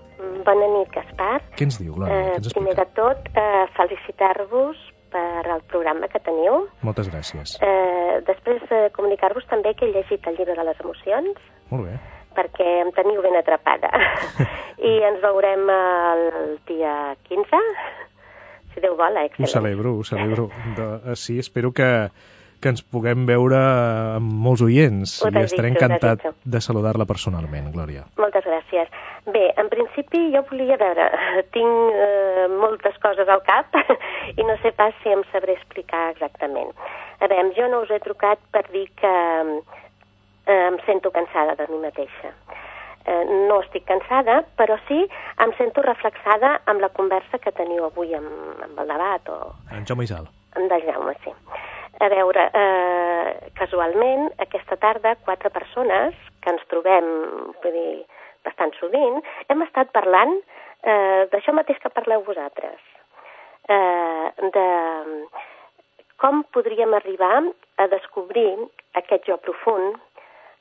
Bona 0.50 0.66
nit, 0.72 0.88
Gaspar. 0.90 1.36
Què 1.54 1.62
ens 1.68 1.76
diu, 1.78 1.92
Glòria? 1.94 2.14
Eh, 2.32 2.38
ens 2.40 2.48
primer 2.56 2.72
de 2.74 2.86
tot, 2.96 3.28
eh, 3.38 3.66
felicitar-vos 3.76 4.78
per 5.14 5.46
el 5.54 5.60
programa 5.70 6.08
que 6.10 6.18
teniu. 6.26 6.64
Moltes 6.86 7.10
gràcies. 7.10 7.52
Eh, 7.62 8.18
després, 8.26 8.62
eh, 8.70 8.88
comunicar-vos 8.96 9.46
també 9.50 9.74
que 9.78 9.86
he 9.86 9.92
llegit 9.94 10.26
el 10.26 10.34
llibre 10.38 10.56
de 10.58 10.64
les 10.66 10.80
emocions, 10.82 11.38
Molt 11.70 11.86
bé. 11.86 11.94
perquè 12.34 12.66
em 12.82 12.90
teniu 12.98 13.22
ben 13.22 13.36
atrapada. 13.38 13.90
I 14.90 14.92
ens 15.12 15.22
veurem 15.22 15.70
el 15.70 16.58
dia 16.66 17.14
15, 17.28 17.62
si 18.74 18.80
Déu 18.80 18.96
vol, 18.96 19.16
eh? 19.18 19.28
Ho 19.28 19.30
excel·lent. 19.30 19.54
celebro, 19.54 19.94
ho 19.98 20.04
celebro. 20.04 20.48
De, 20.76 21.12
eh, 21.12 21.16
sí, 21.16 21.38
espero 21.38 21.70
que, 21.72 22.08
que 22.60 22.72
ens 22.72 22.82
puguem 22.84 23.24
veure 23.28 23.58
amb 24.16 24.32
molts 24.44 24.62
oients 24.66 25.16
Ho 25.24 25.30
i 25.32 25.42
estaré 25.42 25.70
encantat 25.72 26.26
de 26.44 26.60
saludar-la 26.60 27.06
personalment, 27.08 27.70
Glòria. 27.74 28.04
Moltes 28.20 28.44
gràcies. 28.44 28.90
Bé, 29.32 29.46
en 29.60 29.68
principi 29.72 30.26
jo 30.34 30.44
volia 30.50 30.76
veure, 30.80 31.08
tinc 31.56 32.00
eh, 32.06 32.46
moltes 32.52 32.96
coses 33.02 33.28
al 33.28 33.42
cap 33.48 33.76
i 34.40 34.46
no 34.46 34.56
sé 34.64 34.72
pas 34.76 34.96
si 35.02 35.12
em 35.12 35.24
sabré 35.32 35.56
explicar 35.58 36.10
exactament. 36.14 36.72
A 37.20 37.28
veure, 37.28 37.54
jo 37.56 37.68
no 37.72 37.82
us 37.84 37.92
he 37.92 38.00
trucat 38.04 38.40
per 38.52 38.64
dir 38.72 38.86
que 39.00 39.14
eh, 40.46 40.66
em 40.68 40.80
sento 40.86 41.12
cansada 41.16 41.56
de 41.56 41.68
mi 41.72 41.80
mateixa. 41.84 42.34
Eh, 43.08 43.24
no 43.48 43.62
estic 43.64 43.86
cansada, 43.88 44.42
però 44.60 44.76
sí 44.88 45.00
em 45.40 45.52
sento 45.56 45.82
reflexada 45.86 46.58
amb 46.68 46.84
la 46.84 46.92
conversa 46.92 47.40
que 47.40 47.52
teniu 47.56 47.86
avui 47.88 48.12
amb, 48.16 48.28
amb 48.68 48.84
el 48.84 48.92
debat 48.92 49.32
o, 49.32 49.38
En 49.72 49.86
Jaume 49.88 50.04
Isal. 50.04 50.28
en 50.56 50.68
del 50.68 50.84
Jaume, 50.84 51.14
sí. 51.24 51.32
A 51.98 52.08
veure, 52.08 52.50
eh, 52.54 53.50
casualment, 53.58 54.30
aquesta 54.38 54.76
tarda, 54.76 55.16
quatre 55.26 55.50
persones 55.50 56.14
que 56.40 56.50
ens 56.50 56.62
trobem, 56.68 57.06
vull 57.62 57.72
dir, 57.74 58.04
bastant 58.46 58.72
sovint, 58.78 59.20
hem 59.48 59.62
estat 59.66 59.90
parlant 59.92 60.32
eh, 60.38 61.26
d'això 61.32 61.52
mateix 61.52 61.80
que 61.82 61.92
parleu 61.92 62.22
vosaltres, 62.24 62.80
eh, 63.68 64.50
de 64.54 64.66
com 66.20 66.42
podríem 66.52 66.94
arribar 66.94 67.42
a 67.80 67.86
descobrir 67.88 68.52
aquest 69.00 69.26
jo 69.28 69.36
profund, 69.40 69.96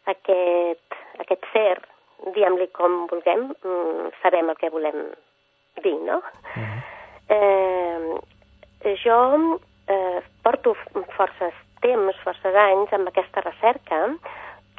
aquest, 0.07 0.99
aquest 1.19 1.47
ser, 1.53 1.79
diguem-li 2.35 2.67
com 2.75 3.05
vulguem, 3.11 3.49
mm, 3.63 4.11
sabem 4.21 4.49
el 4.49 4.59
que 4.59 4.71
volem 4.71 5.01
dir, 5.83 5.97
no? 6.07 6.17
Uh 6.55 6.63
-huh. 6.63 6.79
Eh, 7.29 8.95
jo 9.03 9.59
eh, 9.87 10.21
porto 10.49 10.73
forces 11.13 11.53
temps, 11.83 12.17
forces 12.25 12.55
anys 12.57 12.93
amb 12.95 13.09
aquesta 13.11 13.43
recerca, 13.45 13.99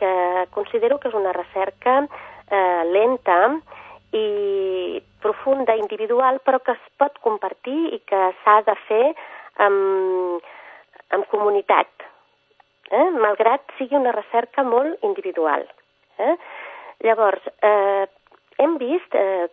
que 0.00 0.12
considero 0.56 0.98
que 0.98 1.10
és 1.10 1.14
una 1.14 1.32
recerca 1.36 2.00
eh, 2.02 2.82
lenta 2.90 3.38
i 4.16 5.00
profunda, 5.22 5.76
individual, 5.78 6.40
però 6.42 6.58
que 6.64 6.74
es 6.74 6.86
pot 6.98 7.20
compartir 7.22 7.78
i 7.94 8.00
que 8.10 8.22
s'ha 8.42 8.56
de 8.66 8.74
fer 8.88 9.04
amb, 9.66 10.48
amb 11.14 11.28
comunitat, 11.30 12.08
eh? 12.90 13.06
malgrat 13.20 13.76
sigui 13.78 13.98
una 14.00 14.16
recerca 14.16 14.64
molt 14.66 15.04
individual. 15.06 15.68
Eh? 16.18 16.34
Llavors, 17.06 17.46
eh, 17.62 18.08
hem 18.60 18.76
vist, 18.82 19.14
eh, 19.14 19.46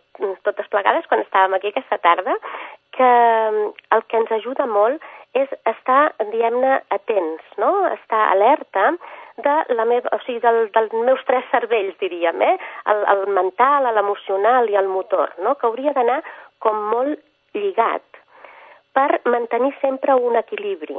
totes 0.48 0.66
plegades, 0.72 1.06
quan 1.06 1.22
estàvem 1.22 1.54
aquí 1.56 1.70
aquesta 1.70 2.00
tarda, 2.02 2.34
que 2.96 3.12
el 3.94 4.04
que 4.10 4.18
ens 4.18 4.34
ajuda 4.40 4.66
molt 4.66 5.04
és 5.36 5.50
estar, 5.68 6.12
diguem-ne, 6.32 6.78
atents, 6.94 7.44
no? 7.60 7.70
estar 7.92 8.20
alerta 8.32 8.90
de 9.44 9.56
la 9.76 9.84
meva, 9.84 10.10
o 10.16 10.20
sigui, 10.24 10.40
del, 10.44 10.70
dels 10.74 10.94
meus 11.04 11.22
tres 11.28 11.44
cervells, 11.52 11.98
diríem, 12.00 12.40
eh? 12.42 12.56
el, 12.92 13.04
el 13.14 13.26
mental, 13.36 13.90
l'emocional 13.94 14.70
i 14.72 14.78
el 14.80 14.88
motor, 14.88 15.34
no? 15.44 15.54
que 15.58 15.68
hauria 15.68 15.94
d'anar 15.96 16.22
com 16.64 16.80
molt 16.94 17.20
lligat 17.54 18.04
per 18.96 19.20
mantenir 19.30 19.74
sempre 19.82 20.16
un 20.16 20.36
equilibri 20.40 20.98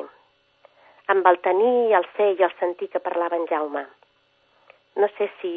amb 1.09 1.25
el 1.25 1.39
tenir, 1.41 1.95
el 1.97 2.05
ser 2.15 2.36
i 2.38 2.43
el 2.45 2.53
sentir 2.59 2.88
que 2.93 3.01
parlava 3.01 3.36
en 3.36 3.47
Jaume. 3.49 3.88
No 5.00 5.08
sé 5.16 5.30
si 5.39 5.52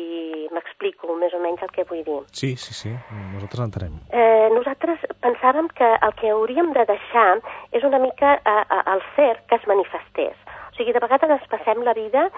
m'explico 0.55 1.17
més 1.19 1.35
o 1.35 1.41
menys 1.43 1.63
el 1.67 1.73
que 1.75 1.85
vull 1.89 2.05
dir. 2.07 2.21
Sí, 2.31 2.55
sí, 2.55 2.75
sí, 2.79 2.93
nosaltres 3.35 3.65
entenem. 3.65 3.97
Eh, 4.15 4.49
nosaltres 4.55 5.03
pensàvem 5.25 5.67
que 5.75 5.89
el 5.99 6.15
que 6.21 6.31
hauríem 6.31 6.71
de 6.77 6.85
deixar 6.87 7.41
és 7.75 7.83
una 7.89 7.99
mica 8.03 8.37
eh, 8.39 8.59
eh, 8.63 8.83
el 8.95 9.03
ser 9.17 9.35
que 9.51 9.59
es 9.59 9.67
manifestés. 9.67 10.39
O 10.73 10.77
sigui, 10.77 10.95
de 10.95 11.03
vegades 11.03 11.35
ens 11.35 11.49
passem 11.53 11.83
la 11.85 11.93
vida 11.99 12.29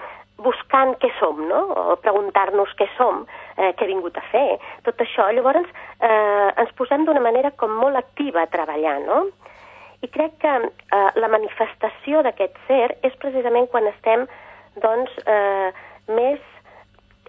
buscant 0.43 0.95
què 0.99 1.11
som, 1.19 1.37
no? 1.47 1.61
O 1.93 1.95
preguntar-nos 2.03 2.73
què 2.79 2.89
som, 2.97 3.21
eh, 3.55 3.71
què 3.77 3.85
he 3.85 3.91
vingut 3.93 4.17
a 4.17 4.25
fer, 4.31 4.57
tot 4.87 4.99
això. 5.05 5.29
Llavors 5.31 5.69
eh, 6.01 6.49
ens 6.63 6.73
posem 6.75 7.05
d'una 7.05 7.23
manera 7.23 7.53
com 7.61 7.71
molt 7.83 8.01
activa 8.01 8.43
a 8.43 8.51
treballar, 8.51 8.97
no? 9.05 9.21
I 10.01 10.09
crec 10.11 10.35
que 10.41 10.57
eh, 10.57 11.05
la 11.21 11.31
manifestació 11.31 12.25
d'aquest 12.25 12.57
ser 12.67 12.97
és 13.07 13.15
precisament 13.21 13.69
quan 13.71 13.87
estem, 13.93 14.27
doncs, 14.83 15.15
eh, 15.23 15.71
més 16.11 16.41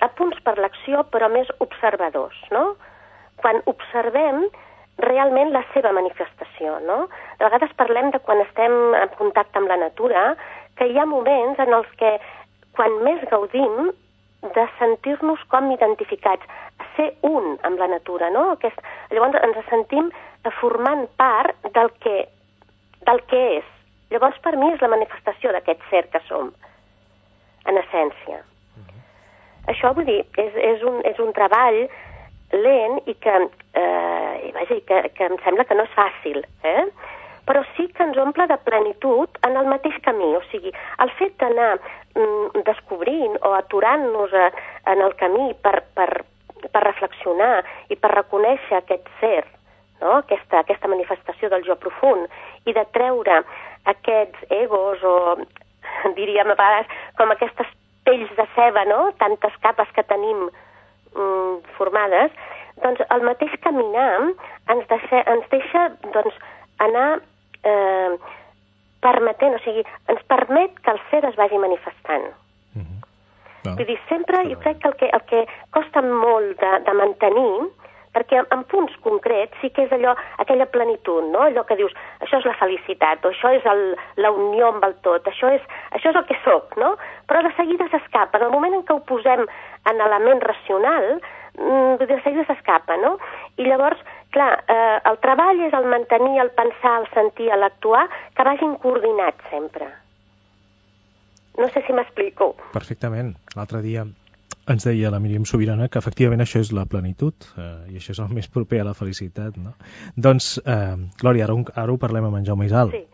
a 0.04 0.08
punts 0.18 0.38
per 0.44 0.56
l'acció, 0.60 1.04
però 1.12 1.28
més 1.32 1.50
observadors, 1.64 2.38
no? 2.52 2.76
Quan 3.40 3.62
observem 3.70 4.46
realment 5.04 5.52
la 5.52 5.62
seva 5.74 5.92
manifestació, 5.92 6.78
no? 6.88 7.06
De 7.38 7.44
vegades 7.44 7.74
parlem 7.76 8.10
de 8.14 8.20
quan 8.24 8.40
estem 8.44 8.72
en 8.96 9.12
contacte 9.18 9.60
amb 9.60 9.68
la 9.72 9.80
natura, 9.80 10.34
que 10.76 10.88
hi 10.88 10.98
ha 10.98 11.08
moments 11.08 11.60
en 11.60 11.72
els 11.72 11.88
que 12.00 12.16
quan 12.76 12.98
més 13.04 13.22
gaudim 13.30 13.92
de 14.54 14.64
sentir-nos 14.78 15.42
com 15.52 15.70
identificats, 15.72 16.44
ser 16.96 17.10
un 17.26 17.56
amb 17.68 17.80
la 17.80 17.88
natura, 17.92 18.30
no? 18.30 18.50
Aquest, 18.56 18.80
llavors 19.12 19.40
ens 19.42 19.60
sentim 19.70 20.10
formant 20.60 21.06
part 21.20 21.56
del 21.74 21.90
que, 22.04 22.26
del 23.08 23.22
que 23.30 23.42
és. 23.58 23.72
Llavors 24.12 24.38
per 24.44 24.54
mi 24.56 24.70
és 24.72 24.84
la 24.84 24.92
manifestació 24.92 25.52
d'aquest 25.52 25.82
ser 25.90 26.04
que 26.12 26.22
som, 26.28 26.52
en 27.66 27.80
essència. 27.80 28.44
Això 29.72 29.92
vull 29.96 30.06
dir, 30.06 30.22
és, 30.38 30.54
és, 30.72 30.82
un, 30.86 31.00
és 31.08 31.18
un 31.22 31.32
treball 31.36 31.80
lent 32.54 33.00
i 33.10 33.14
que, 33.18 33.36
eh, 33.74 34.52
vaja, 34.54 34.78
que, 34.88 35.00
que 35.16 35.26
em 35.26 35.36
sembla 35.44 35.66
que 35.66 35.74
no 35.74 35.86
és 35.88 35.96
fàcil, 35.96 36.44
eh? 36.62 36.86
però 37.46 37.62
sí 37.76 37.86
que 37.94 38.02
ens 38.02 38.18
omple 38.18 38.46
de 38.50 38.58
plenitud 38.66 39.38
en 39.46 39.56
el 39.56 39.68
mateix 39.70 39.98
camí. 40.02 40.32
O 40.34 40.42
sigui, 40.50 40.72
el 41.02 41.12
fet 41.18 41.36
d'anar 41.42 41.76
mm, 41.78 42.62
descobrint 42.66 43.36
o 43.46 43.52
aturant-nos 43.58 44.34
eh, 44.34 44.48
en 44.92 45.02
el 45.02 45.14
camí 45.20 45.52
per, 45.62 45.76
per, 45.94 46.08
per 46.66 46.82
reflexionar 46.86 47.60
i 47.90 47.98
per 47.98 48.14
reconèixer 48.14 48.80
aquest 48.80 49.10
ser, 49.20 49.44
no? 50.02 50.18
aquesta, 50.18 50.62
aquesta 50.62 50.90
manifestació 50.90 51.50
del 51.52 51.66
jo 51.66 51.78
profund, 51.82 52.26
i 52.66 52.74
de 52.74 52.86
treure 52.94 53.42
aquests 53.94 54.50
egos 54.58 55.02
o, 55.06 55.16
diríem 56.18 56.50
a 56.50 56.58
vegades, 56.58 56.90
com 57.18 57.30
aquestes 57.30 57.70
pells 58.06 58.32
de 58.38 58.46
ceba, 58.54 58.84
no?, 58.88 59.10
tantes 59.20 59.54
capes 59.64 59.90
que 59.96 60.06
tenim 60.06 60.46
mm, 60.46 61.76
formades, 61.76 62.34
doncs 62.82 63.02
el 63.10 63.24
mateix 63.26 63.54
caminar 63.64 64.10
ens 64.72 64.88
deixa, 64.90 65.22
ens 65.32 65.46
deixa 65.52 65.86
doncs, 66.14 66.40
anar 66.84 67.08
eh, 67.64 68.16
permetent, 69.04 69.56
o 69.56 69.62
sigui, 69.64 69.84
ens 70.12 70.22
permet 70.30 70.76
que 70.82 70.92
el 70.92 71.00
ser 71.10 71.24
es 71.28 71.38
vagi 71.40 71.58
manifestant. 71.62 72.28
Mm 72.74 72.84
-hmm. 72.84 73.00
no. 73.64 73.76
Vull 73.76 73.86
dir, 73.86 73.98
sempre 74.08 74.44
jo 74.50 74.58
crec 74.60 74.78
que 74.82 74.88
el 74.88 74.96
que, 75.00 75.08
el 75.16 75.24
que 75.30 75.46
costa 75.70 76.02
molt 76.02 76.60
de, 76.60 76.72
de 76.86 76.92
mantenir 76.92 77.70
perquè 78.16 78.40
en, 78.40 78.64
punts 78.70 78.94
concrets 79.04 79.60
sí 79.60 79.70
que 79.74 79.84
és 79.86 79.92
allò, 79.92 80.14
aquella 80.42 80.68
plenitud, 80.72 81.28
no? 81.34 81.44
allò 81.44 81.66
que 81.68 81.76
dius, 81.78 81.92
això 82.24 82.40
és 82.40 82.48
la 82.48 82.56
felicitat, 82.56 83.24
o 83.24 83.32
això 83.32 83.52
és 83.58 83.66
el, 83.68 83.82
la 84.24 84.32
unió 84.32 84.72
amb 84.72 84.86
el 84.88 84.96
tot, 85.04 85.28
això 85.28 85.52
és, 85.52 85.64
això 85.96 86.12
és 86.12 86.20
el 86.22 86.26
que 86.30 86.38
sóc, 86.44 86.76
no? 86.80 86.94
Però 87.28 87.42
de 87.44 87.52
seguida 87.58 87.88
s'escapa. 87.92 88.40
En 88.40 88.48
el 88.48 88.54
moment 88.54 88.78
en 88.78 88.84
què 88.88 88.96
ho 88.96 89.02
posem 89.08 89.44
en 89.90 90.02
element 90.08 90.42
racional, 90.46 91.08
mm, 91.58 92.06
de 92.06 92.20
seguida 92.24 92.46
s'escapa, 92.48 92.96
no? 93.02 93.16
I 93.60 93.68
llavors, 93.68 94.00
clar, 94.32 94.50
eh, 94.64 94.98
el 95.10 95.20
treball 95.24 95.60
és 95.68 95.76
el 95.76 95.88
mantenir, 95.92 96.40
el 96.40 96.52
pensar, 96.56 97.00
el 97.02 97.08
sentir, 97.12 97.52
l'actuar, 97.52 98.06
que 98.34 98.48
vagin 98.48 98.76
coordinats 98.80 99.50
sempre. 99.52 99.90
No 101.56 101.68
sé 101.72 101.80
si 101.86 101.92
m'explico. 101.96 102.54
Perfectament. 102.72 103.32
L'altre 103.56 103.80
dia 103.84 104.04
ens 104.66 104.84
deia 104.86 105.10
la 105.14 105.20
Míriam 105.22 105.44
Sobirana 105.46 105.88
que 105.88 106.00
efectivament 106.02 106.42
això 106.42 106.60
és 106.62 106.72
la 106.74 106.86
plenitud 106.90 107.46
eh, 107.54 107.92
i 107.92 108.00
això 108.00 108.14
és 108.14 108.20
el 108.22 108.32
més 108.38 108.48
proper 108.52 108.82
a 108.82 108.88
la 108.88 108.94
felicitat, 108.98 109.58
no? 109.62 109.76
Doncs, 110.16 110.56
eh, 110.64 110.96
Glòria, 111.20 111.46
ara, 111.46 111.56
ara 111.84 111.94
ho 111.94 112.00
parlem 112.02 112.26
amb 112.28 112.40
en 112.40 112.48
Jaume 112.48 112.66
Isal. 112.68 112.92
Sí, 112.94 113.04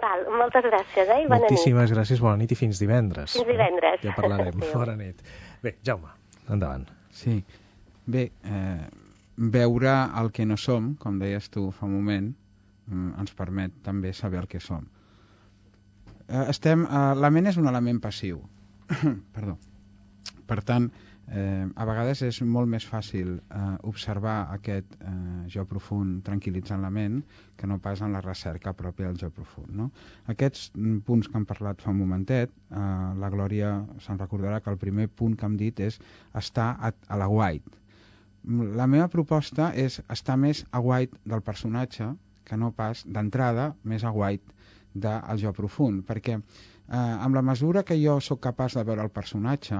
val, 0.00 0.24
moltes 0.40 0.66
gràcies, 0.68 1.04
eh? 1.04 1.20
bona 1.28 1.42
Moltíssimes 1.44 1.90
nit. 1.90 1.96
gràcies, 1.96 2.22
bona 2.24 2.40
nit 2.40 2.54
i 2.54 2.58
fins 2.58 2.80
divendres. 2.82 3.36
Fins 3.36 3.50
divendres. 3.50 4.00
Ja 4.04 4.16
parlarem, 4.16 4.62
bona 4.72 4.96
nit. 4.98 5.20
Bé, 5.62 5.76
Jaume, 5.84 6.14
endavant. 6.48 6.88
Sí, 7.12 7.36
bé, 8.08 8.30
eh, 8.48 8.86
veure 9.36 9.96
el 10.22 10.32
que 10.32 10.46
no 10.48 10.56
som, 10.60 10.94
com 11.00 11.20
deies 11.20 11.50
tu 11.52 11.68
fa 11.76 11.88
un 11.88 11.98
moment, 11.98 12.32
mm, 12.88 13.12
ens 13.20 13.36
permet 13.36 13.82
també 13.84 14.14
saber 14.16 14.40
el 14.40 14.48
que 14.48 14.62
som. 14.64 14.88
Eh, 16.28 16.46
estem, 16.48 16.86
eh, 16.88 17.04
la 17.20 17.30
ment 17.34 17.52
és 17.52 17.60
un 17.60 17.68
element 17.68 18.00
passiu. 18.00 18.40
Perdó 19.36 19.58
per 20.46 20.60
tant, 20.68 20.88
eh, 21.30 21.66
a 21.74 21.84
vegades 21.88 22.22
és 22.26 22.40
molt 22.54 22.68
més 22.68 22.84
fàcil 22.88 23.34
eh, 23.38 23.60
observar 23.88 24.36
aquest 24.54 24.96
eh, 25.00 25.12
jo 25.54 25.64
profund 25.68 26.22
tranquil·litzant 26.26 26.82
la 26.82 26.90
ment 26.90 27.20
que 27.56 27.68
no 27.70 27.78
pas 27.82 28.02
en 28.02 28.12
la 28.16 28.22
recerca 28.24 28.74
pròpia 28.76 29.08
del 29.08 29.20
jo 29.22 29.30
profund. 29.30 29.70
No? 29.80 29.90
Aquests 30.34 30.70
mm, 30.74 31.02
punts 31.06 31.28
que 31.28 31.38
hem 31.38 31.46
parlat 31.48 31.84
fa 31.84 31.92
un 31.94 32.00
momentet, 32.02 32.52
eh, 32.70 32.82
la 33.22 33.30
Glòria 33.32 33.74
se'n 34.04 34.20
recordarà 34.20 34.60
que 34.60 34.72
el 34.74 34.80
primer 34.82 35.08
punt 35.08 35.38
que 35.38 35.48
hem 35.48 35.56
dit 35.60 35.80
és 35.80 36.00
estar 36.42 36.72
a, 36.78 36.92
a 37.08 37.20
la 37.20 37.30
white. 37.30 37.78
La 38.76 38.88
meva 38.90 39.06
proposta 39.06 39.70
és 39.78 40.00
estar 40.10 40.36
més 40.36 40.64
a 40.74 40.80
white 40.82 41.18
del 41.30 41.44
personatge 41.46 42.10
que 42.44 42.58
no 42.58 42.72
pas 42.74 43.04
d'entrada 43.06 43.70
més 43.86 44.02
a 44.02 44.10
white 44.10 44.50
del 44.92 45.38
jo 45.40 45.52
profund, 45.56 46.02
perquè 46.04 46.34
eh, 46.36 46.96
amb 46.96 47.38
la 47.38 47.44
mesura 47.46 47.84
que 47.86 47.96
jo 48.02 48.18
sóc 48.20 48.42
capaç 48.44 48.76
de 48.76 48.84
veure 48.88 49.06
el 49.06 49.14
personatge, 49.14 49.78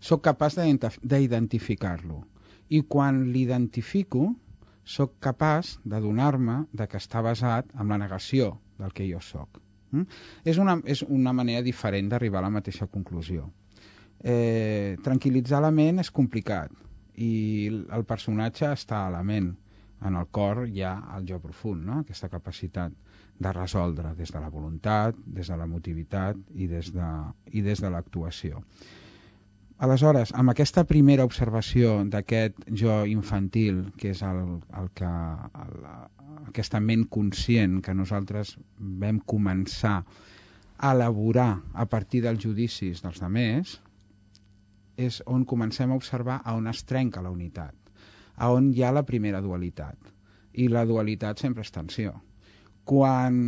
sóc 0.00 0.22
capaç 0.24 0.58
d'identificar-lo. 0.58 2.22
I 2.68 2.82
quan 2.88 3.26
l'identifico, 3.32 4.32
sóc 4.84 5.18
capaç 5.20 5.78
de 5.84 6.00
donar-me 6.00 6.64
de 6.72 6.86
que 6.88 6.98
està 6.98 7.22
basat 7.22 7.68
en 7.78 7.88
la 7.88 7.98
negació 7.98 8.56
del 8.78 8.92
que 8.92 9.06
jo 9.08 9.20
sóc. 9.20 9.60
Mm? 9.92 10.06
És, 10.44 10.58
una, 10.58 10.78
és 10.84 11.02
una 11.02 11.32
manera 11.36 11.62
diferent 11.62 12.08
d'arribar 12.08 12.40
a 12.40 12.48
la 12.48 12.54
mateixa 12.54 12.88
conclusió. 12.90 13.48
Eh, 14.22 14.96
tranquil·litzar 15.02 15.60
la 15.62 15.72
ment 15.74 15.98
és 15.98 16.10
complicat 16.14 16.72
i 17.18 17.68
el 17.92 18.04
personatge 18.08 18.70
està 18.72 19.06
a 19.06 19.12
la 19.12 19.22
ment. 19.26 19.52
En 20.02 20.16
el 20.18 20.26
cor 20.34 20.64
hi 20.66 20.82
ha 20.82 20.96
el 21.16 21.26
jo 21.28 21.38
profund, 21.42 21.84
no? 21.86 22.00
aquesta 22.02 22.30
capacitat 22.30 22.94
de 23.42 23.52
resoldre 23.52 24.14
des 24.18 24.32
de 24.34 24.40
la 24.40 24.50
voluntat, 24.50 25.16
des 25.26 25.50
de 25.50 25.58
l'emotivitat 25.58 26.38
i 26.54 26.66
des 26.66 26.90
de 27.82 27.90
l'actuació. 27.90 28.62
Aleshores, 29.82 30.30
amb 30.38 30.52
aquesta 30.52 30.84
primera 30.86 31.24
observació 31.26 31.96
d'aquest 32.10 32.60
jo 32.80 33.00
infantil, 33.10 33.80
que 33.98 34.12
és 34.14 34.20
el, 34.22 34.38
el 34.78 34.84
que, 34.94 35.08
el, 35.64 35.72
aquesta 36.52 36.78
ment 36.78 37.02
conscient 37.16 37.80
que 37.82 37.94
nosaltres 37.98 38.52
vam 39.02 39.18
començar 39.32 39.96
a 40.78 40.92
elaborar 40.94 41.48
a 41.74 41.88
partir 41.96 42.20
dels 42.22 42.38
judicis 42.44 43.02
dels 43.02 43.18
altres, 43.26 43.74
és 45.08 45.18
on 45.26 45.42
comencem 45.54 45.90
a 45.90 45.98
observar 45.98 46.38
a 46.44 46.54
on 46.54 46.70
es 46.70 46.84
trenca 46.86 47.26
la 47.26 47.34
unitat, 47.34 47.74
a 48.38 48.52
on 48.54 48.70
hi 48.70 48.86
ha 48.86 48.94
la 48.94 49.02
primera 49.02 49.42
dualitat. 49.42 49.98
I 50.62 50.68
la 50.70 50.86
dualitat 50.86 51.42
sempre 51.42 51.66
és 51.66 51.74
tensió. 51.74 52.14
Quan 52.86 53.42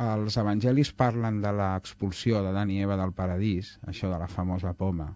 els 0.00 0.36
evangelis 0.42 0.90
parlen 0.90 1.40
de 1.44 1.54
l'expulsió 1.54 2.42
de 2.42 2.52
Dan 2.56 2.70
i 2.74 2.82
Eva 2.82 2.98
del 2.98 3.12
paradís, 3.12 3.76
això 3.86 4.10
de 4.10 4.18
la 4.18 4.30
famosa 4.32 4.72
poma, 4.74 5.12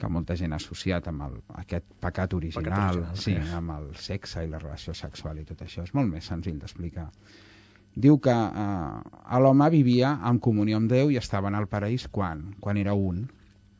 que 0.00 0.10
molta 0.10 0.36
gent 0.38 0.52
ha 0.52 0.58
associat 0.60 1.08
amb 1.10 1.24
el, 1.26 1.34
aquest 1.62 1.86
pecat 2.02 2.34
original, 2.34 2.64
pecat 2.66 3.00
original 3.12 3.20
sí, 3.24 3.56
amb 3.58 3.74
el 3.76 3.88
sexe 4.00 4.44
i 4.44 4.50
la 4.50 4.60
relació 4.62 4.94
sexual 4.98 5.38
i 5.40 5.46
tot 5.48 5.62
això. 5.66 5.84
És 5.86 5.94
molt 5.94 6.10
més 6.10 6.30
senzill 6.30 6.58
d'explicar. 6.62 7.08
Diu 7.94 8.18
que 8.18 8.34
eh, 8.34 9.38
l'home 9.44 9.70
vivia 9.70 10.16
en 10.30 10.40
comunió 10.42 10.80
amb 10.80 10.90
Déu 10.90 11.12
i 11.14 11.18
estava 11.20 11.50
en 11.52 11.58
el 11.60 11.68
paraís 11.70 12.08
quan? 12.10 12.48
Quan 12.60 12.80
era 12.80 12.94
un. 12.98 13.24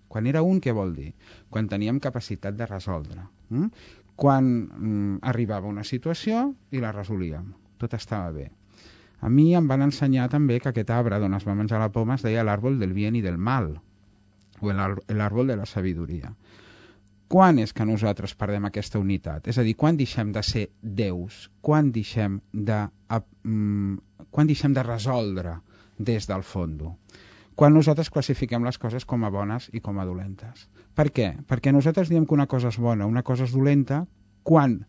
Quan 0.08 0.28
era 0.30 0.44
un, 0.46 0.60
què 0.62 0.74
vol 0.76 0.94
dir? 0.94 1.10
Quan 1.50 1.68
teníem 1.70 1.98
capacitat 2.02 2.54
de 2.54 2.68
resoldre. 2.70 3.26
Mm? 3.50 3.70
Quan 4.14 4.50
mm, 4.50 5.16
arribava 5.32 5.66
una 5.66 5.82
situació 5.82 6.52
i 6.70 6.82
la 6.84 6.92
resolíem. 6.94 7.50
Tot 7.82 7.98
estava 7.98 8.30
bé. 8.36 8.52
A 9.24 9.30
mi 9.32 9.48
em 9.58 9.66
van 9.66 9.82
ensenyar 9.82 10.28
també 10.30 10.60
que 10.60 10.70
aquest 10.70 10.90
arbre 10.94 11.18
d'on 11.18 11.34
es 11.34 11.46
va 11.48 11.58
menjar 11.58 11.80
la 11.82 11.90
poma 11.90 12.14
es 12.14 12.22
deia 12.22 12.44
l'àrbol 12.46 12.78
del 12.78 12.94
bien 12.94 13.16
i 13.18 13.22
del 13.24 13.38
mal, 13.50 13.72
o 14.70 14.76
l'àrbol 15.14 15.52
de 15.52 15.58
la 15.60 15.66
sabidoria. 15.66 16.32
Quan 17.28 17.58
és 17.58 17.72
que 17.72 17.86
nosaltres 17.88 18.34
perdem 18.38 18.68
aquesta 18.68 19.00
unitat? 19.00 19.48
És 19.48 19.58
a 19.58 19.64
dir, 19.66 19.74
quan 19.76 19.96
deixem 19.96 20.32
de 20.32 20.42
ser 20.44 20.68
déus? 20.82 21.48
Quan 21.60 21.90
deixem 21.92 22.40
de, 22.52 22.80
uh, 23.16 24.26
quan 24.30 24.50
deixem 24.50 24.74
de 24.76 24.84
resoldre 24.86 25.56
des 25.98 26.28
del 26.28 26.42
fondo? 26.42 26.96
quan 27.54 27.74
nosaltres 27.74 28.10
classifiquem 28.10 28.64
les 28.66 28.78
coses 28.82 29.04
com 29.06 29.24
a 29.24 29.30
bones 29.30 29.68
i 29.72 29.80
com 29.80 29.98
a 29.98 30.06
dolentes. 30.06 30.66
Per 30.94 31.10
què? 31.14 31.30
Perquè 31.46 31.72
nosaltres 31.72 32.10
diem 32.10 32.26
que 32.26 32.34
una 32.34 32.48
cosa 32.50 32.70
és 32.72 32.78
bona, 32.82 33.06
una 33.06 33.22
cosa 33.22 33.46
és 33.46 33.54
dolenta, 33.54 34.04
quan 34.42 34.80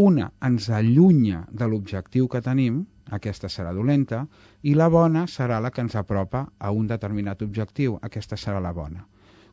una 0.00 0.30
ens 0.42 0.70
allunya 0.72 1.44
de 1.52 1.68
l'objectiu 1.68 2.28
que 2.28 2.42
tenim, 2.44 2.84
aquesta 3.16 3.50
serà 3.52 3.72
dolenta, 3.76 4.24
i 4.62 4.74
la 4.74 4.88
bona 4.92 5.26
serà 5.30 5.60
la 5.60 5.70
que 5.70 5.82
ens 5.84 5.96
apropa 6.00 6.46
a 6.58 6.70
un 6.70 6.86
determinat 6.90 7.42
objectiu, 7.46 7.98
aquesta 8.02 8.36
serà 8.36 8.60
la 8.60 8.72
bona. 8.76 9.06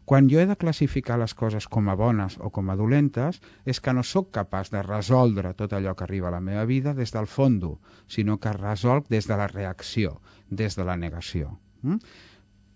Quan 0.05 0.28
jo 0.32 0.39
he 0.41 0.47
de 0.49 0.57
classificar 0.62 1.18
les 1.22 1.34
coses 1.38 1.68
com 1.74 1.89
a 1.89 1.95
bones 1.95 2.38
o 2.41 2.49
com 2.49 2.70
a 2.70 2.76
dolentes, 2.76 3.38
és 3.66 3.80
que 3.80 3.93
no 3.93 4.03
sóc 4.03 4.32
capaç 4.38 4.72
de 4.74 4.82
resoldre 4.88 5.53
tot 5.59 5.76
allò 5.78 5.93
que 5.95 6.03
arriba 6.07 6.28
a 6.30 6.36
la 6.36 6.41
meva 6.47 6.66
vida 6.66 6.93
des 6.97 7.14
del 7.14 7.28
fondo, 7.28 7.78
sinó 8.07 8.39
que 8.39 8.53
resolc 8.57 9.07
des 9.14 9.30
de 9.30 9.38
la 9.38 9.47
reacció, 9.47 10.18
des 10.49 10.76
de 10.76 10.88
la 10.89 10.97
negació. 10.97 11.53
Mm? 11.84 12.01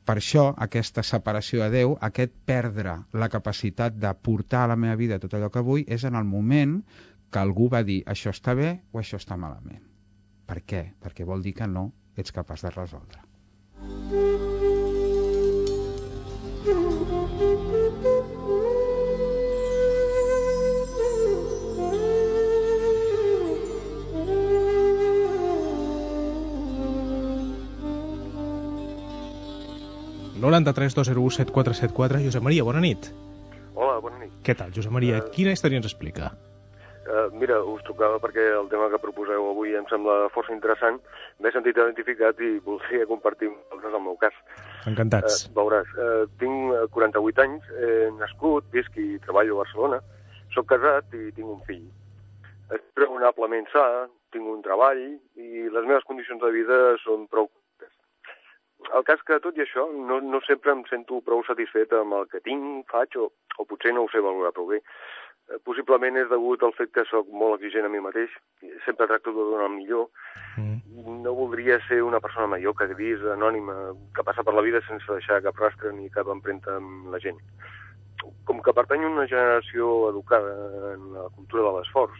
Per 0.05 0.15
això, 0.21 0.45
aquesta 0.67 1.01
separació 1.01 1.63
a 1.65 1.71
Déu, 1.73 1.97
aquest 2.07 2.33
perdre 2.45 2.93
la 3.11 3.29
capacitat 3.33 3.97
de 3.97 4.13
portar 4.27 4.63
a 4.63 4.71
la 4.75 4.79
meva 4.85 4.95
vida 5.01 5.19
tot 5.19 5.33
allò 5.33 5.49
que 5.49 5.65
vull, 5.65 5.83
és 5.87 6.05
en 6.05 6.15
el 6.15 6.29
moment 6.29 6.77
que 7.31 7.41
algú 7.41 7.71
va 7.73 7.81
dir 7.83 8.03
això 8.05 8.29
està 8.35 8.53
bé 8.53 8.69
o 8.93 9.01
això 9.01 9.17
està 9.17 9.35
malament. 9.35 9.81
Per 10.45 10.61
què? 10.61 10.81
Perquè 11.01 11.25
vol 11.25 11.41
dir 11.45 11.55
que 11.57 11.67
no 11.67 11.89
ets 12.15 12.31
capaç 12.31 12.65
de 12.67 12.73
resoldre. 12.75 13.25
l'93-201-7474. 30.45 32.21
Josep 32.25 32.43
Maria, 32.43 32.63
bona 32.63 32.81
nit. 32.83 33.09
Hola, 33.75 33.99
bona 34.03 34.19
nit. 34.21 34.31
Què 34.45 34.55
tal, 34.57 34.71
Josep 34.75 34.93
Maria? 34.93 35.17
Eh, 35.19 35.31
Quina 35.35 35.53
història 35.55 35.81
ens 35.81 35.89
explica? 35.89 36.31
Uh, 37.05 37.29
mira, 37.37 37.59
us 37.69 37.83
trucava 37.85 38.17
perquè 38.17 38.43
el 38.57 38.65
tema 38.71 38.87
que 38.89 38.97
proposeu 38.97 39.43
avui 39.51 39.75
em 39.77 39.85
sembla 39.91 40.29
força 40.33 40.53
interessant. 40.55 40.97
M'he 41.37 41.51
sentit 41.53 41.77
identificat 41.77 42.39
i 42.41 42.55
voldria 42.65 43.05
compartir 43.05 43.51
amb 43.51 43.59
vosaltres 43.69 43.97
el 43.99 44.01
meu 44.07 44.15
cas. 44.23 44.39
Encantats. 44.89 45.43
Uh, 45.45 45.51
veuràs, 45.59 45.91
uh, 46.01 46.23
tinc 46.41 46.73
eh, 46.73 46.87
48 46.95 47.43
anys, 47.43 47.67
he 47.77 47.91
nascut, 48.17 48.65
visc 48.73 48.97
i 48.97 49.19
treballo 49.21 49.59
a 49.59 49.61
Barcelona, 49.61 49.99
sóc 50.55 50.65
casat 50.71 51.13
i 51.13 51.29
tinc 51.37 51.45
un 51.45 51.61
fill. 51.69 51.85
Estic 52.71 53.03
raonablement 53.03 53.69
sa, 53.69 53.85
tinc 54.33 54.49
un 54.49 54.65
treball 54.65 55.03
i 55.05 55.67
les 55.69 55.85
meves 55.85 56.07
condicions 56.09 56.41
de 56.41 56.49
vida 56.55 56.79
són 57.03 57.29
prou. 57.29 57.51
El 58.97 59.05
cas 59.05 59.21
que, 59.25 59.37
tot 59.45 59.57
i 59.57 59.61
això, 59.61 59.85
no, 60.09 60.17
no 60.25 60.41
sempre 60.45 60.73
em 60.73 60.81
sento 60.89 61.21
prou 61.25 61.45
satisfet 61.45 61.93
amb 61.97 62.17
el 62.17 62.25
que 62.33 62.41
tinc, 62.45 62.89
faig, 62.89 63.17
o, 63.21 63.29
o 63.61 63.65
potser 63.69 63.93
no 63.93 64.05
ho 64.05 64.09
sé 64.09 64.21
valorar 64.25 64.53
prou 64.57 64.73
bé. 64.73 64.81
Eh, 65.49 65.59
Possiblement 65.65 66.17
és 66.17 66.29
degut 66.31 66.63
al 66.65 66.73
fet 66.73 66.91
que 66.93 67.03
sóc 67.09 67.27
molt 67.29 67.59
exigent 67.59 67.85
a 67.85 67.89
mi 67.93 68.01
mateix, 68.01 68.31
sempre 68.85 69.07
tracto 69.09 69.33
de 69.33 69.43
donar 69.51 69.67
el 69.69 69.75
millor, 69.77 70.09
Mm. 70.57 71.21
no 71.21 71.33
voldria 71.35 71.79
ser 71.87 72.01
una 72.01 72.19
persona 72.19 72.47
mediocre, 72.47 72.87
gris, 72.87 73.19
anònima, 73.19 73.93
que 74.15 74.23
passa 74.23 74.43
per 74.43 74.53
la 74.53 74.61
vida 74.61 74.79
sense 74.87 75.05
deixar 75.11 75.41
cap 75.43 75.57
rastre 75.59 75.91
ni 75.93 76.09
cap 76.09 76.27
empremta 76.27 76.77
amb 76.77 77.11
la 77.11 77.19
gent. 77.19 77.37
Com 78.45 78.61
que 78.61 78.73
pertany 78.73 79.03
a 79.03 79.09
una 79.09 79.27
generació 79.27 80.09
educada 80.09 80.93
en 80.93 81.13
la 81.13 81.27
cultura 81.35 81.63
de 81.63 81.73
l'esforç, 81.77 82.15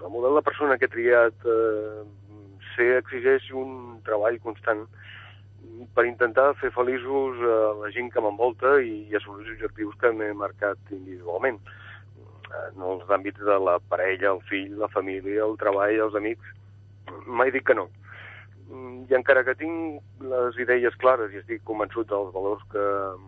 el 0.00 0.08
model 0.08 0.38
de 0.38 0.42
persona 0.42 0.78
que 0.78 0.86
he 0.86 0.94
triat 0.94 1.34
eh, 1.44 2.04
ser 2.76 2.96
exigeix 3.02 3.50
un 3.52 4.00
treball 4.06 4.38
constant 4.40 4.86
per 5.94 6.06
intentar 6.06 6.54
fer 6.60 6.70
feliços 6.70 7.42
a 7.42 7.58
la 7.82 7.90
gent 7.90 8.10
que 8.12 8.20
m'envolta 8.22 8.78
i, 8.80 9.08
i 9.10 9.16
assolir 9.16 9.44
els 9.44 9.56
objectius 9.56 9.98
que 10.00 10.12
m'he 10.12 10.32
marcat 10.32 10.78
individualment. 10.90 11.58
En 12.50 12.82
els 12.82 13.10
àmbits 13.14 13.38
de 13.46 13.56
la 13.62 13.78
parella, 13.92 14.32
el 14.34 14.40
fill, 14.48 14.76
la 14.78 14.88
família, 14.88 15.44
el 15.44 15.56
treball, 15.60 15.94
els 16.06 16.14
amics, 16.18 16.46
mai 17.26 17.50
dic 17.54 17.66
que 17.68 17.74
no. 17.78 17.88
Mm, 18.70 19.04
I 19.10 19.14
encara 19.18 19.44
que 19.46 19.54
tinc 19.58 20.00
les 20.30 20.58
idees 20.62 20.94
clares 21.02 21.32
i 21.34 21.40
estic 21.42 21.62
convençut 21.66 22.08
dels 22.10 22.32
valors 22.34 22.62
que 22.72 22.84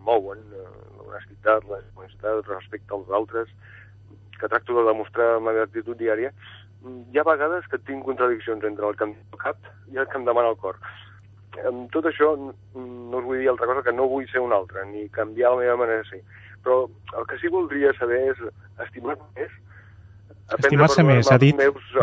mouen, 0.07 0.39
eh, 0.55 0.67
l'honestitat, 0.99 1.65
la 1.69 1.79
honestitat 1.95 2.47
respecte 2.47 2.93
als 2.95 3.09
altres, 3.11 3.49
que 4.39 4.47
tracto 4.51 4.75
de 4.75 4.85
demostrar 4.87 5.35
amb 5.37 5.47
la 5.51 5.63
actitud 5.63 5.97
diària, 5.99 6.31
mm, 6.83 7.11
hi 7.11 7.19
ha 7.19 7.23
vegades 7.27 7.67
que 7.67 7.77
tinc 7.79 8.03
contradiccions 8.05 8.63
entre 8.63 8.87
el 8.87 8.95
que 8.95 9.03
em 9.03 9.13
diu 9.13 9.23
el 9.33 9.39
cap 9.39 9.57
i 9.91 9.97
el 9.97 10.07
que 10.07 10.17
em 10.17 10.25
demana 10.25 10.49
el 10.49 10.57
cor. 10.57 10.75
Amb 11.67 11.91
tot 11.91 12.05
això, 12.05 12.33
n- 12.35 12.53
no 12.75 13.17
us 13.19 13.25
vull 13.25 13.39
dir 13.39 13.49
altra 13.49 13.67
cosa 13.67 13.83
que 13.83 13.93
no 13.93 14.07
vull 14.09 14.27
ser 14.27 14.39
un 14.41 14.51
altre, 14.53 14.85
ni 14.85 15.07
canviar 15.09 15.51
la 15.51 15.57
meva 15.61 15.77
manera 15.77 16.01
de 16.01 16.09
ser. 16.09 16.21
Però 16.63 16.89
el 17.19 17.27
que 17.27 17.37
sí 17.37 17.47
voldria 17.47 17.93
saber 17.93 18.31
és 18.31 18.37
estimar-me 18.79 19.23
més, 19.35 19.51
Estimar-se 20.57 21.03
més, 21.03 21.29
ha 21.31 21.37
dit, 21.41 21.55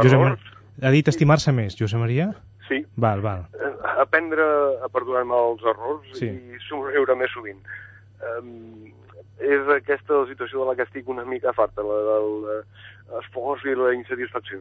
Josep 0.02 0.18
Maria. 0.18 0.38
Ha 0.82 0.90
dit 0.90 1.08
estimar-se 1.12 1.52
més, 1.52 1.76
Josep 1.78 2.00
Maria? 2.00 2.30
sí, 2.70 2.84
Val, 2.96 3.20
val. 3.20 3.46
eh, 3.58 3.70
aprendre 3.98 4.42
a 4.84 4.88
perdonar-me 4.88 5.34
els 5.34 5.62
errors 5.66 6.06
Sí. 6.14 6.26
i 6.30 6.58
somriure 6.68 7.16
més 7.16 7.30
sovint. 7.34 7.58
Um, 8.38 8.86
és 9.40 9.66
aquesta 9.74 10.12
la 10.20 10.26
situació 10.28 10.60
de 10.60 10.66
la 10.68 10.76
que 10.76 10.82
estic 10.84 11.08
una 11.08 11.24
mica 11.24 11.52
farta, 11.52 11.82
la 11.82 11.98
del 12.12 12.44
eh, 12.60 12.62
esforç 13.24 13.64
i 13.66 13.74
la 13.74 13.92
insatisfacció. 13.94 14.60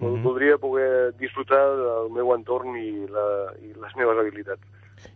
Mhm. 0.00 0.22
Voldria 0.24 0.58
poder 0.58 1.12
disfrutar 1.20 1.62
del 1.78 2.10
meu 2.10 2.34
entorn 2.34 2.74
i, 2.76 3.06
la, 3.06 3.52
i 3.62 3.70
les 3.78 3.94
meves 3.96 4.18
habilitats. 4.18 4.62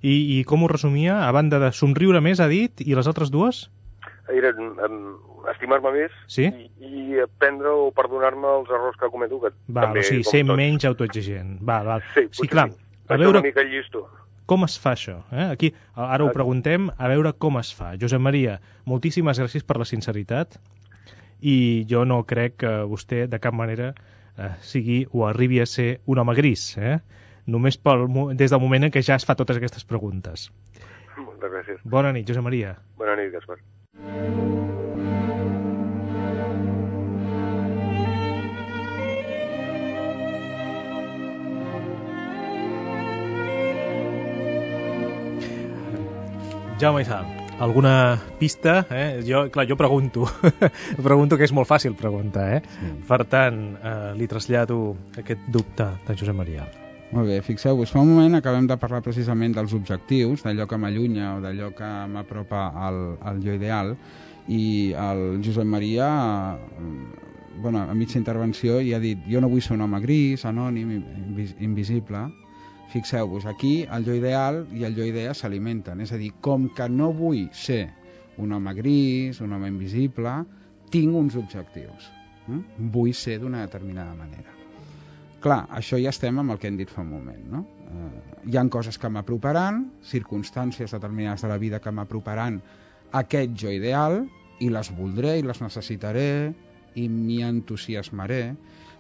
I, 0.03 0.39
I 0.39 0.45
com 0.45 0.63
ho 0.63 0.69
resumia? 0.69 1.27
A 1.27 1.33
banda 1.33 1.59
de 1.59 1.73
somriure 1.73 2.21
més, 2.21 2.39
ha 2.41 2.47
dit, 2.47 2.81
i 2.87 2.95
les 2.95 3.07
altres 3.09 3.31
dues? 3.35 3.71
Um, 4.29 5.17
estimar-me 5.49 5.91
més 5.95 6.13
Sí? 6.29 6.45
i, 6.45 6.69
i 6.85 7.21
aprendre 7.23 7.71
o 7.73 7.87
perdonar-me 7.97 8.49
els 8.59 8.69
errors 8.69 8.97
que 9.01 9.09
cometo, 9.11 9.39
que 9.41 9.51
Val, 9.69 9.87
també, 9.89 10.01
o 10.01 10.05
sigui, 10.05 10.25
ser 10.27 10.43
tots. 10.45 10.57
menys 10.59 10.85
autoexigent. 10.85 11.55
Val, 11.65 11.87
val. 11.89 12.03
Sí, 12.15 12.27
sí 12.37 12.49
clar, 12.51 12.67
sí. 12.73 12.77
a 13.07 13.15
Vaig 13.15 13.23
veure 13.25 13.39
una 13.39 13.47
mica 13.47 13.65
llisto. 13.65 14.05
com 14.49 14.65
es 14.65 14.79
fa 14.81 14.93
això. 14.97 15.19
Eh? 15.33 15.47
Aquí, 15.53 15.71
ara 15.95 16.25
ho 16.25 16.33
preguntem, 16.33 16.91
a 16.97 17.09
veure 17.09 17.33
com 17.41 17.57
es 17.61 17.73
fa. 17.75 17.95
Josep 18.01 18.21
Maria, 18.21 18.59
moltíssimes 18.89 19.41
gràcies 19.41 19.65
per 19.65 19.79
la 19.81 19.85
sinceritat 19.89 20.59
i 21.41 21.85
jo 21.89 22.05
no 22.05 22.23
crec 22.27 22.57
que 22.65 22.75
vostè 22.89 23.27
de 23.31 23.39
cap 23.41 23.55
manera 23.55 23.93
eh, 24.37 24.53
sigui 24.61 25.07
o 25.13 25.25
arribi 25.29 25.61
a 25.61 25.67
ser 25.67 26.01
un 26.07 26.19
home 26.19 26.35
gris, 26.35 26.77
eh? 26.79 26.99
només 27.47 27.79
pel, 27.81 28.05
des 28.37 28.51
del 28.53 28.61
moment 28.61 28.85
en 28.85 28.93
què 28.93 29.01
ja 29.03 29.17
es 29.17 29.25
fa 29.25 29.35
totes 29.37 29.57
aquestes 29.57 29.85
preguntes. 29.89 30.51
Moltes 31.17 31.51
gràcies. 31.53 31.81
Bona 31.85 32.13
nit, 32.13 32.29
Josep 32.29 32.45
Maria. 32.45 32.77
Bona 32.99 33.17
nit, 33.17 33.33
Gaspar. 33.33 33.57
Jaume 46.79 47.03
Izà, 47.03 47.25
alguna 47.59 48.21
pista? 48.39 48.87
Eh? 48.89 49.19
Jo, 49.27 49.51
clar, 49.51 49.67
jo 49.67 49.75
pregunto. 49.75 50.29
pregunto 51.03 51.35
que 51.35 51.43
és 51.43 51.53
molt 51.53 51.67
fàcil 51.67 51.99
preguntar, 51.99 52.47
eh? 52.55 52.63
Sí. 52.79 52.91
Per 53.09 53.25
tant, 53.27 53.65
eh, 53.83 54.13
li 54.15 54.31
trasllado 54.31 54.95
aquest 55.19 55.43
dubte 55.51 55.91
de 56.07 56.15
Josep 56.15 56.39
Maria. 56.39 56.69
Molt 57.09 57.25
bé, 57.25 57.39
fixeu-vos, 57.41 57.89
fa 57.89 58.03
un 58.05 58.11
moment 58.13 58.37
acabem 58.37 58.67
de 58.69 58.77
parlar 58.77 58.99
precisament 59.01 59.55
dels 59.57 59.73
objectius, 59.73 60.43
d'allò 60.45 60.67
que 60.69 60.77
m'allunya 60.77 61.39
o 61.39 61.41
d'allò 61.41 61.71
que 61.77 61.89
m'apropa 62.13 62.67
al, 62.87 62.99
al 63.25 63.41
jo 63.41 63.55
ideal, 63.57 63.95
i 64.49 64.93
el 64.93 65.41
Josep 65.45 65.65
Maria, 65.65 66.09
eh, 66.57 67.63
bueno, 67.63 67.81
a 67.81 67.95
mitja 67.95 68.19
intervenció, 68.21 68.77
ja 68.85 68.99
ha 68.99 69.01
dit 69.01 69.25
jo 69.25 69.41
no 69.41 69.49
vull 69.49 69.65
ser 69.65 69.79
un 69.79 69.87
home 69.87 70.03
gris, 70.05 70.45
anònim, 70.45 70.93
invis 70.99 71.57
invisible. 71.65 72.27
Fixeu-vos, 72.93 73.49
aquí 73.49 73.73
el 73.93 74.05
jo 74.05 74.17
ideal 74.17 74.63
i 74.77 74.85
el 74.85 74.97
jo 74.97 75.09
idea 75.09 75.33
s'alimenten, 75.37 76.05
és 76.05 76.13
a 76.13 76.21
dir, 76.21 76.35
com 76.45 76.69
que 76.77 76.91
no 76.93 77.09
vull 77.17 77.47
ser 77.57 77.87
un 78.37 78.53
home 78.53 78.77
gris, 78.77 79.41
un 79.41 79.57
home 79.57 79.73
invisible, 79.73 80.39
tinc 80.93 81.17
uns 81.17 81.41
objectius. 81.41 82.13
Eh? 82.53 82.63
Vull 82.79 83.17
ser 83.17 83.41
d'una 83.41 83.65
determinada 83.65 84.15
manera. 84.17 84.58
Clar, 85.45 85.61
això 85.71 85.99
ja 86.03 86.11
estem 86.11 86.39
amb 86.41 86.51
el 86.51 86.59
que 86.59 86.67
hem 86.71 86.79
dit 86.79 86.91
fa 86.91 87.05
un 87.05 87.13
moment, 87.13 87.43
no? 87.53 87.61
Eh, 87.89 88.41
hi 88.51 88.59
han 88.59 88.71
coses 88.75 88.99
que 88.99 89.11
m'aproparan, 89.13 89.85
circumstàncies 90.11 90.95
determinades 90.97 91.45
de 91.47 91.53
la 91.53 91.59
vida 91.63 91.79
que 91.85 91.93
m'aproparan 91.95 92.59
a 93.13 93.23
aquest 93.23 93.55
jo 93.63 93.71
ideal, 93.71 94.25
i 94.59 94.71
les 94.75 94.91
voldré 94.91 95.37
i 95.39 95.47
les 95.47 95.61
necessitaré 95.63 96.29
i 96.99 97.07
m'hi 97.13 97.39
entusiasmaré, 97.47 98.43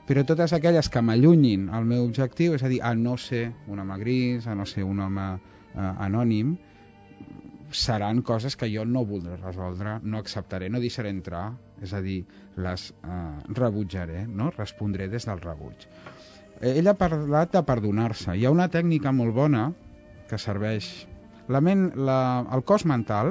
però 0.08 0.22
totes 0.24 0.54
aquelles 0.54 0.88
que 0.88 1.02
m'allunyin 1.02 1.68
al 1.74 1.88
meu 1.88 2.06
objectiu, 2.06 2.54
és 2.54 2.62
a 2.62 2.70
dir, 2.70 2.80
a 2.86 2.94
no 2.94 3.16
ser 3.18 3.48
un 3.66 3.82
home 3.82 3.98
gris, 4.00 4.46
a 4.46 4.54
no 4.54 4.66
ser 4.66 4.86
un 4.86 5.02
home 5.04 5.26
eh, 5.34 5.92
anònim, 6.06 6.54
seran 7.74 8.22
coses 8.22 8.56
que 8.56 8.70
jo 8.72 8.86
no 8.88 9.04
voldré 9.04 9.36
resoldre, 9.42 9.98
no 10.02 10.22
acceptaré, 10.22 10.70
no 10.70 10.80
deixaré 10.80 11.10
entrar, 11.12 11.50
és 11.82 11.92
a 11.94 12.00
dir, 12.04 12.22
les 12.56 12.88
eh, 12.90 13.18
rebutjaré, 13.58 14.24
no? 14.26 14.50
respondré 14.56 15.08
des 15.08 15.26
del 15.28 15.42
rebuig. 15.44 15.86
Eh, 16.60 16.74
ell 16.78 16.90
ha 16.90 16.96
parlat 16.98 17.52
de 17.54 17.62
perdonar-se. 17.66 18.34
Hi 18.34 18.46
ha 18.46 18.54
una 18.54 18.68
tècnica 18.72 19.12
molt 19.14 19.34
bona 19.36 19.68
que 20.28 20.40
serveix 20.40 21.06
La 21.48 21.62
ment, 21.64 21.86
la, 21.96 22.44
el 22.52 22.60
cos 22.68 22.82
mental 22.84 23.30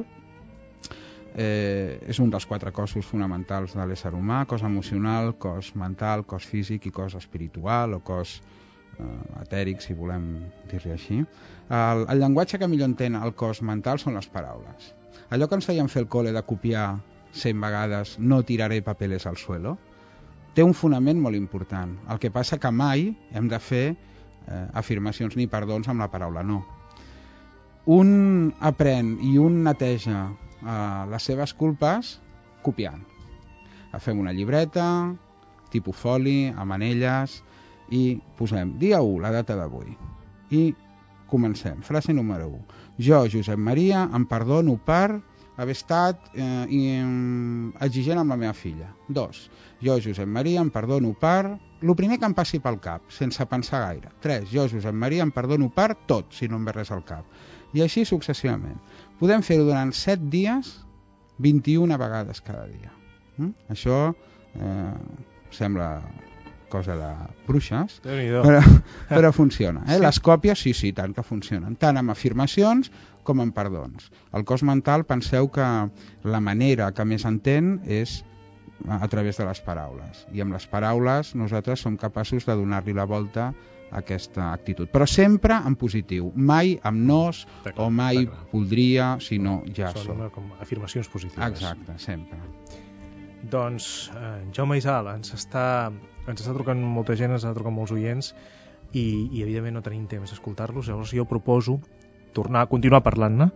eh, 1.38 2.00
és 2.10 2.18
un 2.20 2.32
dels 2.34 2.48
quatre 2.50 2.72
cossos 2.74 3.06
fonamentals 3.06 3.76
de 3.78 3.86
l'ésser 3.86 4.10
humà, 4.18 4.40
cos 4.50 4.64
emocional, 4.66 5.36
cos 5.38 5.76
mental, 5.78 6.26
cos 6.26 6.48
físic 6.50 6.88
i 6.90 6.92
cos 6.92 7.14
espiritual 7.20 7.94
o 7.94 8.00
cos 8.02 8.40
eh, 8.98 9.44
etèric, 9.44 9.86
si 9.86 9.94
volem 9.94 10.32
dir-li 10.72 10.96
així. 10.96 11.20
El, 11.70 12.08
el 12.10 12.24
llenguatge 12.24 12.58
que 12.58 12.72
millor 12.72 12.90
entén 12.90 13.20
el 13.22 13.36
cos 13.38 13.62
mental 13.62 14.02
són 14.02 14.18
les 14.18 14.32
paraules. 14.34 14.92
Allò 15.30 15.46
que 15.46 15.60
ens 15.60 15.70
feien 15.70 15.94
fer 15.94 16.08
el 16.08 16.10
col·le 16.10 16.34
de 16.34 16.44
copiar 16.48 16.88
100 17.34 17.62
vegades 17.62 18.16
no 18.20 18.42
tiraré 18.44 18.82
papeles 18.82 19.26
al 19.28 19.38
suelo, 19.38 19.78
té 20.54 20.64
un 20.66 20.74
fonament 20.74 21.20
molt 21.22 21.38
important. 21.38 21.94
El 22.10 22.20
que 22.20 22.32
passa 22.34 22.58
que 22.58 22.72
mai 22.72 23.12
hem 23.34 23.50
de 23.52 23.60
fer 23.62 23.86
eh, 23.92 24.66
afirmacions 24.74 25.36
ni 25.38 25.48
perdons 25.48 25.88
amb 25.88 26.02
la 26.02 26.10
paraula 26.10 26.44
no. 26.44 26.64
Un 27.88 28.10
aprèn 28.60 29.16
i 29.24 29.38
un 29.38 29.62
neteja 29.68 30.24
eh, 30.28 31.04
les 31.12 31.30
seves 31.30 31.54
culpes 31.54 32.18
copiant. 32.66 33.04
Fem 33.98 34.20
una 34.20 34.34
llibreta, 34.36 34.88
tipus 35.74 35.98
foli, 35.98 36.52
amb 36.52 36.76
anelles, 36.76 37.40
i 37.90 38.20
posem 38.38 38.76
dia 38.82 39.00
1, 39.02 39.22
la 39.24 39.32
data 39.34 39.56
d'avui. 39.58 39.96
I 40.52 40.74
comencem. 41.32 41.80
Frase 41.82 42.14
número 42.14 42.50
1. 42.50 42.60
Jo, 43.08 43.24
Josep 43.32 43.58
Maria, 43.58 44.08
em 44.14 44.26
perdono 44.28 44.78
per 44.78 45.20
haver 45.58 45.74
estat 45.76 46.30
eh, 46.38 46.66
exigent 47.86 48.22
amb 48.22 48.34
la 48.34 48.38
meva 48.40 48.54
filla. 48.54 48.92
2. 49.10 49.40
Jo, 49.84 49.98
Josep 50.02 50.30
Maria, 50.30 50.62
em 50.62 50.70
perdono 50.74 51.14
per... 51.18 51.58
El 51.78 51.94
primer 51.98 52.18
que 52.18 52.26
em 52.26 52.34
passi 52.34 52.58
pel 52.62 52.80
cap, 52.82 53.04
sense 53.14 53.46
pensar 53.50 53.84
gaire. 53.84 54.10
3. 54.24 54.48
Jo, 54.54 54.66
Josep 54.70 54.96
Maria, 54.98 55.26
em 55.26 55.34
perdono 55.34 55.70
per 55.74 55.92
tot, 56.10 56.32
si 56.34 56.50
no 56.50 56.58
em 56.58 56.66
ve 56.66 56.74
res 56.78 56.94
al 56.94 57.04
cap. 57.06 57.26
I 57.78 57.84
així 57.86 58.06
successivament. 58.06 58.80
Podem 59.20 59.44
fer-ho 59.46 59.68
durant 59.68 59.94
7 59.94 60.30
dies, 60.34 60.72
21 61.44 61.98
vegades 62.02 62.42
cada 62.42 62.66
dia. 62.70 62.94
Mm? 63.38 63.54
Això 63.74 64.00
eh, 64.10 64.96
sembla 65.54 65.90
cosa 66.70 66.96
de 67.00 67.10
bruixes, 67.48 68.00
però, 68.04 68.62
però 69.10 69.32
funciona. 69.36 69.84
Eh? 69.88 69.98
Sí. 69.98 70.04
Les 70.04 70.20
còpies, 70.24 70.64
sí, 70.66 70.74
sí, 70.78 70.94
tant 70.94 71.14
que 71.16 71.24
funcionen. 71.24 71.76
Tant 71.80 72.00
amb 72.00 72.14
afirmacions 72.14 72.92
com 73.28 73.44
amb 73.44 73.56
perdons. 73.56 74.10
El 74.36 74.46
cos 74.48 74.64
mental, 74.68 75.06
penseu 75.08 75.52
que 75.52 75.68
la 76.24 76.42
manera 76.44 76.92
que 76.96 77.06
més 77.08 77.26
entén 77.28 77.78
és 77.84 78.22
a 78.88 79.08
través 79.08 79.38
de 79.38 79.48
les 79.48 79.62
paraules. 79.66 80.26
I 80.34 80.44
amb 80.44 80.56
les 80.56 80.68
paraules 80.70 81.34
nosaltres 81.36 81.82
som 81.84 81.98
capaços 81.98 82.46
de 82.46 82.56
donar-li 82.56 82.96
la 82.96 83.08
volta 83.10 83.50
a 83.92 84.02
aquesta 84.02 84.52
actitud. 84.54 84.90
Però 84.92 85.08
sempre 85.08 85.58
en 85.66 85.76
positiu. 85.80 86.32
Mai 86.36 86.76
amb 86.84 87.04
nos 87.08 87.46
o 87.76 87.90
mai 87.90 88.28
voldria, 88.52 89.16
sinó 89.24 89.62
ja 89.76 89.94
Són 89.96 90.12
som. 90.12 90.26
com 90.36 90.52
afirmacions 90.62 91.08
positives. 91.10 91.48
Exacte, 91.48 91.98
sempre. 92.04 92.40
Doncs 93.48 94.12
eh, 94.16 94.52
Jaume 94.54 94.80
Isal 94.80 95.08
ens 95.14 95.34
està, 95.38 95.92
ens 96.28 96.42
està 96.44 96.54
trucant 96.56 96.82
molta 96.82 97.16
gent, 97.20 97.34
ens 97.34 97.44
està 97.44 97.56
trucant 97.56 97.76
molts 97.76 97.94
oients 97.96 98.34
i, 98.94 99.04
i 99.04 99.44
evidentment 99.44 99.80
no 99.80 99.84
tenim 99.86 100.08
temps 100.12 100.32
d'escoltar-los, 100.32 100.90
llavors 100.90 101.14
jo 101.16 101.28
proposo 101.30 101.80
tornar 102.36 102.66
a 102.66 102.72
continuar 102.72 103.04
parlant-ne. 103.06 103.50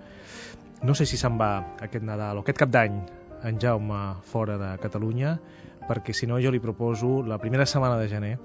No 0.81 0.95
sé 0.97 1.05
si 1.05 1.19
se'n 1.19 1.37
va 1.37 1.51
aquest 1.83 2.05
Nadal 2.07 2.39
o 2.39 2.45
aquest 2.45 2.61
cap 2.63 2.71
d'any 2.73 3.01
en 3.45 3.59
Jaume 3.61 3.99
fora 4.31 4.57
de 4.57 4.71
Catalunya, 4.81 5.35
perquè 5.87 6.13
si 6.15 6.29
no 6.29 6.39
jo 6.41 6.53
li 6.53 6.61
proposo 6.63 7.21
la 7.25 7.37
primera 7.41 7.67
setmana 7.69 7.99
de 8.01 8.09
gener 8.09 8.35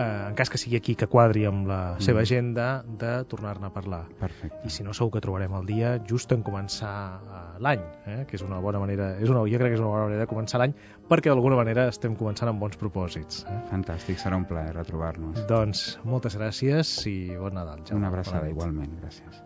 eh, 0.00 0.28
en 0.28 0.36
cas 0.38 0.50
que 0.50 0.58
sigui 0.60 0.78
aquí 0.78 0.94
que 0.98 1.08
quadri 1.10 1.44
amb 1.48 1.68
la 1.68 1.80
mm. 1.94 2.04
seva 2.06 2.22
agenda, 2.24 2.68
de 3.02 3.12
tornar-ne 3.30 3.68
a 3.68 3.72
parlar. 3.74 4.02
Perfecte. 4.20 4.62
I 4.66 4.72
si 4.74 4.86
no, 4.86 4.94
segur 4.96 5.16
que 5.16 5.24
trobarem 5.24 5.54
el 5.58 5.68
dia 5.68 5.92
just 6.08 6.32
en 6.36 6.44
començar 6.46 6.94
eh, 7.20 7.42
l'any, 7.66 7.84
eh, 8.06 8.18
que 8.30 8.38
és 8.38 8.46
una 8.46 8.60
bona 8.64 8.82
manera, 8.82 9.12
és 9.20 9.32
una, 9.32 9.44
jo 9.50 9.60
crec 9.60 9.74
que 9.74 9.78
és 9.78 9.84
una 9.84 9.92
bona 9.92 10.08
manera 10.08 10.24
de 10.24 10.30
començar 10.30 10.62
l'any, 10.62 10.74
perquè 11.10 11.32
d'alguna 11.32 11.60
manera 11.60 11.88
estem 11.92 12.16
començant 12.16 12.52
amb 12.52 12.62
bons 12.62 12.80
propòsits. 12.80 13.44
Eh? 13.44 13.60
Fantàstic, 13.70 14.20
serà 14.22 14.40
un 14.40 14.48
plaer 14.48 14.74
retrobar-nos. 14.76 15.44
Doncs 15.50 15.86
moltes 16.04 16.38
gràcies 16.40 16.96
i 17.10 17.18
bon 17.36 17.56
Nadal. 17.60 17.84
Jaume. 17.84 18.02
Una 18.02 18.12
abraçada 18.14 18.50
igualment, 18.50 18.98
gràcies. 19.02 19.44